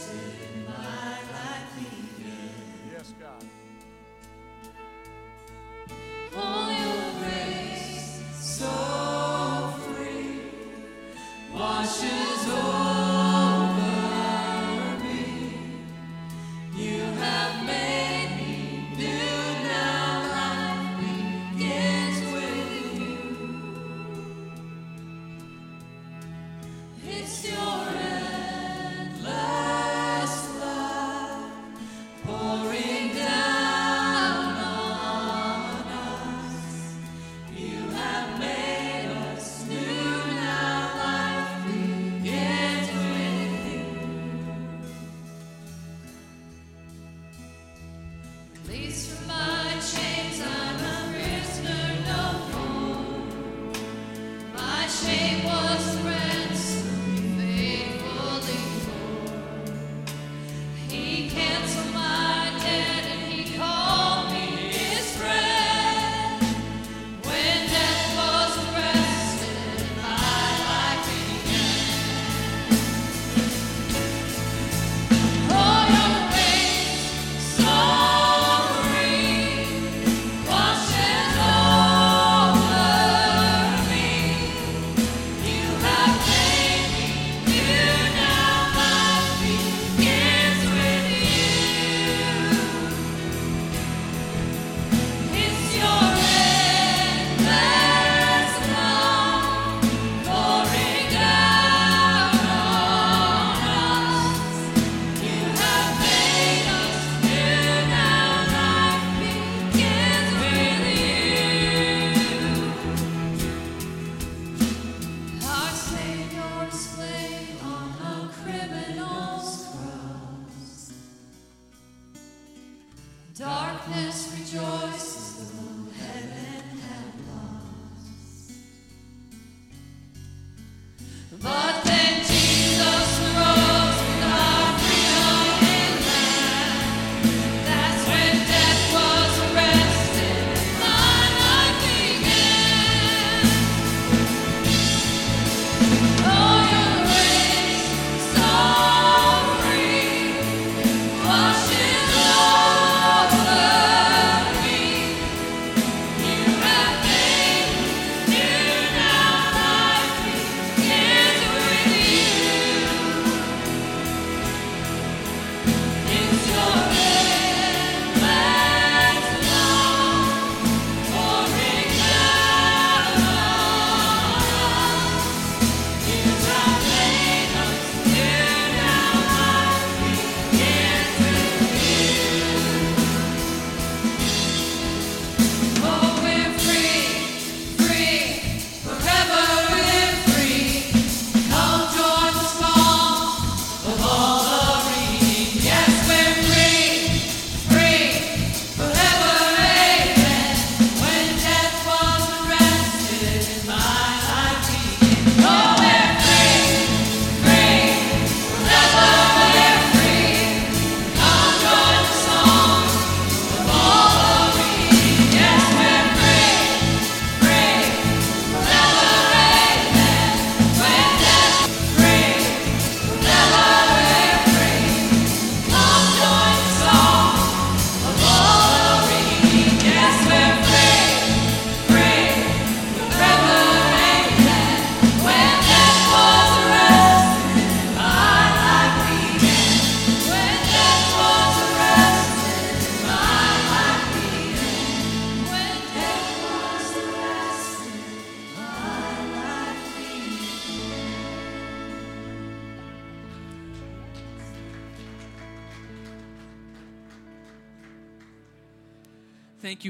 Darkness 124.52 124.85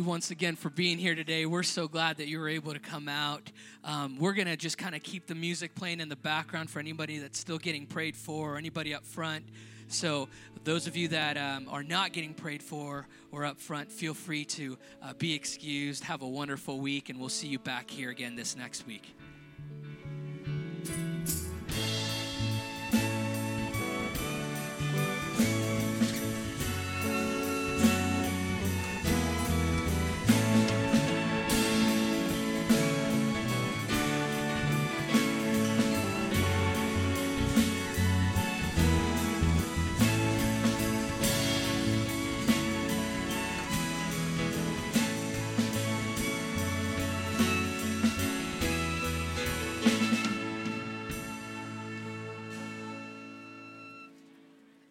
once 0.07 0.31
again 0.31 0.55
for 0.55 0.71
being 0.71 0.99
here 0.99 1.17
today. 1.17 1.47
We're 1.47 1.65
so 1.65 1.89
glad 1.89 2.19
that 2.19 2.29
you 2.29 2.39
were 2.39 2.49
able 2.49 2.73
to 2.73 2.79
come 2.79 3.09
out. 3.09 3.51
Um, 3.83 4.17
we're 4.19 4.35
going 4.35 4.47
to 4.47 4.57
just 4.57 4.79
kind 4.79 4.95
of 4.95 5.03
keep 5.03 5.27
the 5.27 5.35
music 5.35 5.75
playing 5.75 6.01
in 6.01 6.09
the 6.09 6.17
background 6.17 6.71
for 6.71 6.79
anybody 6.79 7.19
that's 7.19 7.39
still 7.39 7.59
getting 7.59 7.87
prayed 7.87 8.15
for 8.17 8.55
or 8.55 8.57
anybody 8.57 8.95
up 8.95 9.05
front. 9.05 9.45
So, 9.89 10.29
those 10.65 10.87
of 10.87 10.97
you 10.97 11.09
that 11.09 11.37
um, 11.37 11.69
are 11.69 11.85
not 11.85 12.13
getting 12.13 12.35
prayed 12.35 12.63
for 12.63 13.07
or 13.31 13.45
up 13.45 13.61
front, 13.61 13.93
feel 13.93 14.15
free 14.15 14.45
to 14.45 14.79
uh, 15.03 15.13
be 15.15 15.35
excused. 15.35 16.03
Have 16.05 16.23
a 16.23 16.29
wonderful 16.29 16.81
week, 16.81 17.09
and 17.09 17.21
we'll 17.21 17.29
see 17.29 17.47
you 17.49 17.59
back 17.59 17.89
here 17.89 18.11
again 18.11 18.35
this 18.35 18.57
next 18.57 18.87
week. 18.87 19.15